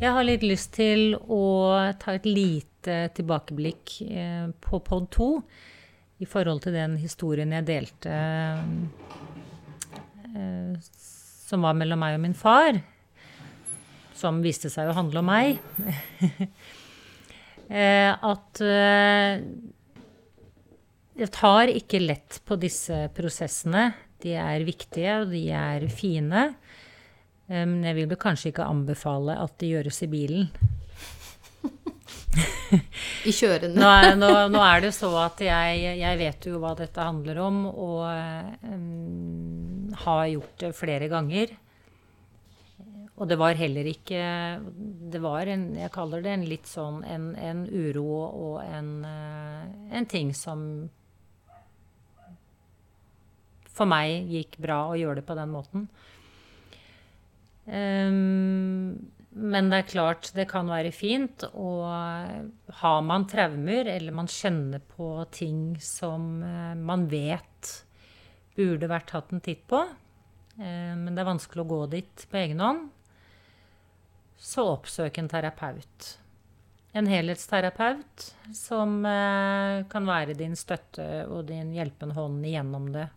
Jeg 0.00 0.12
har 0.12 0.24
litt 0.24 0.44
lyst 0.44 0.72
til 0.78 1.12
å 1.20 1.42
ta 2.00 2.16
et 2.16 2.24
lite 2.24 2.96
tilbakeblikk 3.16 3.92
eh, 4.08 4.48
på 4.64 4.80
pod 4.88 5.10
2 5.12 5.28
i 6.24 6.28
forhold 6.28 6.64
til 6.64 6.72
den 6.76 6.96
historien 7.00 7.52
jeg 7.52 7.68
delte 7.68 8.16
eh, 10.32 10.74
som 10.80 11.64
var 11.68 11.76
mellom 11.76 12.00
meg 12.00 12.16
og 12.16 12.24
min 12.24 12.36
far, 12.36 12.80
som 14.16 14.40
viste 14.44 14.72
seg 14.72 14.88
å 14.88 14.96
handle 14.96 15.20
om 15.20 15.28
meg. 15.28 15.60
eh, 17.84 18.12
at 18.16 18.64
jeg 21.16 21.32
tar 21.32 21.72
ikke 21.72 22.02
lett 22.02 22.40
på 22.44 22.58
disse 22.60 23.06
prosessene. 23.16 23.88
De 24.22 24.34
er 24.36 24.64
viktige, 24.66 25.20
og 25.22 25.32
de 25.32 25.42
er 25.52 25.86
fine. 25.92 26.48
Eh, 27.48 27.64
Men 27.64 27.84
jeg 27.84 27.96
vil 28.00 28.16
kanskje 28.20 28.52
ikke 28.52 28.68
anbefale 28.68 29.38
at 29.40 29.56
det 29.60 29.72
gjøres 29.74 30.02
i 30.04 30.10
bilen. 30.12 30.48
I 33.26 33.32
kjørende. 33.32 33.80
Nå 33.80 33.88
er, 33.88 34.16
nå, 34.18 34.30
nå 34.52 34.60
er 34.60 34.82
det 34.84 34.92
så 34.96 35.08
at 35.22 35.40
jeg, 35.40 35.84
jeg 36.02 36.18
vet 36.20 36.48
jo 36.50 36.60
hva 36.60 36.74
dette 36.76 37.00
handler 37.00 37.38
om, 37.40 37.62
og 37.70 38.02
um, 38.66 39.94
har 40.04 40.26
gjort 40.34 40.66
det 40.66 40.72
flere 40.76 41.08
ganger. 41.12 41.54
Og 43.16 43.24
det 43.30 43.38
var 43.40 43.56
heller 43.56 43.86
ikke 43.88 44.20
Det 45.08 45.20
var 45.24 45.48
en 45.48 45.70
Jeg 45.72 45.88
kaller 45.94 46.20
det 46.20 46.34
en 46.34 46.42
litt 46.44 46.66
sånn 46.68 46.98
en, 47.08 47.30
en 47.40 47.62
uro 47.64 48.04
og 48.26 48.58
en, 48.60 48.90
eh, 49.08 49.62
en 49.96 50.08
ting 50.10 50.34
som 50.36 50.66
for 53.76 53.88
meg 53.90 54.30
gikk 54.32 54.56
bra 54.62 54.86
å 54.90 54.96
gjøre 54.98 55.20
det 55.20 55.26
på 55.28 55.36
den 55.38 55.52
måten. 55.52 55.88
Um, 57.66 58.96
men 59.36 59.68
det 59.68 59.82
er 59.82 59.90
klart, 59.90 60.30
det 60.32 60.46
kan 60.48 60.68
være 60.70 60.94
fint. 60.96 61.44
Og 61.52 61.84
har 62.80 63.00
man 63.04 63.26
traumer, 63.28 63.88
eller 63.92 64.14
man 64.16 64.30
kjenner 64.32 64.80
på 64.80 65.10
ting 65.34 65.76
som 65.82 66.40
eh, 66.42 66.72
man 66.78 67.04
vet 67.12 67.72
burde 68.56 68.88
vært 68.88 69.10
tatt 69.12 69.34
en 69.36 69.42
titt 69.44 69.66
på, 69.68 69.82
eh, 70.56 70.92
men 70.96 71.12
det 71.12 71.20
er 71.20 71.28
vanskelig 71.28 71.66
å 71.66 71.68
gå 71.68 71.80
dit 71.92 72.24
på 72.30 72.40
egen 72.40 72.62
hånd, 72.64 72.86
så 74.40 74.64
oppsøk 74.72 75.20
en 75.20 75.28
terapeut. 75.28 76.08
En 76.96 77.08
helhetsterapeut 77.10 78.30
som 78.56 79.02
eh, 79.04 79.84
kan 79.92 80.08
være 80.08 80.38
din 80.38 80.56
støtte 80.56 81.26
og 81.28 81.44
din 81.50 81.76
hjelpende 81.76 82.16
hånd 82.16 82.40
igjennom 82.48 82.88
det. 82.96 83.10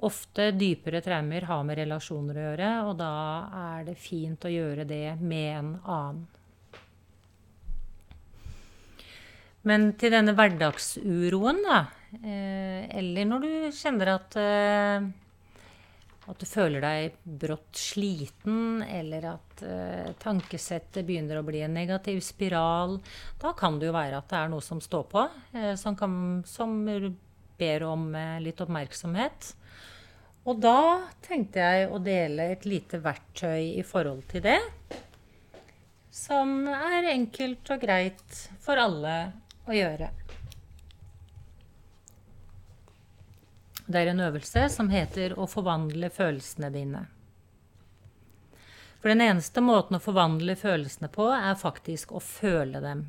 Ofte 0.00 0.50
dypere 0.56 1.02
traumer 1.04 1.44
har 1.44 1.64
med 1.68 1.76
relasjoner 1.82 2.38
å 2.38 2.44
gjøre, 2.48 2.68
og 2.88 2.94
da 3.02 3.14
er 3.60 3.88
det 3.90 3.98
fint 4.00 4.44
å 4.48 4.52
gjøre 4.52 4.86
det 4.88 5.18
med 5.20 5.48
en 5.58 5.72
annen. 5.84 6.28
Men 9.68 9.90
til 10.00 10.14
denne 10.14 10.32
hverdagsuroen, 10.32 11.60
da, 11.66 11.82
eh, 12.16 12.88
eller 12.96 13.28
når 13.28 13.44
du 13.44 13.50
kjenner 13.76 14.14
at, 14.14 14.36
eh, 14.40 15.04
at 16.30 16.40
du 16.40 16.46
føler 16.48 16.80
deg 16.80 17.20
brått 17.44 17.76
sliten, 17.76 18.80
eller 18.88 19.34
at 19.34 19.64
eh, 19.68 20.12
tankesettet 20.22 21.04
begynner 21.04 21.42
å 21.42 21.44
bli 21.44 21.60
en 21.66 21.76
negativ 21.76 22.22
spiral, 22.24 23.02
da 23.42 23.52
kan 23.52 23.76
det 23.76 23.90
jo 23.90 23.98
være 23.98 24.16
at 24.16 24.32
det 24.32 24.40
er 24.40 24.48
noe 24.48 24.64
som 24.64 24.80
står 24.80 25.04
på, 25.12 25.28
eh, 25.52 25.74
som, 25.76 25.92
kan, 25.92 26.40
som, 26.48 26.78
ber 27.60 27.84
om 27.84 28.14
eh, 28.16 28.38
litt 28.40 28.60
oppmerksomhet. 28.64 29.54
Og 30.48 30.60
da 30.62 31.10
tenkte 31.20 31.60
jeg 31.60 31.90
å 31.92 32.00
dele 32.00 32.50
et 32.54 32.64
lite 32.64 33.02
verktøy 33.04 33.76
i 33.76 33.84
forhold 33.84 34.24
til 34.30 34.44
det. 34.46 34.60
Som 36.10 36.64
er 36.72 37.12
enkelt 37.12 37.68
og 37.70 37.84
greit 37.84 38.40
for 38.62 38.80
alle 38.80 39.16
å 39.68 39.76
gjøre. 39.76 40.08
Det 43.90 44.00
er 44.00 44.12
en 44.12 44.22
øvelse 44.22 44.68
som 44.70 44.90
heter 44.90 45.34
å 45.38 45.48
forvandle 45.50 46.12
følelsene 46.14 46.70
dine. 46.72 47.04
For 49.00 49.10
den 49.10 49.24
eneste 49.24 49.62
måten 49.64 49.96
å 49.96 50.02
forvandle 50.02 50.54
følelsene 50.60 51.08
på, 51.12 51.26
er 51.32 51.56
faktisk 51.58 52.12
å 52.12 52.20
føle 52.22 52.82
dem. 52.84 53.02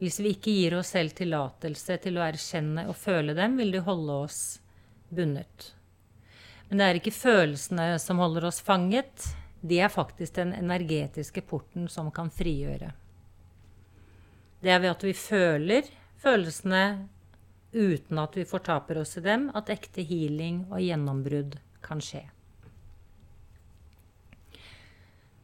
Hvis 0.00 0.20
vi 0.20 0.34
ikke 0.36 0.54
gir 0.54 0.78
oss 0.78 0.92
selv 0.94 1.16
tillatelse 1.18 1.98
til 2.04 2.20
å 2.20 2.24
erkjenne 2.24 2.86
og 2.88 2.96
føle 3.00 3.34
dem, 3.36 3.58
vil 3.60 3.72
de 3.74 3.82
holde 3.84 4.18
oss 4.28 4.40
bundet. 5.08 5.72
Men 6.70 6.78
det 6.78 6.86
er 6.86 6.98
ikke 7.00 7.14
følelsene 7.14 7.86
som 7.98 8.22
holder 8.22 8.46
oss 8.46 8.60
fanget. 8.62 9.26
De 9.60 9.80
er 9.82 9.90
faktisk 9.90 10.36
den 10.38 10.52
energetiske 10.54 11.42
porten 11.42 11.88
som 11.90 12.12
kan 12.14 12.30
frigjøre. 12.30 12.92
Det 14.62 14.70
er 14.70 14.78
ved 14.78 14.94
at 14.94 15.02
vi 15.04 15.14
føler 15.16 15.88
følelsene 16.22 16.84
uten 17.74 18.18
at 18.22 18.38
vi 18.38 18.46
fortaper 18.46 19.00
oss 19.02 19.16
i 19.18 19.24
dem, 19.24 19.48
at 19.54 19.70
ekte 19.72 20.04
healing 20.06 20.62
og 20.70 20.82
gjennombrudd 20.84 21.58
kan 21.82 22.02
skje. 22.04 22.22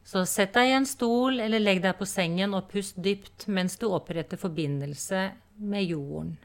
Så 0.07 0.23
sett 0.23 0.55
deg 0.55 0.69
i 0.69 0.75
en 0.77 0.87
stol 0.87 1.41
eller 1.43 1.59
legg 1.59 1.81
deg 1.83 1.97
på 1.99 2.07
sengen 2.07 2.55
og 2.55 2.69
pust 2.71 2.95
dypt 3.03 3.49
mens 3.51 3.75
du 3.75 3.89
oppretter 3.91 4.39
forbindelse 4.39 5.25
med 5.59 5.91
jorden. 5.91 6.37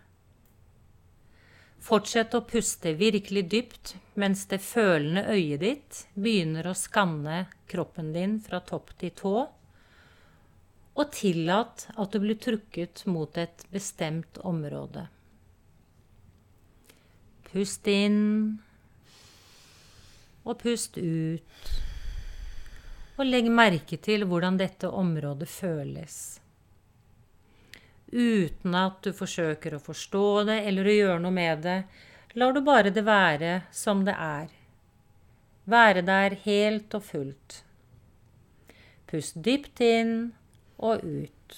Fortsett 1.83 2.35
å 2.39 2.45
puste 2.47 2.93
virkelig 2.95 3.43
dypt 3.51 3.95
mens 4.14 4.45
det 4.51 4.61
følende 4.62 5.24
øyet 5.35 5.62
ditt 5.64 6.03
begynner 6.14 6.68
å 6.70 6.76
skanne 6.78 7.47
kroppen 7.70 8.12
din 8.14 8.37
fra 8.45 8.61
topp 8.62 8.93
til 9.01 9.11
tå, 9.18 9.33
og 10.93 11.11
tillat 11.16 11.89
at 11.97 12.12
du 12.12 12.20
blir 12.22 12.39
trukket 12.39 13.03
mot 13.11 13.39
et 13.41 13.64
bestemt 13.72 14.39
område. 14.47 15.09
Pust 17.49 17.89
inn 17.91 18.20
og 20.45 20.61
pust 20.62 21.01
ut. 21.01 21.72
Og 23.18 23.26
legg 23.26 23.51
merke 23.53 23.99
til 24.01 24.24
hvordan 24.28 24.57
dette 24.61 24.89
området 24.89 25.51
føles. 25.51 26.41
Uten 28.12 28.74
at 28.76 28.98
du 29.00 29.14
forsøker 29.16 29.76
å 29.76 29.80
forstå 29.80 30.26
det 30.50 30.58
eller 30.68 30.88
å 30.88 30.96
gjøre 30.96 31.20
noe 31.24 31.32
med 31.32 31.62
det, 31.64 31.78
lar 32.36 32.52
du 32.52 32.60
bare 32.64 32.92
det 32.92 33.04
være 33.06 33.62
som 33.72 34.04
det 34.04 34.12
er. 34.12 34.50
Være 35.64 36.02
der 36.04 36.36
helt 36.44 36.92
og 36.98 37.06
fullt. 37.06 37.62
Pust 39.08 39.38
dypt 39.44 39.80
inn 39.84 40.32
og 40.76 41.04
ut. 41.04 41.56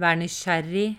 Vær 0.00 0.18
nysgjerrig 0.18 0.96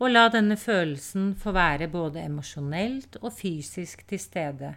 og 0.00 0.10
la 0.10 0.24
denne 0.32 0.56
følelsen 0.58 1.34
få 1.40 1.52
være 1.54 1.88
både 1.92 2.24
emosjonelt 2.24 3.18
og 3.22 3.32
fysisk 3.36 4.06
til 4.08 4.20
stede, 4.20 4.74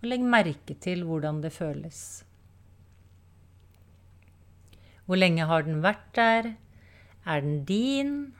og 0.00 0.08
legg 0.08 0.24
merke 0.24 0.76
til 0.80 1.02
hvordan 1.08 1.40
det 1.42 1.52
føles. 1.54 2.02
Hvor 5.06 5.18
lenge 5.18 5.48
har 5.48 5.66
den 5.66 5.82
vært 5.82 6.08
der? 6.16 6.52
Er 7.24 7.40
den 7.40 7.64
din, 7.64 8.32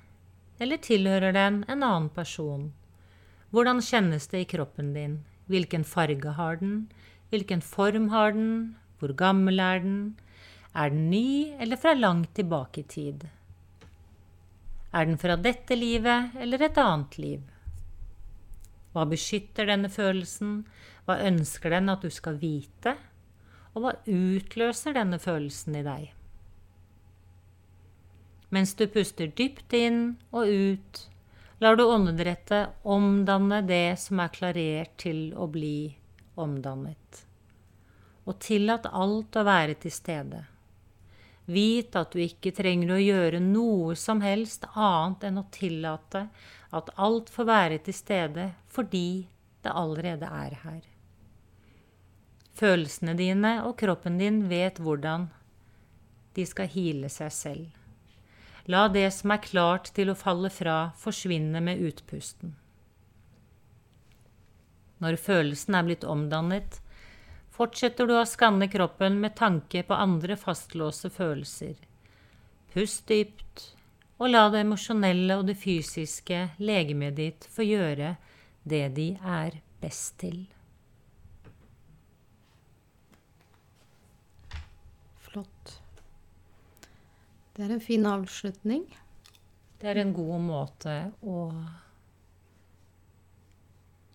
eller 0.59 0.76
tilhører 0.83 1.35
den 1.37 1.62
en 1.68 1.83
annen 1.83 2.09
person? 2.11 2.72
Hvordan 3.53 3.83
kjennes 3.85 4.26
det 4.33 4.41
i 4.43 4.49
kroppen 4.57 4.95
din? 4.97 5.20
Hvilken 5.47 5.85
farge 5.85 6.35
har 6.39 6.57
den? 6.57 6.89
Hvilken 7.30 7.62
form 7.62 8.09
har 8.09 8.33
den? 8.33 8.76
Hvor 8.99 9.12
gammel 9.14 9.61
er 9.61 9.78
den? 9.85 10.16
Er 10.74 10.91
den 10.91 11.11
ny 11.11 11.53
eller 11.61 11.76
fra 11.76 11.93
langt 11.95 12.35
tilbake 12.35 12.80
i 12.80 12.89
tid? 12.89 13.26
Er 14.93 15.05
den 15.07 15.18
fra 15.18 15.37
dette 15.37 15.76
livet 15.76 16.35
eller 16.41 16.62
et 16.66 16.78
annet 16.80 17.18
liv? 17.18 17.43
Hva 18.93 19.05
beskytter 19.09 19.68
denne 19.68 19.89
følelsen? 19.93 20.64
Hva 21.07 21.20
ønsker 21.28 21.72
den 21.72 21.93
at 21.93 22.03
du 22.05 22.11
skal 22.12 22.41
vite? 22.41 22.97
Og 23.72 23.85
hva 23.85 23.95
utløser 24.05 24.97
denne 24.97 25.20
følelsen 25.22 25.78
i 25.80 25.85
deg? 25.87 26.11
Mens 28.53 28.74
du 28.76 28.84
puster 28.92 29.30
dypt 29.32 29.72
inn 29.72 30.00
og 30.30 30.44
ut, 30.44 30.98
lar 31.64 31.78
du 31.78 31.86
åndedrettet 31.86 32.84
omdanne 32.84 33.62
det 33.64 33.96
som 34.03 34.20
er 34.20 34.32
klarert 34.34 34.92
til 35.00 35.30
å 35.32 35.46
bli 35.48 35.94
omdannet. 36.36 37.22
Og 38.28 38.36
tillat 38.44 38.90
alt 38.92 39.40
å 39.40 39.46
være 39.48 39.78
til 39.80 39.94
stede. 39.94 40.42
Vit 41.48 41.96
at 41.96 42.12
du 42.12 42.20
ikke 42.22 42.53
trenger 42.55 42.92
å 42.94 43.00
gjøre 43.00 43.40
noe 43.42 43.96
som 43.98 44.20
helst 44.22 44.68
annet 44.74 45.24
enn 45.30 45.40
å 45.40 45.48
tillate 45.55 46.26
at 46.76 46.92
alt 47.00 47.32
får 47.32 47.48
være 47.48 47.82
til 47.88 47.96
stede 47.96 48.50
fordi 48.68 49.07
det 49.64 49.72
allerede 49.72 50.28
er 50.28 50.61
her. 50.62 50.80
Følelsene 52.53 53.16
dine 53.16 53.59
og 53.64 53.78
kroppen 53.80 54.20
din 54.20 54.44
vet 54.53 54.76
hvordan 54.76 55.30
de 56.36 56.44
skal 56.46 56.68
hile 56.68 57.09
seg 57.12 57.32
selv. 57.32 57.82
La 58.70 58.86
det 58.88 59.08
som 59.10 59.32
er 59.34 59.42
klart 59.42 59.90
til 59.96 60.12
å 60.12 60.18
falle 60.18 60.50
fra, 60.52 60.92
forsvinne 60.98 61.60
med 61.64 61.82
utpusten. 61.82 62.54
Når 65.02 65.18
følelsen 65.18 65.74
er 65.74 65.86
blitt 65.88 66.06
omdannet, 66.06 66.78
fortsetter 67.50 68.06
du 68.06 68.14
å 68.14 68.28
skanne 68.28 68.68
kroppen 68.70 69.18
med 69.24 69.34
tanke 69.40 69.82
på 69.82 69.98
andre 69.98 70.38
fastlåste 70.38 71.10
følelser. 71.10 71.74
Pust 72.72 73.08
dypt, 73.10 73.66
og 74.22 74.30
la 74.30 74.46
det 74.54 74.62
emosjonelle 74.62 75.40
og 75.40 75.48
det 75.50 75.58
fysiske 75.58 76.44
legemet 76.62 77.18
ditt 77.18 77.50
få 77.50 77.66
gjøre 77.66 78.14
det 78.62 78.84
de 78.94 79.08
er 79.18 79.58
best 79.82 80.20
til. 80.22 80.44
Flott. 85.26 85.82
Det 87.53 87.64
er 87.66 87.74
en 87.74 87.84
fin 87.84 88.07
avslutning. 88.09 88.86
Det 89.80 89.90
er 89.90 90.00
en 90.00 90.12
god 90.16 90.38
måte 90.40 90.94
å 91.26 91.50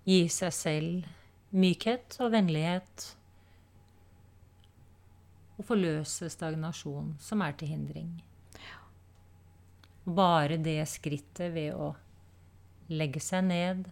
gi 0.07 0.23
seg 0.31 0.55
selv 0.55 1.53
mykhet 1.57 2.17
og 2.23 2.31
vennlighet 2.33 3.05
og 5.57 5.67
forløse 5.67 6.29
stagnasjon 6.31 7.13
som 7.21 7.43
er 7.45 7.53
til 7.59 7.73
hindring. 7.73 8.09
Bare 10.07 10.57
det 10.63 10.79
skrittet 10.87 11.51
ved 11.53 11.75
å 11.75 11.91
legge 12.87 13.19
seg 13.19 13.49
ned, 13.49 13.87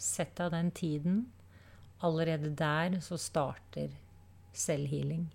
sette 0.00 0.46
av 0.46 0.54
den 0.54 0.70
tiden 0.74 1.24
Allerede 2.04 2.50
der 2.50 3.00
så 3.00 3.16
starter 3.16 3.88
selvhealing. 4.52 5.32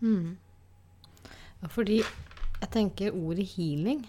Mm. 0.00 0.38
Ja, 1.62 1.68
fordi 1.68 2.02
jeg 2.58 2.70
tenker 2.74 3.14
ordet 3.16 3.46
healing 3.54 4.04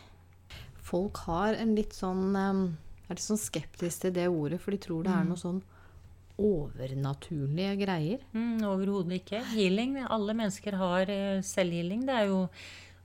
Folk 0.89 1.21
har 1.27 1.53
en 1.59 1.75
litt 1.77 1.93
sånn 1.93 2.33
um, 2.33 2.63
er 3.09 3.17
litt 3.17 3.25
sånn 3.25 3.41
skeptisk 3.41 4.05
til 4.05 4.13
det 4.15 4.25
ordet, 4.29 4.57
for 4.61 4.73
de 4.73 4.79
tror 4.81 5.05
det 5.05 5.13
er 5.13 5.25
mm. 5.25 5.29
noe 5.29 5.41
sånn 5.41 5.59
overnaturlige 6.39 7.75
greier? 7.81 8.21
Mm, 8.33 8.61
Overhodet 8.69 9.19
ikke. 9.19 9.41
Healing. 9.51 9.97
Alle 10.05 10.35
mennesker 10.37 10.77
har 10.79 11.11
eh, 11.11 11.41
selvhealing. 11.45 12.05
Det 12.07 12.15
er 12.15 12.29
jo 12.29 12.43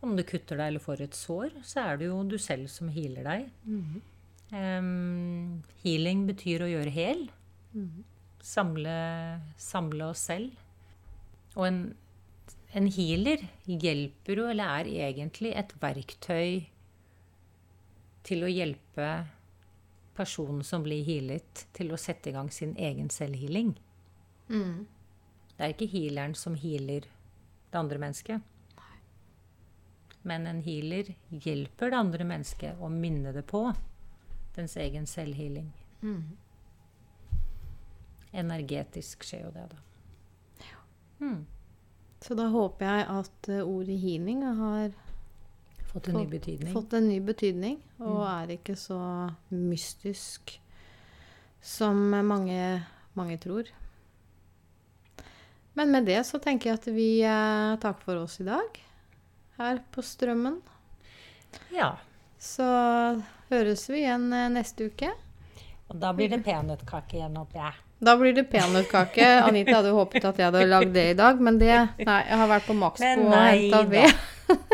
om 0.05 0.13
du 0.17 0.23
kutter 0.29 0.61
deg 0.61 0.73
eller 0.73 0.85
får 0.85 1.07
et 1.07 1.17
sår, 1.17 1.55
så 1.65 1.87
er 1.87 2.01
det 2.01 2.11
jo 2.11 2.19
du 2.29 2.37
selv 2.41 2.69
som 2.73 2.91
healer 2.93 3.25
deg. 3.25 3.47
Mm. 3.65 4.03
Um, 4.55 5.63
healing 5.83 6.27
betyr 6.29 6.67
å 6.67 6.71
gjøre 6.71 6.93
hel. 6.93 7.25
Mm. 7.73 8.05
Samle, 8.45 8.99
samle, 9.57 10.11
oss 10.13 10.27
selv. 10.29 10.53
Og 11.57 11.65
en, 11.71 11.81
en 12.75 12.89
healer 12.91 13.45
hjelper 13.65 14.41
jo, 14.41 14.49
eller 14.51 14.81
er 14.81 14.91
egentlig 15.07 15.53
et 15.55 15.75
verktøy 15.83 16.65
til 18.27 18.43
å 18.43 18.51
hjelpe 18.51 19.11
personen 20.15 20.65
som 20.67 20.83
blir 20.83 21.05
healet, 21.07 21.67
til 21.75 21.93
å 21.95 22.01
sette 22.01 22.31
i 22.31 22.35
gang 22.35 22.51
sin 22.51 22.75
egen 22.75 23.11
selvhealing. 23.15 23.75
Mm. 24.49 24.87
Det 25.55 25.63
er 25.63 25.75
ikke 25.75 25.91
healeren 25.93 26.35
som 26.39 26.59
healer 26.59 27.07
det 27.07 27.79
andre 27.79 28.01
mennesket. 28.03 28.51
Men 30.25 30.47
en 30.49 30.63
healer 30.65 31.15
hjelper 31.29 31.93
det 31.93 32.01
andre 32.01 32.27
mennesket 32.27 32.81
å 32.83 32.89
minne 32.91 33.35
det 33.37 33.45
på 33.47 33.69
dens 34.57 34.75
egen 34.81 35.07
selvhealing. 35.11 35.69
Mm. 36.03 36.23
Energetisk 38.35 39.27
skjer 39.29 39.45
jo 39.47 39.51
det, 39.55 39.67
da. 39.71 39.83
Ja. 40.65 40.81
Mm. 41.21 41.43
Så 42.25 42.37
da 42.39 42.49
håper 42.49 42.89
jeg 42.89 43.07
at 43.13 43.49
eh, 43.53 43.61
ordet 43.61 43.99
healing 44.01 44.45
har 44.57 44.95
Fått 45.93 46.09
en 46.09 46.17
ny 46.23 46.27
betydning. 46.27 46.73
fått 46.73 46.97
en 46.97 47.09
ny 47.09 47.21
betydning, 47.23 47.77
og 48.03 48.25
er 48.27 48.57
ikke 48.57 48.75
så 48.81 48.99
mystisk 49.53 50.57
som 51.63 52.01
mange, 52.27 52.83
mange 53.15 53.37
tror. 53.39 53.69
Men 55.75 55.93
med 55.93 56.09
det 56.09 56.21
så 56.27 56.41
tenker 56.43 56.71
jeg 56.71 56.81
at 56.81 56.89
vi 56.97 57.09
eh, 57.27 57.77
takker 57.83 58.09
for 58.09 58.25
oss 58.25 58.41
i 58.41 58.49
dag 58.49 58.81
her 59.59 59.81
på 59.95 60.03
Strømmen. 60.03 60.59
Ja. 61.75 61.93
Så 62.41 62.67
høres 63.51 63.87
vi 63.91 64.01
igjen 64.03 64.31
eh, 64.33 64.51
neste 64.55 64.89
uke. 64.91 65.13
Og 65.93 65.99
da 66.01 66.15
blir 66.17 66.31
det 66.33 66.43
peanøttkake 66.47 67.19
igjen, 67.21 67.37
håper 67.39 67.67
jeg. 67.67 67.81
Da 68.05 68.17
blir 68.21 68.35
det 68.37 68.45
peanøttkake. 68.53 69.27
Anita 69.49 69.79
hadde 69.79 69.95
håpet 69.97 70.27
at 70.29 70.41
jeg 70.41 70.51
hadde 70.51 70.65
lagd 70.71 70.95
det 70.97 71.07
i 71.15 71.17
dag, 71.19 71.41
men 71.41 71.59
det 71.61 71.73
Nei, 72.05 72.21
jeg 72.29 72.41
har 72.43 72.51
vært 72.51 72.69
på 72.69 72.77
Maxbo 72.79 73.27
og 73.27 73.35
henta 73.39 73.83
ved. 73.91 74.23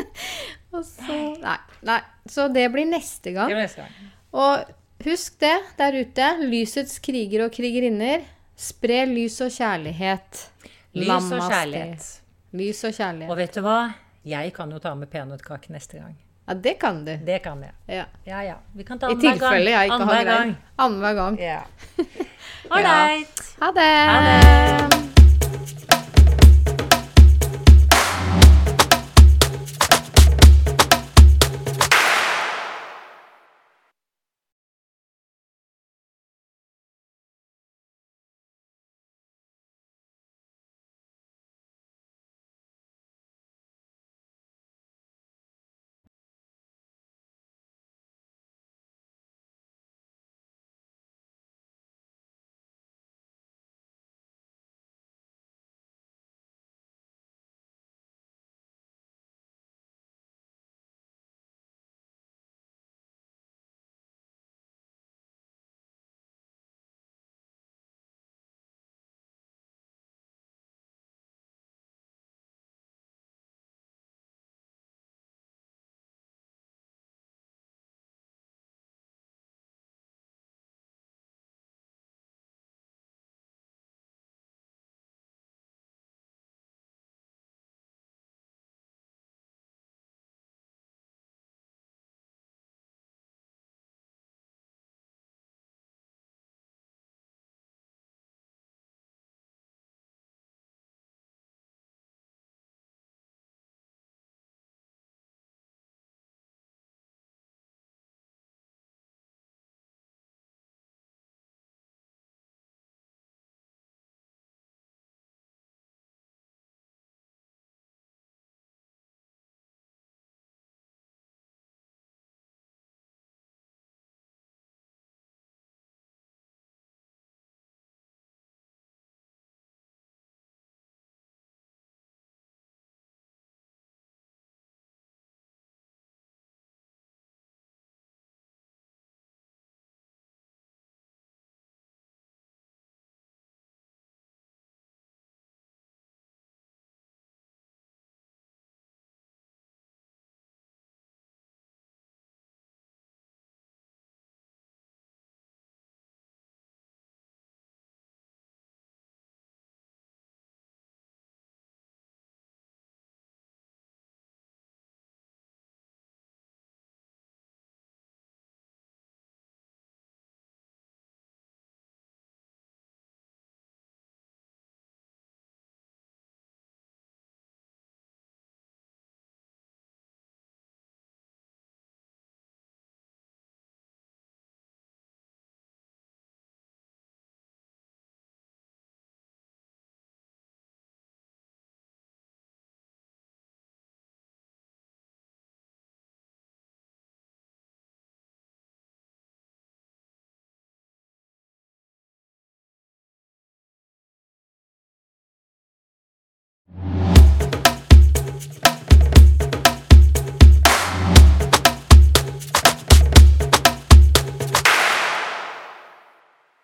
og 0.74 0.84
så 0.86 1.18
nei, 1.42 1.56
nei. 1.86 2.00
Så 2.30 2.48
det 2.52 2.66
blir 2.74 2.88
neste 2.90 3.34
gang. 3.36 3.50
Det 3.50 3.56
blir 3.58 3.66
neste 3.66 3.86
gang. 3.86 4.12
Og 4.40 5.06
husk 5.06 5.40
det 5.42 5.56
der 5.78 5.98
ute. 6.02 6.30
Lysets 6.44 6.98
kriger 7.02 7.46
og 7.46 7.54
krigerinner. 7.54 8.26
Spre 8.60 9.04
lys 9.08 9.38
og 9.44 9.52
kjærlighet. 9.54 10.46
Lys 10.98 11.30
og 11.32 11.46
kjærlighet. 11.46 12.08
Lys 12.60 12.82
og 12.84 12.96
kjærlighet. 12.96 13.30
Og 13.30 13.38
vet 13.38 13.54
du 13.56 13.62
hva? 13.64 13.78
Jeg 14.26 14.52
kan 14.52 14.72
jo 14.74 14.80
ta 14.82 14.92
med 14.98 15.08
peanøttkake 15.08 15.72
neste 15.72 16.02
gang. 16.02 16.18
Ja, 16.50 16.54
det 16.54 16.74
kan 16.82 17.04
du. 17.06 17.12
Det 17.24 17.38
kan 17.44 17.62
jeg. 17.62 17.72
Ja. 17.86 18.04
Ja, 18.26 18.42
ja. 18.42 18.56
Vi 18.74 18.84
kan 18.84 18.98
ta 18.98 19.06
I 19.06 19.14
annenhver 19.14 19.38
gang. 19.38 19.38
tilfelle 19.38 19.70
jeg 19.70 19.90
ikke 19.90 20.08
har 20.10 20.24
greie. 20.24 20.56
Annenhver 20.76 21.14
gang. 21.14 21.40
Ja. 21.40 21.62
Ålreit. 22.70 23.28
Ja. 23.60 23.66
Ha 23.66 23.72
det. 23.72 23.80
Ha 23.80 24.20
det. 24.20 25.89